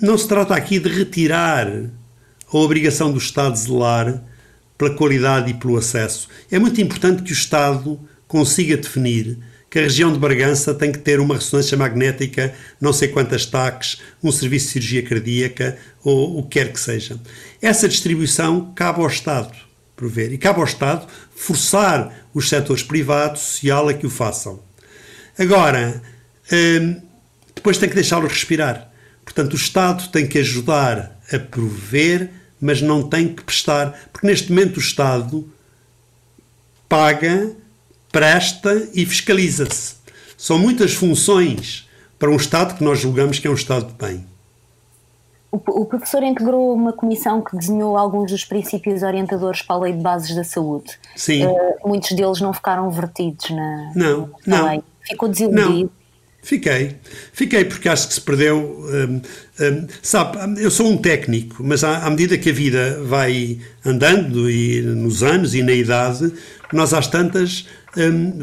não 0.00 0.16
se 0.16 0.26
trata 0.26 0.54
aqui 0.54 0.78
de 0.78 0.88
retirar 0.88 1.68
a 1.68 2.56
obrigação 2.56 3.12
do 3.12 3.18
Estado 3.18 3.56
zelar 3.56 4.22
pela 4.76 4.94
qualidade 4.94 5.50
e 5.50 5.54
pelo 5.54 5.76
acesso. 5.76 6.28
É 6.50 6.58
muito 6.58 6.80
importante 6.80 7.22
que 7.22 7.32
o 7.32 7.34
Estado 7.34 8.00
consiga 8.26 8.76
definir 8.76 9.38
que 9.70 9.78
a 9.78 9.82
região 9.82 10.12
de 10.12 10.18
Bragança 10.18 10.74
tem 10.74 10.90
que 10.90 10.98
ter 10.98 11.20
uma 11.20 11.36
ressonância 11.36 11.78
magnética, 11.78 12.52
não 12.80 12.92
sei 12.92 13.06
quantas 13.08 13.46
taques, 13.46 14.02
um 14.22 14.32
serviço 14.32 14.66
de 14.66 14.72
cirurgia 14.72 15.02
cardíaca 15.02 15.78
ou 16.02 16.38
o 16.38 16.42
que 16.42 16.58
quer 16.58 16.72
que 16.72 16.80
seja. 16.80 17.20
Essa 17.62 17.88
distribuição 17.88 18.72
cabe 18.74 19.00
ao 19.00 19.06
Estado 19.06 19.70
prover 20.00 20.32
e 20.32 20.38
cabe 20.38 20.58
ao 20.58 20.64
Estado 20.64 21.06
forçar 21.36 22.26
os 22.32 22.48
setores 22.48 22.82
privado, 22.82 23.38
social 23.38 23.86
a 23.86 23.94
que 23.94 24.06
o 24.06 24.10
façam. 24.10 24.58
Agora, 25.38 26.02
hum, 26.50 27.02
depois 27.54 27.76
tem 27.76 27.88
que 27.88 27.94
deixá-los 27.94 28.32
respirar. 28.32 28.90
Portanto, 29.22 29.52
o 29.52 29.56
Estado 29.56 30.08
tem 30.08 30.26
que 30.26 30.38
ajudar 30.38 31.20
a 31.30 31.38
prover, 31.38 32.30
mas 32.58 32.80
não 32.80 33.08
tem 33.08 33.28
que 33.28 33.44
prestar, 33.44 34.08
porque 34.10 34.26
neste 34.26 34.50
momento 34.50 34.78
o 34.78 34.80
Estado 34.80 35.52
paga 36.88 37.54
presta 38.10 38.88
e 38.94 39.04
fiscaliza-se. 39.06 39.94
São 40.36 40.58
muitas 40.58 40.94
funções 40.94 41.88
para 42.18 42.30
um 42.30 42.36
Estado 42.36 42.74
que 42.74 42.84
nós 42.84 42.98
julgamos 42.98 43.38
que 43.38 43.46
é 43.46 43.50
um 43.50 43.54
Estado 43.54 43.86
de 43.86 43.94
bem. 43.94 44.24
O, 45.52 45.84
professor 45.84 46.22
integrou 46.22 46.72
uma 46.72 46.92
comissão 46.92 47.42
que 47.42 47.56
desenhou 47.56 47.96
alguns 47.96 48.30
dos 48.30 48.44
princípios 48.44 49.02
orientadores 49.02 49.62
para 49.62 49.76
a 49.76 49.78
Lei 49.80 49.92
de 49.92 50.00
Bases 50.00 50.36
da 50.36 50.44
Saúde. 50.44 50.92
Sim. 51.16 51.44
Uh, 51.44 51.88
muitos 51.88 52.12
deles 52.12 52.40
não 52.40 52.52
ficaram 52.52 52.88
vertidos 52.88 53.50
na, 53.50 53.92
não, 53.96 54.30
na 54.46 54.58
não. 54.58 54.68
lei. 54.68 54.82
Ficou 55.02 55.28
desiludido. 55.28 55.90
Fiquei. 56.42 56.96
Fiquei 57.32 57.64
porque 57.64 57.88
acho 57.88 58.08
que 58.08 58.14
se 58.14 58.20
perdeu. 58.20 58.56
Hum, 58.58 59.20
hum, 59.60 59.86
sabe, 60.00 60.62
eu 60.62 60.70
sou 60.70 60.86
um 60.86 60.96
técnico, 60.96 61.62
mas 61.62 61.84
à, 61.84 62.06
à, 62.06 62.10
medida 62.10 62.38
que 62.38 62.48
a 62.48 62.52
vida 62.52 63.02
vai 63.04 63.58
andando 63.84 64.48
e 64.50 64.80
nos 64.80 65.22
anos 65.22 65.54
e 65.54 65.62
na 65.62 65.72
idade, 65.72 66.32
nós 66.72 66.94
às 66.94 67.08
tantas 67.08 67.66
hum, 67.66 67.79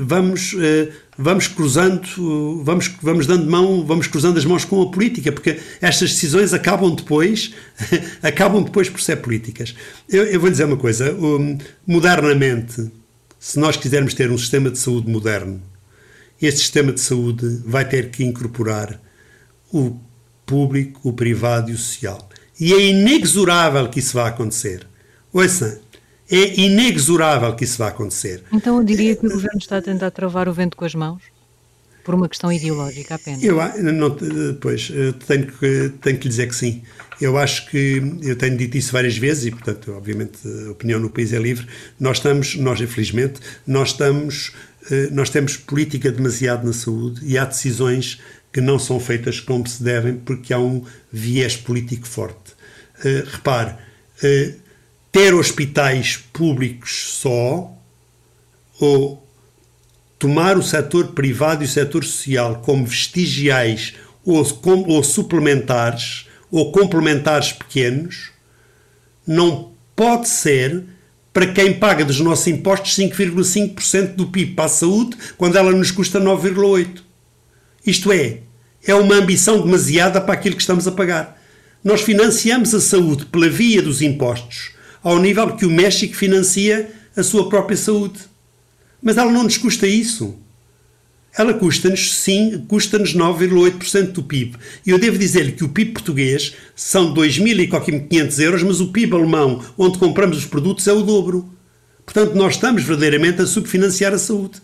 vamos, 0.06 0.54
uh, 0.54 0.92
vamos 1.18 1.48
cruzando, 1.48 2.64
vamos, 2.64 2.92
vamos 3.02 3.26
dando 3.26 3.50
mão, 3.50 3.86
vamos 3.86 4.08
cruzando 4.08 4.38
as 4.38 4.46
mãos 4.46 4.66
com 4.66 4.82
a 4.82 4.92
política, 4.92 5.32
porque 5.32 5.60
estas 5.82 6.12
decisões 6.12 6.54
acabam 6.54 6.94
depois, 6.94 7.54
acabam 8.22 8.64
depois 8.64 8.90
por 8.90 9.02
ser 9.02 9.18
políticas. 9.18 9.76
Eu, 10.10 10.26
eu 10.26 10.40
vou 10.40 10.50
dizer 10.50 10.66
uma 10.66 10.78
coisa: 10.78 11.16
modernamente, 11.86 12.92
se 13.40 13.60
nós 13.60 13.78
quisermos 13.78 14.14
ter 14.14 14.30
um 14.32 14.38
sistema 14.38 14.70
de 14.70 14.78
saúde 14.78 15.10
moderno 15.10 15.62
este 16.42 16.60
sistema 16.60 16.92
de 16.92 17.02
saúde 17.02 17.62
vai 17.66 17.88
ter 17.88 18.12
que 18.12 18.24
incorporar 18.24 19.02
o 19.74 20.00
público, 20.46 21.10
o 21.10 21.14
privado 21.14 21.72
e 21.72 21.74
o 21.74 21.78
social. 21.78 22.30
E 22.60 22.74
é 22.74 22.88
inexorável 22.88 23.90
que 23.90 24.00
isso 24.00 24.14
vá 24.14 24.28
acontecer. 24.28 24.88
Ouça, 25.34 25.82
é 26.30 26.60
inexorável 26.60 27.56
que 27.56 27.64
isso 27.64 27.78
vá 27.78 27.88
acontecer. 27.88 28.44
Então 28.52 28.78
eu 28.78 28.84
diria 28.84 29.16
que 29.16 29.26
o 29.26 29.30
governo 29.30 29.60
está 29.60 29.78
a 29.78 29.82
tentar 29.82 30.12
travar 30.12 30.48
o 30.50 30.54
vento 30.54 30.76
com 30.76 30.86
as 30.86 30.96
mãos? 30.96 31.22
Por 32.04 32.16
uma 32.16 32.30
questão 32.30 32.52
ideológica 32.52 33.16
apenas? 33.16 33.44
Eu 33.44 33.58
não, 33.94 34.16
pois, 34.62 34.90
tenho 35.28 35.48
que, 35.48 35.92
tenho 36.02 36.18
que 36.18 36.24
lhe 36.24 36.30
dizer 36.30 36.48
que 36.48 36.56
sim. 36.56 36.82
Eu 37.20 37.38
acho 37.38 37.70
que, 37.70 38.02
eu 38.22 38.36
tenho 38.38 38.56
dito 38.56 38.78
isso 38.78 38.94
várias 38.94 39.18
vezes 39.18 39.46
e, 39.46 39.52
portanto, 39.52 39.92
obviamente, 39.92 40.40
a 40.68 40.72
opinião 40.72 41.00
no 41.00 41.10
país 41.10 41.34
é 41.34 41.40
livre. 41.40 41.68
Nós 42.00 42.18
estamos, 42.18 42.56
nós 42.56 42.80
infelizmente, 42.80 43.42
nós 43.66 43.90
estamos 43.90 44.54
eh, 44.90 45.10
nós 45.12 45.30
temos 45.30 45.58
política 45.58 46.12
demasiado 46.12 46.66
na 46.66 46.74
saúde 46.74 47.22
e 47.26 47.38
há 47.38 47.46
decisões 47.46 48.22
que 48.52 48.62
não 48.62 48.80
são 48.80 49.00
feitas 49.00 49.40
como 49.40 49.68
se 49.68 49.84
devem 49.84 50.16
porque 50.16 50.54
há 50.54 50.60
um 50.60 50.84
viés 51.12 51.56
político 51.58 52.08
forte. 52.08 52.56
Uh, 53.00 53.30
repare, 53.30 53.72
uh, 53.72 54.54
ter 55.18 55.34
hospitais 55.34 56.16
públicos 56.32 57.16
só 57.20 57.74
ou 58.80 59.28
tomar 60.20 60.56
o 60.56 60.62
setor 60.62 61.08
privado 61.08 61.64
e 61.64 61.66
o 61.66 61.68
setor 61.68 62.04
social 62.04 62.62
como 62.64 62.86
vestigiais 62.86 63.96
ou, 64.24 64.46
com, 64.46 64.84
ou 64.84 65.04
suplementares 65.04 66.28
ou 66.52 66.72
complementares 66.72 67.52
pequenos 67.52 68.30
não 69.26 69.72
pode 69.96 70.30
ser 70.30 70.84
para 71.34 71.48
quem 71.48 71.74
paga 71.74 72.06
dos 72.06 72.20
nossos 72.20 72.46
impostos 72.46 72.96
5,5% 72.96 74.14
do 74.14 74.28
PIB 74.28 74.54
para 74.54 74.66
a 74.66 74.70
saúde, 74.70 75.18
quando 75.36 75.56
ela 75.56 75.72
nos 75.72 75.90
custa 75.90 76.22
9,8%. 76.22 77.02
Isto 77.88 78.12
é, 78.12 78.42
é 78.86 78.94
uma 78.94 79.16
ambição 79.16 79.64
demasiada 79.64 80.22
para 80.22 80.36
aquilo 80.36 80.56
que 80.56 80.62
estamos 80.62 80.88
a 80.88 80.92
pagar. 80.92 81.42
Nós 81.84 82.02
financiamos 82.02 82.76
a 82.76 82.80
saúde 82.80 83.26
pela 83.26 83.50
via 83.50 83.82
dos 83.82 84.04
impostos, 84.04 84.77
ao 85.10 85.20
nível 85.20 85.56
que 85.56 85.66
o 85.66 85.70
México 85.70 86.16
financia 86.16 86.92
a 87.16 87.24
sua 87.24 87.50
própria 87.50 87.78
saúde. 87.78 88.20
Mas 89.02 89.18
ela 89.18 89.32
não 89.32 89.44
nos 89.44 89.58
custa 89.58 89.88
isso 89.88 90.38
ela 91.38 91.54
custa-nos, 91.54 92.16
sim, 92.16 92.66
custa-nos 92.68 93.16
9,8% 93.16 94.12
do 94.12 94.24
PIB. 94.24 94.58
E 94.86 94.90
eu 94.90 94.98
devo 94.98 95.20
dizer-lhe 95.20 95.52
que 95.52 95.64
o 95.64 95.70
PIB 95.70 95.92
português 95.92 96.56
são 96.76 97.14
2.500 97.14 98.40
euros, 98.40 98.64
mas 98.64 98.82
o 98.82 98.88
PIB 98.88 99.14
alemão, 99.14 99.64
onde 99.78 100.00
compramos 100.00 100.40
os 100.40 100.46
produtos, 100.46 100.88
é 100.88 100.94
o 100.94 101.04
dobro. 101.04 101.48
Portanto, 102.04 102.34
nós 102.34 102.56
estamos 102.56 102.84
verdadeiramente 102.84 103.42
a 103.42 103.46
subfinanciar 103.46 104.14
a 104.14 104.18
saúde. 104.18 104.60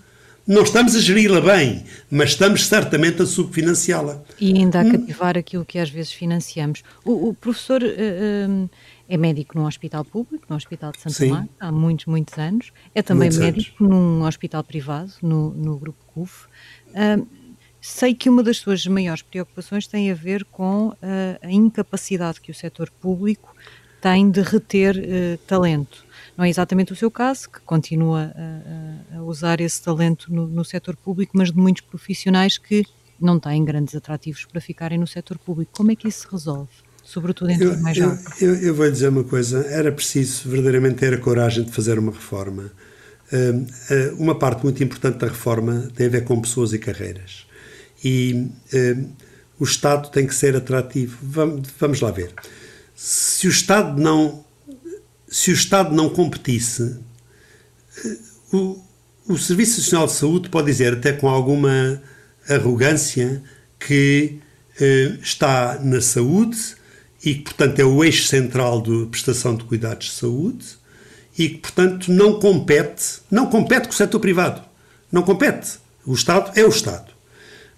Não 0.48 0.64
estamos 0.64 0.96
a 0.96 1.00
geri-la 1.00 1.40
bem, 1.40 1.84
mas 2.10 2.32
estamos 2.32 2.66
certamente 2.66 3.22
a 3.22 3.26
subfinanciá-la. 3.26 4.22
E 4.42 4.54
ainda 4.54 4.82
a 4.82 4.92
cativar 4.92 5.38
aquilo 5.38 5.64
que 5.64 5.78
às 5.78 5.90
vezes 5.90 6.12
financiamos. 6.12 6.84
O, 7.06 7.30
o 7.30 7.34
professor 7.34 7.82
uh, 7.82 7.86
uh, 7.86 8.70
é 9.08 9.18
médico 9.18 9.58
num 9.58 9.66
hospital 9.66 10.06
público, 10.06 10.46
no 10.50 10.56
Hospital 10.56 10.92
de 10.92 11.00
Santa 11.00 11.26
Marta, 11.26 11.54
há 11.60 11.72
muitos, 11.72 12.06
muitos 12.06 12.38
anos. 12.38 12.72
É 12.96 13.02
também 13.02 13.30
muitos 13.30 13.38
médico 13.38 13.84
anos. 13.84 13.96
num 13.96 14.24
hospital 14.26 14.64
privado, 14.64 15.12
no, 15.22 15.52
no 15.52 15.78
Grupo 15.78 16.04
CUF. 16.08 16.48
Uh, 16.90 17.28
sei 17.82 18.16
que 18.16 18.30
uma 18.30 18.42
das 18.42 18.58
suas 18.58 18.86
maiores 18.88 19.22
preocupações 19.22 19.88
tem 19.88 20.10
a 20.10 20.14
ver 20.14 20.46
com 20.46 20.88
uh, 20.88 20.96
a 21.42 21.52
incapacidade 21.52 22.40
que 22.40 22.52
o 22.52 22.56
setor 22.56 22.90
público 22.90 23.54
tem 24.00 24.30
de 24.30 24.42
reter 24.42 24.98
uh, 24.98 25.38
talento. 25.46 26.06
Não 26.38 26.46
é 26.46 26.50
exatamente 26.50 26.94
o 26.94 26.96
seu 26.96 27.12
caso, 27.12 27.50
que 27.50 27.60
continua 27.62 28.34
a, 29.14 29.18
a 29.18 29.24
usar 29.24 29.60
esse 29.60 29.82
talento 29.82 30.34
no, 30.34 30.48
no 30.48 30.64
setor 30.64 30.96
público, 30.96 31.34
mas 31.36 31.52
de 31.52 31.58
muitos 31.58 31.82
profissionais 31.82 32.58
que 32.58 32.86
não 33.20 33.40
têm 33.40 33.64
grandes 33.64 33.96
atrativos 33.96 34.46
para 34.46 34.60
ficarem 34.60 34.98
no 34.98 35.08
setor 35.08 35.38
público. 35.38 35.72
Como 35.74 35.92
é 35.92 35.96
que 35.96 36.08
isso 36.08 36.22
se 36.22 36.32
resolve? 36.32 36.72
Sobretudo 37.04 37.52
entre 37.52 37.68
os 37.68 37.82
mais 37.82 37.98
jovens. 37.98 38.42
Eu, 38.42 38.56
eu, 38.56 38.62
eu 38.62 38.76
vou 38.76 38.90
dizer 38.90 39.10
uma 39.10 39.24
coisa: 39.24 39.66
era 39.68 39.92
preciso 39.92 40.50
verdadeiramente 40.50 40.96
ter 40.96 41.14
a 41.14 41.18
coragem 41.18 41.64
de 41.64 41.72
fazer 41.72 42.00
uma 42.00 42.12
reforma 42.12 42.72
uma 44.18 44.38
parte 44.38 44.64
muito 44.64 44.84
importante 44.84 45.18
da 45.18 45.28
reforma 45.28 45.92
tem 45.96 46.08
a 46.08 46.10
ver 46.10 46.24
com 46.24 46.40
pessoas 46.42 46.74
e 46.74 46.80
carreiras. 46.80 47.46
E 48.04 48.48
o 49.60 49.64
Estado 49.64 50.10
tem 50.10 50.28
que 50.28 50.36
ser 50.36 50.56
atrativo. 50.56 51.18
Vamos, 51.22 51.70
vamos 51.80 52.02
lá 52.02 52.12
ver. 52.12 52.34
Se 52.96 53.48
o 53.48 53.50
Estado 53.50 54.00
não 54.00 54.44
se 55.28 55.50
o 55.50 55.54
Estado 55.54 55.96
não 55.96 56.10
competisse, 56.10 56.96
o, 58.52 58.80
o 59.28 59.36
Serviço 59.36 59.80
Nacional 59.80 60.06
de 60.06 60.14
Saúde 60.14 60.50
pode 60.50 60.68
dizer, 60.68 60.94
até 60.94 61.12
com 61.12 61.28
alguma 61.28 62.00
arrogância, 62.48 63.42
que 63.80 64.40
está 65.24 65.80
na 65.82 66.02
saúde 66.02 66.76
e 67.24 67.36
que, 67.36 67.44
portanto, 67.44 67.80
é 67.80 67.86
o 67.86 68.04
eixo 68.04 68.28
central 68.28 68.82
da 68.82 69.06
prestação 69.06 69.56
de 69.56 69.64
cuidados 69.64 70.08
de 70.08 70.14
saúde 70.14 70.66
e 71.38 71.50
que, 71.50 71.58
portanto, 71.60 72.12
não 72.12 72.40
compete, 72.40 73.22
não 73.32 73.48
compete 73.48 73.88
com 73.88 73.94
o 73.94 73.98
setor 73.98 74.20
privado. 74.20 74.62
Não 75.12 75.24
compete. 75.24 75.80
O 76.06 76.14
Estado 76.14 76.52
é 76.60 76.66
o 76.66 76.70
Estado. 76.70 77.12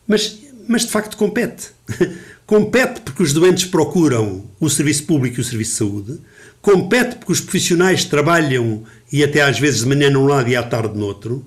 Mas, 0.08 0.40
mas 0.68 0.82
de 0.84 0.92
facto 0.92 1.16
compete. 1.16 1.70
compete 2.46 3.02
porque 3.02 3.22
os 3.22 3.34
doentes 3.34 3.66
procuram 3.66 4.46
o 4.60 4.70
serviço 4.70 5.04
público 5.04 5.38
e 5.38 5.42
o 5.42 5.44
serviço 5.44 5.72
de 5.72 5.78
saúde. 5.78 6.20
Compete 6.62 7.18
porque 7.18 7.32
os 7.32 7.42
profissionais 7.42 8.04
trabalham 8.04 8.84
e 9.12 9.24
até 9.24 9.42
às 9.42 9.60
vezes 9.60 9.82
de 9.82 9.88
manhã 9.88 10.10
num 10.10 10.26
lado 10.26 10.50
e 10.50 10.56
à 10.56 10.64
tarde 10.64 10.98
no 10.98 11.06
outro. 11.06 11.46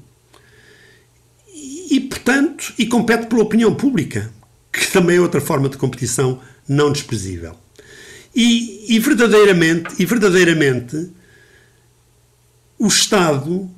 E, 1.90 2.01
portanto, 2.01 2.72
e 2.78 2.86
compete 2.86 3.26
pela 3.26 3.42
opinião 3.42 3.74
pública, 3.74 4.30
que 4.72 4.92
também 4.92 5.16
é 5.16 5.20
outra 5.20 5.40
forma 5.40 5.68
de 5.68 5.76
competição 5.76 6.40
não 6.68 6.92
desprezível. 6.92 7.57
E, 8.35 8.95
e 8.95 8.99
verdadeiramente, 8.99 9.95
e 9.99 10.05
verdadeiramente, 10.05 11.11
o 12.79 12.87
Estado 12.87 13.68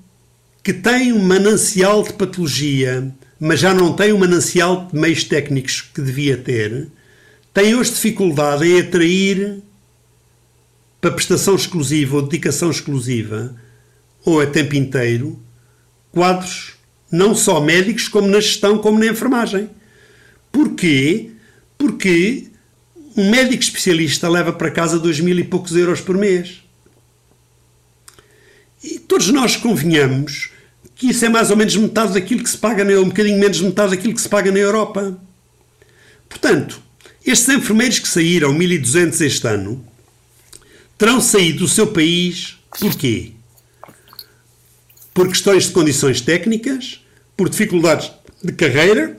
que 0.62 0.72
tem 0.72 1.12
um 1.12 1.22
manancial 1.22 2.02
de 2.02 2.12
patologia, 2.12 3.10
mas 3.38 3.60
já 3.60 3.72
não 3.72 3.94
tem 3.94 4.12
um 4.12 4.18
manancial 4.18 4.88
de 4.92 4.98
meios 4.98 5.24
técnicos 5.24 5.80
que 5.80 6.02
devia 6.02 6.36
ter, 6.36 6.88
tem 7.52 7.74
hoje 7.74 7.92
dificuldade 7.92 8.66
em 8.66 8.80
atrair 8.80 9.62
para 11.00 11.10
prestação 11.10 11.54
exclusiva 11.54 12.16
ou 12.16 12.22
dedicação 12.22 12.70
exclusiva, 12.70 13.56
ou 14.24 14.40
a 14.40 14.46
tempo 14.46 14.76
inteiro, 14.76 15.40
quadros 16.12 16.74
não 17.10 17.34
só 17.34 17.60
médicos, 17.60 18.06
como 18.06 18.28
na 18.28 18.38
gestão, 18.40 18.78
como 18.78 18.98
na 18.98 19.06
enfermagem. 19.06 19.70
Porquê? 20.52 21.30
Porque 21.76 22.49
um 23.20 23.28
médico 23.28 23.62
especialista 23.62 24.28
leva 24.28 24.50
para 24.50 24.70
casa 24.70 24.98
dois 24.98 25.20
mil 25.20 25.38
e 25.38 25.44
poucos 25.44 25.76
euros 25.76 26.00
por 26.00 26.16
mês. 26.16 26.62
E 28.82 28.98
todos 28.98 29.28
nós 29.28 29.56
convenhamos 29.56 30.50
que 30.94 31.10
isso 31.10 31.24
é 31.26 31.28
mais 31.28 31.50
ou 31.50 31.56
menos 31.56 31.76
metade 31.76 32.14
daquilo 32.14 32.42
que 32.42 32.48
se 32.48 32.56
paga, 32.56 32.82
na, 32.82 32.92
um 32.98 33.08
bocadinho 33.08 33.38
menos 33.38 33.58
de 33.58 33.64
metade 33.64 33.90
daquilo 33.90 34.14
que 34.14 34.20
se 34.20 34.28
paga 34.28 34.50
na 34.50 34.58
Europa. 34.58 35.18
Portanto, 36.28 36.80
estes 37.24 37.48
enfermeiros 37.54 37.98
que 37.98 38.08
saíram, 38.08 38.54
1.200 38.54 39.20
este 39.20 39.46
ano, 39.46 39.84
terão 40.96 41.20
saído 41.20 41.60
do 41.60 41.68
seu 41.68 41.88
país 41.88 42.58
porquê? 42.78 43.32
Por 45.12 45.28
questões 45.28 45.64
de 45.64 45.72
condições 45.72 46.22
técnicas, 46.22 47.04
por 47.36 47.50
dificuldades 47.50 48.10
de 48.42 48.52
carreira 48.52 49.18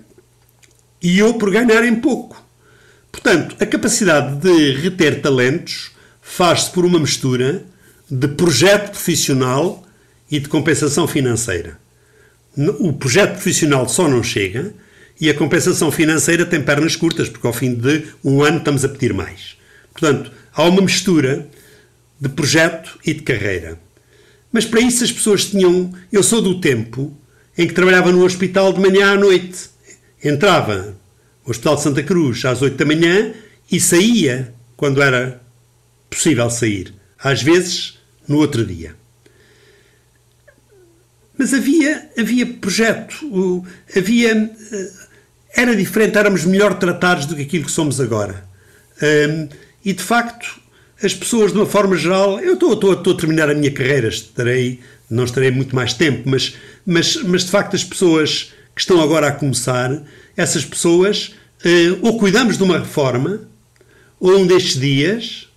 e 1.01 1.21
ou 1.21 1.35
por 1.35 1.51
ganharem 1.51 1.95
pouco. 1.95 2.40
Portanto, 3.11 3.55
a 3.59 3.65
capacidade 3.65 4.37
de 4.37 4.73
reter 4.81 5.21
talentos 5.21 5.91
faz-se 6.21 6.71
por 6.71 6.85
uma 6.85 6.99
mistura 6.99 7.63
de 8.09 8.27
projeto 8.27 8.91
profissional 8.91 9.85
e 10.29 10.39
de 10.39 10.47
compensação 10.47 11.07
financeira. 11.07 11.77
O 12.79 12.93
projeto 12.93 13.33
profissional 13.33 13.87
só 13.87 14.07
não 14.07 14.23
chega 14.23 14.73
e 15.19 15.29
a 15.29 15.33
compensação 15.33 15.91
financeira 15.91 16.45
tem 16.45 16.61
pernas 16.61 16.95
curtas, 16.95 17.29
porque 17.29 17.45
ao 17.45 17.53
fim 17.53 17.73
de 17.73 18.05
um 18.23 18.41
ano 18.41 18.57
estamos 18.57 18.83
a 18.83 18.89
pedir 18.89 19.13
mais. 19.13 19.55
Portanto, 19.93 20.31
há 20.53 20.63
uma 20.63 20.81
mistura 20.81 21.47
de 22.19 22.29
projeto 22.29 22.99
e 23.05 23.13
de 23.13 23.21
carreira. 23.21 23.79
Mas 24.51 24.65
para 24.65 24.81
isso 24.81 25.03
as 25.03 25.11
pessoas 25.11 25.45
tinham. 25.45 25.93
Eu 26.11 26.23
sou 26.23 26.41
do 26.41 26.59
tempo 26.59 27.15
em 27.57 27.67
que 27.67 27.73
trabalhava 27.73 28.11
no 28.11 28.23
hospital 28.23 28.73
de 28.73 28.79
manhã 28.79 29.13
à 29.13 29.15
noite. 29.15 29.69
Entrava 30.23 30.95
no 31.45 31.51
Hospital 31.51 31.75
de 31.75 31.81
Santa 31.81 32.03
Cruz 32.03 32.43
às 32.45 32.61
8 32.61 32.77
da 32.77 32.85
manhã 32.85 33.33
e 33.71 33.79
saía 33.79 34.53
quando 34.75 35.01
era 35.01 35.41
possível 36.09 36.49
sair. 36.49 36.93
Às 37.17 37.41
vezes 37.41 37.99
no 38.27 38.37
outro 38.37 38.65
dia. 38.65 38.95
Mas 41.37 41.53
havia, 41.53 42.09
havia 42.17 42.45
projeto, 42.45 43.65
havia. 43.95 44.31
Eh, 44.71 44.91
era 45.53 45.75
diferente, 45.75 46.17
éramos 46.17 46.45
melhor 46.45 46.77
tratados 46.77 47.25
do 47.25 47.35
que 47.35 47.41
aquilo 47.41 47.65
que 47.65 47.71
somos 47.71 47.99
agora. 47.99 48.45
e 49.83 49.93
de 49.93 50.03
facto, 50.03 50.61
as 51.03 51.13
pessoas, 51.13 51.51
de 51.51 51.57
uma 51.57 51.65
forma 51.65 51.97
geral, 51.97 52.39
eu 52.39 52.53
estou, 52.53 52.73
estou, 52.73 52.93
estou 52.93 53.13
a 53.13 53.17
terminar 53.17 53.49
a 53.49 53.55
minha 53.55 53.71
carreira, 53.71 54.07
estarei, 54.07 54.79
não 55.09 55.23
estarei 55.23 55.49
muito 55.49 55.75
mais 55.75 55.93
tempo, 55.93 56.29
mas, 56.29 56.55
mas, 56.85 57.15
mas 57.23 57.43
de 57.43 57.51
facto, 57.51 57.75
as 57.75 57.83
pessoas 57.83 58.53
que 58.75 58.81
estão 58.81 59.01
agora 59.01 59.27
a 59.27 59.31
começar, 59.31 60.03
essas 60.41 60.65
pessoas, 60.65 61.35
uh, 61.63 61.99
ou 62.01 62.17
cuidamos 62.17 62.57
de 62.57 62.63
uma 62.63 62.79
reforma, 62.79 63.41
ou 64.19 64.37
um 64.37 64.45
destes 64.45 64.79
dias 64.79 65.47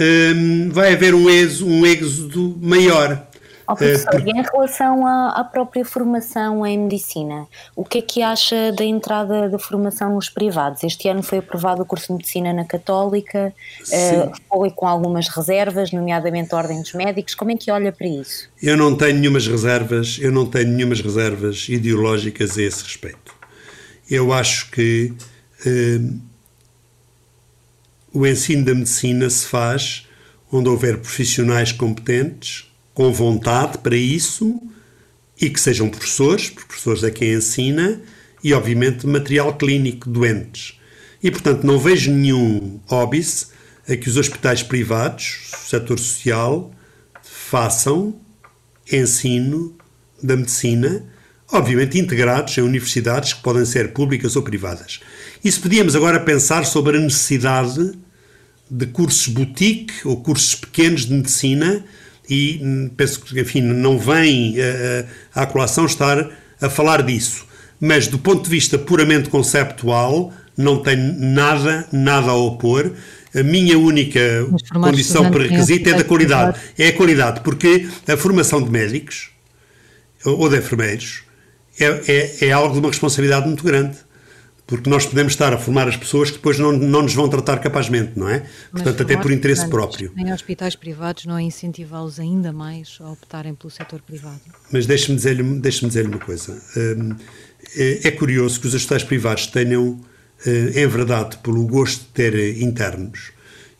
um, 0.00 0.70
vai 0.70 0.92
haver 0.92 1.14
um 1.14 1.28
êxodo, 1.28 1.70
um 1.70 1.86
êxodo 1.86 2.58
maior. 2.60 3.26
Oh, 3.68 3.76
professor, 3.76 4.16
uh, 4.16 4.26
e 4.26 4.30
em 4.30 4.42
relação 4.42 5.06
à, 5.06 5.28
à, 5.28 5.44
própria 5.44 5.84
formação 5.84 6.66
em 6.66 6.76
medicina, 6.76 7.46
o 7.76 7.84
que 7.84 7.98
é 7.98 8.02
que 8.02 8.20
acha 8.20 8.72
da 8.72 8.84
entrada 8.84 9.48
da 9.48 9.58
formação 9.60 10.14
nos 10.14 10.28
privados? 10.28 10.82
Este 10.82 11.08
ano 11.08 11.22
foi 11.22 11.38
aprovado 11.38 11.82
o 11.82 11.86
curso 11.86 12.08
de 12.08 12.14
medicina 12.14 12.52
na 12.52 12.64
Católica, 12.64 13.54
foi 14.48 14.70
com 14.70 14.88
algumas 14.88 15.28
reservas, 15.28 15.92
nomeadamente 15.92 16.52
a 16.52 16.58
Ordem 16.58 16.80
dos 16.82 16.92
Médicos. 16.94 17.34
Como 17.36 17.52
é 17.52 17.56
que 17.56 17.70
olha 17.70 17.92
para 17.92 18.08
isso? 18.08 18.48
Eu 18.60 18.76
não 18.76 18.96
tenho 18.96 19.20
nenhumas 19.20 19.46
reservas, 19.46 20.18
eu 20.20 20.32
não 20.32 20.46
tenho 20.46 20.68
nenhumas 20.68 21.00
reservas 21.00 21.68
ideológicas 21.68 22.58
a 22.58 22.62
esse 22.62 22.82
respeito. 22.82 23.29
Eu 24.10 24.32
acho 24.32 24.70
que 24.72 25.12
uh, 25.64 26.20
o 28.12 28.26
ensino 28.26 28.64
da 28.64 28.74
medicina 28.74 29.30
se 29.30 29.46
faz 29.46 30.06
onde 30.50 30.68
houver 30.68 30.98
profissionais 30.98 31.70
competentes, 31.70 32.66
com 32.92 33.12
vontade 33.12 33.78
para 33.78 33.96
isso 33.96 34.60
e 35.40 35.48
que 35.48 35.60
sejam 35.60 35.88
professores, 35.88 36.50
porque 36.50 36.66
professores 36.66 37.04
é 37.04 37.10
quem 37.10 37.32
ensina, 37.32 38.02
e 38.42 38.52
obviamente 38.52 39.06
material 39.06 39.56
clínico, 39.56 40.10
doentes. 40.10 40.78
E 41.22 41.30
portanto 41.30 41.64
não 41.64 41.78
vejo 41.78 42.10
nenhum 42.10 42.80
óbice 42.88 43.46
a 43.88 43.96
que 43.96 44.08
os 44.08 44.16
hospitais 44.16 44.62
privados, 44.62 45.52
o 45.52 45.68
setor 45.68 45.98
social, 45.98 46.74
façam 47.22 48.18
ensino 48.90 49.76
da 50.22 50.36
medicina, 50.36 51.04
obviamente 51.52 51.98
integrados 51.98 52.56
em 52.56 52.62
universidades 52.62 53.32
que 53.32 53.42
podem 53.42 53.64
ser 53.64 53.92
públicas 53.92 54.36
ou 54.36 54.42
privadas. 54.42 55.00
E 55.42 55.50
se 55.50 55.58
podíamos 55.58 55.96
agora 55.96 56.20
pensar 56.20 56.64
sobre 56.64 56.96
a 56.96 57.00
necessidade 57.00 57.92
de 58.70 58.86
cursos 58.86 59.26
boutique 59.26 59.92
ou 60.04 60.22
cursos 60.22 60.54
pequenos 60.54 61.06
de 61.06 61.14
medicina, 61.14 61.84
e 62.28 62.60
hum, 62.62 62.90
penso 62.96 63.20
que, 63.20 63.40
enfim, 63.40 63.60
não 63.60 63.98
vem 63.98 64.56
uh, 64.58 65.06
à 65.34 65.44
colação 65.44 65.86
estar 65.86 66.30
a 66.60 66.70
falar 66.70 67.02
disso. 67.02 67.44
Mas 67.80 68.06
do 68.06 68.18
ponto 68.18 68.44
de 68.44 68.50
vista 68.50 68.78
puramente 68.78 69.28
conceptual, 69.28 70.32
não 70.56 70.82
tenho 70.82 71.14
nada, 71.18 71.88
nada 71.90 72.30
a 72.30 72.34
opor. 72.34 72.92
A 73.34 73.42
minha 73.42 73.78
única 73.78 74.20
condição 74.72 75.30
pré-requisito 75.30 75.88
é 75.88 75.94
da 75.94 76.04
qualidade. 76.04 76.60
É 76.78 76.88
a 76.88 76.92
qualidade, 76.92 77.40
porque 77.40 77.88
a 78.06 78.16
formação 78.16 78.62
de 78.62 78.70
médicos 78.70 79.30
ou 80.24 80.48
de 80.48 80.58
enfermeiros 80.58 81.22
é, 81.80 82.02
é, 82.06 82.46
é 82.46 82.52
algo 82.52 82.74
de 82.74 82.80
uma 82.80 82.88
responsabilidade 82.88 83.46
muito 83.46 83.64
grande 83.64 83.96
porque 84.70 84.88
nós 84.88 85.04
podemos 85.04 85.32
estar 85.32 85.52
a 85.52 85.58
formar 85.58 85.88
as 85.88 85.96
pessoas 85.96 86.30
que 86.30 86.36
depois 86.36 86.56
não, 86.56 86.70
não 86.70 87.02
nos 87.02 87.12
vão 87.12 87.28
tratar 87.28 87.58
capazmente, 87.58 88.12
não 88.14 88.28
é? 88.28 88.44
Portanto, 88.70 89.02
até 89.02 89.16
por 89.16 89.32
interesse 89.32 89.68
próprio. 89.68 90.12
Em 90.16 90.32
hospitais 90.32 90.76
privados 90.76 91.26
não 91.26 91.36
é 91.36 91.42
incentivá-los 91.42 92.20
ainda 92.20 92.52
mais 92.52 92.96
a 93.00 93.10
optarem 93.10 93.52
pelo 93.52 93.68
setor 93.68 94.00
privado? 94.00 94.40
Mas 94.70 94.86
deixe-me 94.86 95.16
dizer-lhe 95.16 95.42
deixe 95.58 95.84
dizer 95.84 96.06
uma 96.06 96.20
coisa. 96.20 96.56
Hum, 96.76 97.16
é, 97.76 98.06
é 98.06 98.10
curioso 98.12 98.60
que 98.60 98.68
os 98.68 98.74
hospitais 98.74 99.02
privados 99.02 99.48
tenham, 99.48 99.98
em 100.46 100.86
verdade, 100.86 101.38
pelo 101.38 101.66
gosto 101.66 102.02
de 102.02 102.06
ter 102.10 102.62
internos, 102.62 103.32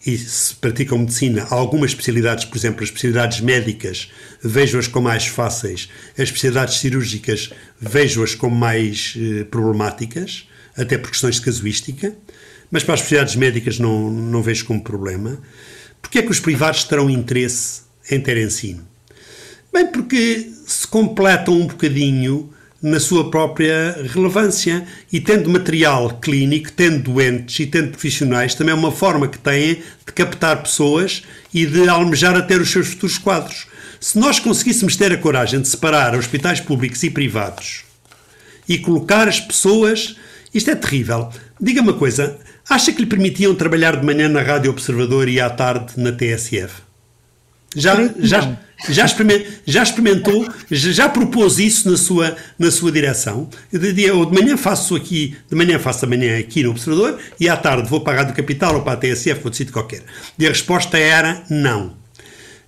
e 0.05 0.16
se 0.16 0.55
praticam 0.55 0.98
medicina, 0.98 1.46
algumas 1.51 1.90
especialidades, 1.90 2.46
por 2.46 2.57
exemplo, 2.57 2.82
as 2.82 2.88
especialidades 2.88 3.40
médicas, 3.40 4.11
vejo-as 4.42 4.86
como 4.86 5.09
mais 5.09 5.26
fáceis, 5.26 5.90
as 6.14 6.24
especialidades 6.24 6.78
cirúrgicas, 6.78 7.51
vejo-as 7.78 8.34
como 8.34 8.57
mais 8.57 9.14
eh, 9.16 9.44
problemáticas, 9.44 10.48
até 10.76 10.96
por 10.96 11.11
questões 11.11 11.36
de 11.36 11.42
casuística, 11.42 12.14
mas 12.70 12.82
para 12.82 12.94
as 12.94 13.01
especialidades 13.01 13.36
médicas 13.36 13.78
não, 13.78 14.11
não 14.11 14.42
vejo 14.42 14.64
como 14.64 14.82
problema. 14.82 15.38
Porquê 16.01 16.20
é 16.20 16.22
que 16.22 16.30
os 16.30 16.40
privados 16.40 16.84
terão 16.84 17.11
interesse 17.11 17.82
em 18.11 18.20
ter 18.20 18.38
ensino? 18.38 18.88
Bem, 19.72 19.86
porque 19.86 20.51
se 20.66 20.86
completam 20.86 21.55
um 21.55 21.66
bocadinho 21.66 22.51
na 22.83 22.99
sua 22.99 23.31
própria 23.31 23.97
relevância. 24.12 24.87
E 25.12 25.20
tendo 25.20 25.51
material 25.51 26.18
clínico, 26.20 26.72
tendo 26.72 27.12
doentes 27.12 27.61
e 27.61 27.66
tendo 27.66 27.91
profissionais, 27.91 28.55
também 28.55 28.72
é 28.72 28.76
uma 28.76 28.93
forma 28.93 29.28
que 29.28 29.39
têm 29.39 29.83
de 30.07 30.12
captar 30.14 30.62
pessoas 30.62 31.22
e 31.53 31.66
de 31.66 31.89
almejar 31.89 32.37
a 32.37 32.43
ter 32.43 32.61
os 32.61 32.70
seus 32.70 32.89
futuros 32.89 33.18
quadros. 33.18 33.66
Se 34.01 34.18
nós 34.18 34.39
conseguíssemos 34.39 34.97
ter 34.97 35.12
a 35.12 35.18
coragem 35.18 35.61
de 35.61 35.68
separar 35.68 36.14
hospitais 36.14 36.61
públicos 36.61 37.03
e 37.03 37.11
privados 37.11 37.85
e 38.70 38.78
colocar 38.78 39.26
as 39.26 39.41
pessoas. 39.41 40.14
Isto 40.55 40.70
é 40.70 40.76
terrível. 40.76 41.28
Diga 41.61 41.81
uma 41.81 41.93
coisa: 41.93 42.39
acha 42.68 42.93
que 42.93 43.01
lhe 43.01 43.07
permitiam 43.07 43.55
trabalhar 43.55 43.97
de 43.97 44.07
manhã 44.07 44.28
na 44.28 44.43
Rádio 44.43 44.70
Observador 44.70 45.28
e 45.28 45.41
à 45.41 45.51
tarde 45.51 45.95
na 45.97 46.12
TSF? 46.12 46.89
Já, 47.77 47.95
já, 48.18 48.57
já, 48.89 49.07
já 49.64 49.83
experimentou, 49.83 50.49
já, 50.71 51.09
propôs 51.09 51.59
isso 51.61 51.89
na 51.89 51.97
sua, 51.97 52.37
na 52.59 52.71
sua 52.71 52.91
direção? 52.91 53.49
De, 53.73 53.93
dia, 53.93 54.12
ou 54.12 54.27
de 54.27 54.41
manhã 54.41 54.57
faço 54.57 54.97
aqui, 54.97 55.37
de 55.49 55.55
manhã 55.55 55.79
faço 55.79 56.05
amanhã 56.05 56.37
aqui 56.39 56.64
no 56.64 56.71
Observador 56.71 57.21
e 57.39 57.49
à 57.49 57.57
tarde 57.57 57.89
vou 57.89 58.01
para 58.01 58.14
a 58.14 58.16
Rádio 58.16 58.35
Capital 58.35 58.75
ou 58.75 58.83
para 58.83 58.95
a 58.95 58.97
TSF 58.97 59.41
ou 59.45 59.51
de 59.51 59.57
sítio 59.57 59.73
qualquer. 59.73 60.03
E 60.37 60.47
a 60.47 60.49
resposta 60.49 60.99
era 60.99 61.45
não. 61.49 61.97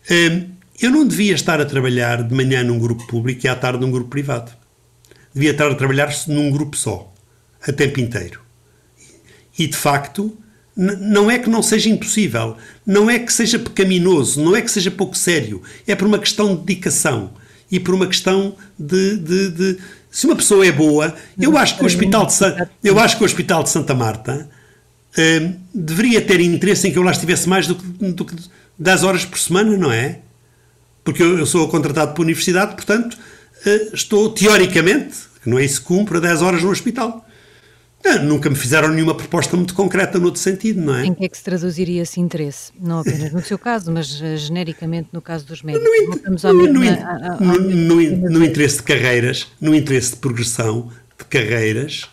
Hum, 0.09 0.51
eu 0.81 0.91
não 0.91 1.07
devia 1.07 1.35
estar 1.35 1.61
a 1.61 1.65
trabalhar 1.65 2.23
de 2.23 2.35
manhã 2.35 2.63
num 2.63 2.79
grupo 2.79 3.05
público 3.07 3.45
e 3.45 3.49
à 3.49 3.57
tarde 3.57 3.81
num 3.81 3.91
grupo 3.91 4.11
privado. 4.11 4.53
Devia 5.35 5.51
estar 5.51 5.71
a 5.71 5.75
trabalhar 5.75 6.15
num 6.29 6.51
grupo 6.51 6.77
só, 6.77 7.13
a 7.67 7.73
tempo 7.73 7.99
inteiro. 7.99 8.41
E 9.59 9.67
de 9.67 9.77
facto, 9.77 10.37
não 10.77 11.31
é 11.31 11.39
que 11.39 11.51
não 11.51 11.63
seja 11.63 11.89
impossível, 11.89 12.57
não 12.87 13.11
é 13.11 13.19
que 13.19 13.33
seja 13.33 13.59
pecaminoso, 13.59 14.43
não 14.43 14.57
é 14.57 14.63
que 14.63 14.71
seja 14.71 14.91
pouco 14.91 15.17
sério, 15.17 15.63
é 15.87 15.95
por 15.95 16.07
uma 16.07 16.19
questão 16.19 16.55
de 16.55 16.63
dedicação 16.63 17.31
e 17.71 17.79
por 17.79 17.95
uma 17.95 18.07
questão 18.07 18.57
de, 18.79 19.17
de, 19.17 19.51
de 19.51 19.79
se 20.11 20.27
uma 20.27 20.37
pessoa 20.37 20.67
é 20.67 20.73
boa, 20.73 21.15
eu 21.41 21.57
acho 21.57 21.77
que 21.77 21.83
o 21.83 21.87
Hospital 21.87 22.27
de, 22.27 22.35
Sa 22.35 22.69
eu 22.83 22.99
acho 22.99 23.17
que 23.17 23.23
o 23.23 23.27
Hospital 23.27 23.63
de 23.63 23.71
Santa 23.71 23.95
Marta 23.95 24.49
hum, 25.19 25.55
deveria 25.75 26.21
ter 26.21 26.41
interesse 26.41 26.89
em 26.89 26.93
que 26.93 26.99
eu 26.99 27.03
lá 27.03 27.13
estivesse 27.13 27.49
mais 27.49 27.67
do 27.67 27.75
que, 27.75 27.87
do 28.13 28.25
que 28.25 28.35
10 28.79 29.05
horas 29.05 29.25
por 29.25 29.39
semana, 29.39 29.77
não 29.77 29.93
é? 29.93 30.21
Porque 31.05 31.23
eu, 31.23 31.39
eu 31.39 31.47
sou 31.47 31.67
contratado 31.69 32.13
pela 32.13 32.25
universidade, 32.25 32.75
portanto, 32.75 33.15
uh, 33.15 33.95
estou 33.95 34.31
teoricamente, 34.31 35.17
não 35.45 35.59
é 35.59 35.65
isso 35.65 35.81
que 35.81 35.87
cumpro, 35.87 36.19
a 36.19 36.21
10 36.21 36.43
horas 36.43 36.63
no 36.63 36.71
hospital. 36.71 37.27
Ah, 38.05 38.19
nunca 38.19 38.51
me 38.51 38.57
fizeram 38.57 38.89
nenhuma 38.89 39.15
proposta 39.15 39.57
muito 39.57 39.75
concreta 39.75 40.19
no 40.19 40.27
outro 40.27 40.41
sentido, 40.41 40.81
não 40.81 40.97
é? 40.97 41.07
Em 41.07 41.15
que 41.15 41.25
é 41.25 41.29
que 41.29 41.37
se 41.37 41.45
traduziria 41.45 42.03
esse 42.03 42.21
interesse? 42.21 42.73
Não 42.81 43.01
apenas 43.01 43.33
no 43.33 43.43
seu 43.43 43.59
caso, 43.59 43.93
mas 43.93 44.21
uh, 44.21 44.37
genericamente 44.37 45.09
no 45.13 45.23
caso 45.23 45.47
dos 45.47 45.63
médicos. 45.63 45.89
No, 46.25 46.33
no, 46.33 47.59
no, 47.59 47.61
no, 47.61 48.31
no 48.31 48.45
interesse 48.45 48.79
de 48.79 48.83
carreiras, 48.83 49.47
no 49.61 49.75
interesse 49.75 50.11
de 50.11 50.17
progressão 50.17 50.91
de 51.17 51.25
carreiras, 51.27 52.09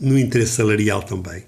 no 0.00 0.18
interesse 0.18 0.52
salarial 0.52 1.02
também. 1.02 1.44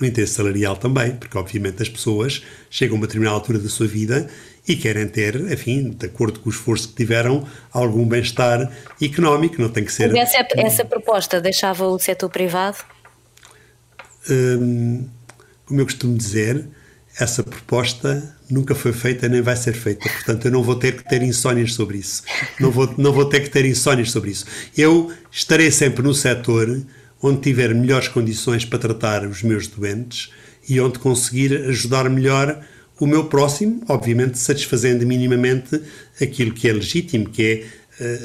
No 0.00 0.06
interesse 0.06 0.34
salarial 0.34 0.76
também, 0.76 1.12
porque 1.12 1.38
obviamente 1.38 1.82
as 1.82 1.88
pessoas 1.88 2.42
chegam 2.68 2.96
a 2.96 2.98
uma 2.98 3.06
determinada 3.06 3.36
altura 3.36 3.58
da 3.58 3.68
sua 3.68 3.86
vida 3.86 4.28
e 4.68 4.74
querem 4.74 5.06
ter, 5.06 5.36
enfim, 5.52 5.90
de 5.90 6.06
acordo 6.06 6.40
com 6.40 6.48
o 6.48 6.52
esforço 6.52 6.88
que 6.88 6.94
tiveram, 6.96 7.46
algum 7.72 8.04
bem-estar 8.04 8.70
económico, 9.00 9.62
não 9.62 9.68
tem 9.68 9.84
que 9.84 9.92
ser... 9.92 10.10
Mas 10.10 10.34
essa, 10.34 10.46
essa 10.56 10.84
proposta 10.84 11.40
deixava 11.40 11.86
o 11.86 11.98
setor 11.98 12.28
privado? 12.28 12.78
Hum, 14.30 15.04
como 15.64 15.80
eu 15.80 15.84
costumo 15.84 16.16
dizer, 16.16 16.66
essa 17.18 17.42
proposta 17.42 18.36
nunca 18.50 18.74
foi 18.74 18.92
feita 18.92 19.28
nem 19.28 19.40
vai 19.40 19.56
ser 19.56 19.72
feita. 19.72 20.08
Portanto, 20.08 20.44
eu 20.46 20.50
não 20.50 20.62
vou 20.62 20.76
ter 20.76 20.96
que 20.96 21.08
ter 21.08 21.22
insónias 21.22 21.74
sobre 21.74 21.98
isso. 21.98 22.22
Não 22.60 22.70
vou, 22.70 22.92
não 22.98 23.12
vou 23.12 23.24
ter 23.24 23.40
que 23.40 23.50
ter 23.50 23.64
insónias 23.64 24.10
sobre 24.10 24.30
isso. 24.30 24.44
Eu 24.76 25.10
estarei 25.30 25.70
sempre 25.70 26.02
no 26.02 26.14
setor 26.14 26.82
onde 27.22 27.40
tiver 27.40 27.74
melhores 27.74 28.08
condições 28.08 28.64
para 28.64 28.78
tratar 28.78 29.26
os 29.26 29.42
meus 29.42 29.66
doentes 29.66 30.30
e 30.68 30.80
onde 30.80 30.98
conseguir 30.98 31.56
ajudar 31.68 32.08
melhor 32.10 32.60
o 32.98 33.06
meu 33.06 33.24
próximo, 33.24 33.82
obviamente 33.88 34.38
satisfazendo 34.38 35.06
minimamente 35.06 35.80
aquilo 36.20 36.52
que 36.52 36.68
é 36.68 36.72
legítimo, 36.72 37.28
que 37.28 37.42
é 37.42 37.64
a, 37.98 38.04
eh, 38.04 38.18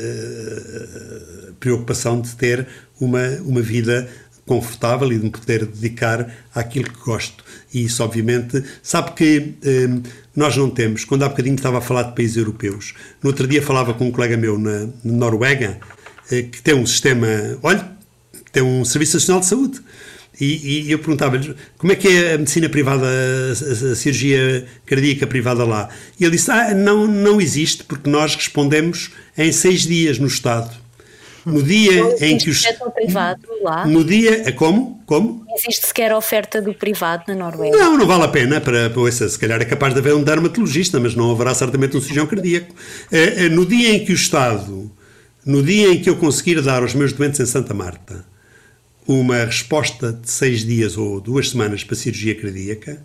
a 1.45 1.49
eh, 1.49 1.51
preocupação 1.59 2.21
de 2.21 2.35
ter 2.35 2.67
uma, 2.99 3.27
uma 3.43 3.61
vida 3.61 4.09
confortável 4.45 5.11
e 5.11 5.17
de 5.17 5.23
me 5.25 5.29
poder 5.29 5.65
dedicar 5.65 6.29
àquilo 6.53 6.91
que 6.91 6.99
gosto. 6.99 7.43
E 7.73 7.85
isso, 7.85 8.03
obviamente, 8.03 8.63
sabe 8.81 9.11
que 9.13 9.53
eh, 9.63 9.87
nós 10.35 10.57
não 10.57 10.69
temos. 10.69 11.05
Quando 11.05 11.23
há 11.23 11.29
bocadinho 11.29 11.55
estava 11.55 11.77
a 11.77 11.81
falar 11.81 12.03
de 12.03 12.15
países 12.15 12.37
europeus, 12.37 12.93
no 13.21 13.29
outro 13.29 13.47
dia 13.47 13.61
falava 13.61 13.93
com 13.93 14.07
um 14.07 14.11
colega 14.11 14.35
meu 14.35 14.57
na, 14.57 14.87
na 15.03 15.13
Noruega, 15.13 15.79
eh, 16.31 16.43
que 16.43 16.61
tem 16.61 16.73
um 16.73 16.85
sistema, 16.85 17.27
olha, 17.61 17.89
tem 18.51 18.63
um 18.63 18.83
Serviço 18.83 19.17
Nacional 19.17 19.41
de 19.41 19.47
Saúde. 19.47 19.81
E, 20.39 20.87
e 20.87 20.91
eu 20.91 20.97
perguntava-lhe 20.97 21.55
como 21.77 21.93
é 21.93 21.95
que 21.95 22.07
é 22.07 22.33
a 22.33 22.37
medicina 22.37 22.67
privada, 22.67 23.05
a, 23.05 23.89
a, 23.89 23.91
a, 23.91 23.95
cirurgia 23.95 24.65
cardíaca 24.87 25.27
privada 25.27 25.63
lá. 25.63 25.87
E 26.19 26.23
ele 26.23 26.35
disse: 26.35 26.49
ah, 26.49 26.73
não, 26.73 27.05
não 27.05 27.39
existe, 27.39 27.83
porque 27.83 28.09
nós 28.09 28.35
respondemos 28.35 29.11
em 29.37 29.51
seis 29.51 29.83
dias 29.83 30.17
no 30.17 30.25
Estado. 30.25 30.80
No 31.45 31.63
dia 31.63 32.15
em 32.25 32.37
que 32.37 32.49
os. 32.49 32.65
privado 32.93 33.41
lá? 33.61 33.85
No 33.85 34.03
dia. 34.03 34.47
É 34.47 34.51
como? 34.51 35.01
Como? 35.05 35.45
Existe 35.57 35.87
sequer 35.87 36.13
oferta 36.13 36.61
do 36.61 36.73
privado 36.73 37.23
na 37.27 37.35
Noruega? 37.35 37.75
Não, 37.75 37.97
não 37.97 38.05
vale 38.05 38.23
a 38.23 38.27
pena. 38.27 38.61
Para, 38.61 38.91
ouça, 38.95 39.27
se 39.27 39.37
calhar 39.37 39.61
é 39.61 39.65
capaz 39.65 39.93
de 39.93 39.99
haver 39.99 40.13
um 40.13 40.23
dermatologista, 40.23 40.99
mas 40.99 41.15
não 41.15 41.31
haverá 41.31 41.53
certamente 41.53 41.97
um 41.97 42.01
cirurgião 42.01 42.27
cardíaco. 42.27 42.75
É, 43.11 43.45
é, 43.45 43.49
no 43.49 43.65
dia 43.65 43.93
em 43.93 44.05
que 44.05 44.11
o 44.11 44.15
Estado. 44.15 44.91
No 45.43 45.63
dia 45.63 45.91
em 45.91 45.99
que 45.99 46.07
eu 46.07 46.15
conseguir 46.17 46.61
dar 46.61 46.83
aos 46.83 46.93
meus 46.93 47.13
doentes 47.13 47.39
em 47.39 47.47
Santa 47.47 47.73
Marta 47.73 48.23
uma 49.07 49.43
resposta 49.43 50.13
de 50.13 50.29
seis 50.29 50.63
dias 50.63 50.97
ou 50.97 51.19
duas 51.19 51.49
semanas 51.49 51.83
para 51.83 51.95
cirurgia 51.95 52.35
cardíaca, 52.35 53.03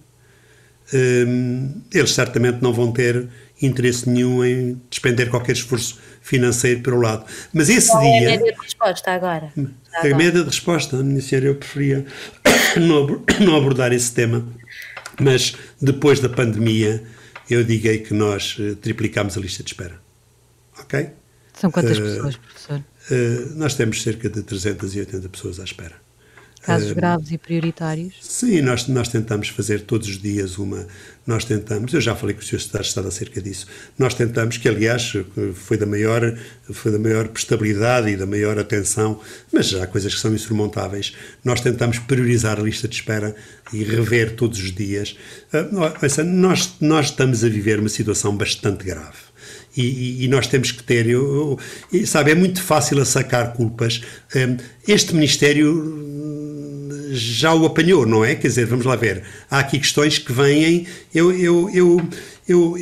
hum, 0.93 1.81
eles 1.93 2.13
certamente 2.13 2.59
não 2.63 2.73
vão 2.73 2.93
ter 2.93 3.27
interesse 3.61 4.09
nenhum 4.09 4.45
em 4.45 4.81
despender 4.91 5.31
qualquer 5.31 5.53
esforço 5.53 5.99
financeiro 6.27 6.81
para 6.81 6.95
o 6.95 7.01
lado. 7.01 7.25
Mas 7.53 7.69
esse 7.69 7.89
Qual 7.89 8.03
dia. 8.03 8.11
É 8.11 8.19
a 8.19 8.39
média 8.39 8.53
de 8.53 8.61
resposta 8.61 9.11
agora? 9.13 9.53
A 9.95 10.05
média 10.09 10.41
de 10.41 10.45
resposta, 10.45 10.97
minha 10.97 11.23
senhora, 11.23 11.47
eu 11.47 11.55
preferia 11.55 12.05
não 13.41 13.57
abordar 13.57 13.93
esse 13.93 14.13
tema. 14.13 14.47
Mas 15.21 15.57
depois 15.81 16.21
da 16.21 16.29
pandemia, 16.29 17.03
eu 17.49 17.63
digo 17.63 17.89
que 18.05 18.13
nós 18.13 18.57
eh, 18.61 18.75
triplicámos 18.75 19.39
a 19.39 19.41
lista 19.41 19.63
de 19.63 19.71
espera. 19.71 19.99
Ok? 20.79 21.11
São 21.55 21.71
quantas 21.71 21.97
uh, 21.97 22.03
pessoas, 22.03 22.37
professor? 22.37 22.85
Uh, 23.11 23.55
nós 23.55 23.75
temos 23.75 24.03
cerca 24.03 24.29
de 24.29 24.43
380 24.43 25.29
pessoas 25.31 25.59
à 25.59 25.65
espera. 25.65 25.95
Casos 26.67 26.91
uh, 26.91 26.95
graves 26.97 27.31
e 27.31 27.39
prioritários? 27.39 28.15
Sim, 28.21 28.61
nós, 28.61 28.89
nós 28.89 29.07
tentamos 29.07 29.49
fazer 29.51 29.83
todos 29.83 30.09
os 30.09 30.21
dias 30.21 30.59
uma. 30.59 30.85
Nós 31.25 31.45
tentamos, 31.45 31.95
eu 31.95 32.01
já 32.01 32.17
falei 32.17 32.35
com 32.35 32.41
o 32.41 32.45
Sr. 32.45 32.59
Secretário 32.59 32.83
de 32.83 32.89
Estado 32.89 33.09
acerca 33.09 33.41
disso, 33.41 33.67
nós 33.97 34.15
tentamos, 34.15 34.57
que 34.59 34.69
aliás 34.69 35.13
foi 35.55 35.77
da 35.77 35.87
maior, 35.87 36.37
foi 36.73 36.91
da 36.91 36.99
maior 36.99 37.29
prestabilidade 37.29 38.11
e 38.11 38.17
da 38.17 38.27
maior 38.27 38.59
atenção, 38.59 39.21
mas 39.53 39.69
já 39.69 39.85
há 39.85 39.87
coisas 39.87 40.13
que 40.13 40.21
são 40.21 40.35
insurmontáveis. 40.35 41.15
Nós 41.45 41.61
tentamos 41.61 42.01
priorizar 42.01 42.59
a 42.59 42.63
lista 42.63 42.89
de 42.89 42.97
espera 42.97 43.35
e 43.73 43.85
rever 43.85 44.35
todos 44.35 44.59
os 44.59 44.73
dias. 44.73 45.17
Uh, 45.53 46.25
nós, 46.25 46.75
nós 46.81 47.07
estamos 47.07 47.45
a 47.45 47.49
viver 47.49 47.79
uma 47.79 47.89
situação 47.89 48.37
bastante 48.37 48.85
grave. 48.85 49.27
E, 49.77 50.25
e, 50.25 50.29
nós 50.29 50.47
temos 50.47 50.73
que 50.73 50.83
ter, 50.83 51.07
eu, 51.07 51.59
eu, 51.93 52.07
sabe, 52.07 52.31
é 52.31 52.35
muito 52.35 52.63
fácil 52.63 53.01
a 53.01 53.05
sacar 53.05 53.53
culpas. 53.53 54.01
Um, 54.35 54.57
este 54.89 55.15
Ministério 55.15 56.06
já 57.19 57.55
o 57.55 57.67
apanhou, 57.67 58.07
não 58.07 58.25
é? 58.25 58.35
Quer 58.35 58.49
dizer, 58.49 58.67
vamos 58.67 58.85
lá 58.85 58.97
ver. 58.97 59.23
Há 59.51 59.59
aqui 59.59 59.79
questões 59.79 60.19
que 60.19 60.33
vêm. 60.33 60.87
Eu, 61.15 61.33
eu, 61.33 61.71
eu, 61.73 62.09
eu, 62.49 62.77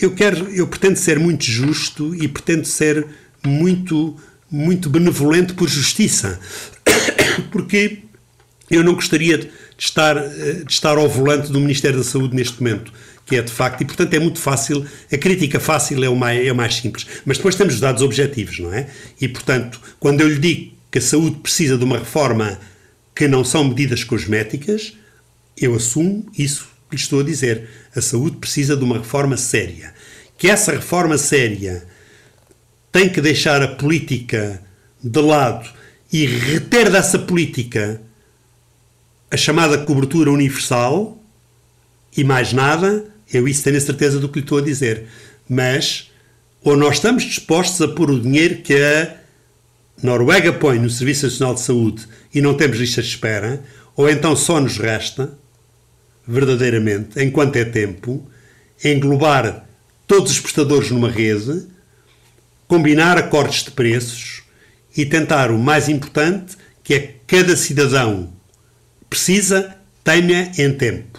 eu 0.00 0.10
quero, 0.12 0.48
eu 0.50 0.66
pretendo 0.66 0.98
ser 0.98 1.18
muito 1.18 1.44
justo 1.44 2.14
e 2.14 2.28
pretendo 2.28 2.64
ser 2.64 3.06
muito, 3.44 4.16
muito 4.50 4.90
benevolente 4.90 5.54
por 5.54 5.68
justiça, 5.68 6.40
porque 7.50 7.98
eu 8.70 8.82
não 8.82 8.94
gostaria 8.94 9.38
de 9.38 9.50
estar, 9.78 10.16
de 10.16 10.72
estar 10.72 10.98
ao 10.98 11.08
volante 11.08 11.52
do 11.52 11.60
Ministério 11.60 11.98
da 11.98 12.04
Saúde 12.04 12.34
neste 12.34 12.60
momento 12.62 12.92
que 13.26 13.34
é 13.34 13.42
de 13.42 13.50
facto, 13.50 13.80
e 13.80 13.84
portanto 13.84 14.14
é 14.14 14.20
muito 14.20 14.38
fácil, 14.38 14.86
a 15.12 15.18
crítica 15.18 15.58
fácil 15.58 16.02
é 16.04 16.08
o 16.08 16.14
mais, 16.14 16.46
é 16.46 16.52
o 16.52 16.54
mais 16.54 16.76
simples. 16.76 17.04
Mas 17.24 17.36
depois 17.36 17.56
temos 17.56 17.74
os 17.74 17.80
dados 17.80 18.00
objetivos, 18.00 18.60
não 18.60 18.72
é? 18.72 18.86
E 19.20 19.26
portanto, 19.26 19.80
quando 19.98 20.20
eu 20.20 20.28
lhe 20.28 20.38
digo 20.38 20.72
que 20.90 20.98
a 20.98 21.02
saúde 21.02 21.36
precisa 21.40 21.76
de 21.76 21.82
uma 21.82 21.98
reforma 21.98 22.58
que 23.16 23.26
não 23.26 23.42
são 23.42 23.64
medidas 23.64 24.04
cosméticas, 24.04 24.92
eu 25.56 25.74
assumo 25.74 26.26
isso 26.36 26.68
que 26.90 26.96
lhe 26.96 27.02
estou 27.02 27.20
a 27.20 27.24
dizer. 27.24 27.66
A 27.96 28.02
saúde 28.02 28.36
precisa 28.36 28.76
de 28.76 28.84
uma 28.84 28.98
reforma 28.98 29.38
séria. 29.38 29.94
Que 30.36 30.50
essa 30.50 30.72
reforma 30.72 31.16
séria 31.16 31.86
tem 32.92 33.08
que 33.08 33.22
deixar 33.22 33.62
a 33.62 33.68
política 33.68 34.62
de 35.02 35.20
lado 35.20 35.66
e 36.12 36.26
reter 36.26 36.90
dessa 36.90 37.18
política 37.18 38.02
a 39.30 39.36
chamada 39.36 39.78
cobertura 39.78 40.30
universal 40.30 41.18
e 42.14 42.22
mais 42.22 42.52
nada, 42.52 43.06
eu 43.32 43.48
isso 43.48 43.64
tenho 43.64 43.78
a 43.78 43.80
certeza 43.80 44.20
do 44.20 44.28
que 44.28 44.40
lhe 44.40 44.44
estou 44.44 44.58
a 44.58 44.62
dizer. 44.62 45.06
Mas 45.48 46.10
ou 46.62 46.76
nós 46.76 46.96
estamos 46.96 47.22
dispostos 47.22 47.80
a 47.80 47.88
pôr 47.88 48.10
o 48.10 48.20
dinheiro 48.20 48.56
que 48.56 48.74
a 48.74 49.16
Noruega 50.02 50.52
põe 50.52 50.78
no 50.78 50.90
Serviço 50.90 51.26
Nacional 51.26 51.54
de 51.54 51.60
Saúde 51.60 52.06
e 52.34 52.40
não 52.40 52.54
temos 52.54 52.78
listas 52.78 53.06
de 53.06 53.12
espera, 53.12 53.62
ou 53.94 54.08
então 54.08 54.36
só 54.36 54.60
nos 54.60 54.78
resta, 54.78 55.32
verdadeiramente, 56.26 57.22
enquanto 57.22 57.56
é 57.56 57.64
tempo, 57.64 58.28
englobar 58.84 59.66
todos 60.06 60.32
os 60.32 60.40
prestadores 60.40 60.90
numa 60.90 61.10
rede, 61.10 61.66
combinar 62.68 63.16
acordos 63.16 63.64
de 63.64 63.70
preços 63.70 64.42
e 64.96 65.06
tentar 65.06 65.50
o 65.50 65.58
mais 65.58 65.88
importante, 65.88 66.56
que 66.82 66.94
é 66.94 67.14
cada 67.26 67.56
cidadão 67.56 68.32
precisa, 69.08 69.76
tenha 70.04 70.52
em 70.58 70.72
tempo. 70.72 71.18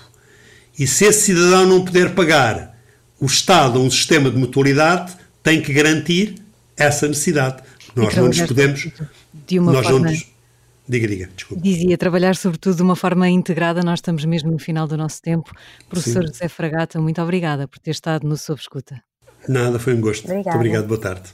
E 0.78 0.86
se 0.86 1.06
esse 1.06 1.22
cidadão 1.22 1.66
não 1.66 1.84
puder 1.84 2.14
pagar, 2.14 2.78
o 3.20 3.26
Estado, 3.26 3.82
um 3.82 3.90
sistema 3.90 4.30
de 4.30 4.38
mutualidade, 4.38 5.14
tem 5.42 5.62
que 5.62 5.74
garantir 5.74 6.36
essa 6.76 7.08
necessidade. 7.08 7.64
Nós 7.98 8.16
não 8.16 8.28
nos 8.28 8.42
podemos. 8.42 8.90
De 9.34 9.60
uma 9.60 9.74
nós 9.74 9.88
forma... 9.88 10.10
nos, 10.10 10.38
Diga, 10.90 11.06
diga, 11.06 11.30
desculpa. 11.36 11.62
Dizia, 11.62 11.98
trabalhar 11.98 12.36
sobretudo 12.38 12.78
de 12.78 12.82
uma 12.82 12.96
forma 12.96 13.28
integrada, 13.28 13.84
nós 13.84 14.00
estamos 14.00 14.24
mesmo 14.24 14.52
no 14.52 14.60
final 14.60 14.88
do 14.88 14.96
nosso 14.96 15.22
tempo. 15.22 15.52
Professor 15.90 16.22
Sim. 16.22 16.28
José 16.32 16.48
Fragata, 16.48 17.02
muito 17.02 17.22
obrigada 17.22 17.68
por 17.68 17.78
ter 17.78 17.92
estado 17.92 18.26
no 18.26 18.38
Sob 18.38 18.60
Escuta. 18.60 19.04
Nada, 19.50 19.80
foi 19.80 19.94
um 19.94 20.00
gosto. 20.00 20.24
Obrigada. 20.24 20.58
Muito 20.58 20.58
obrigado, 20.58 20.88
boa 20.88 21.00
tarde. 21.00 21.34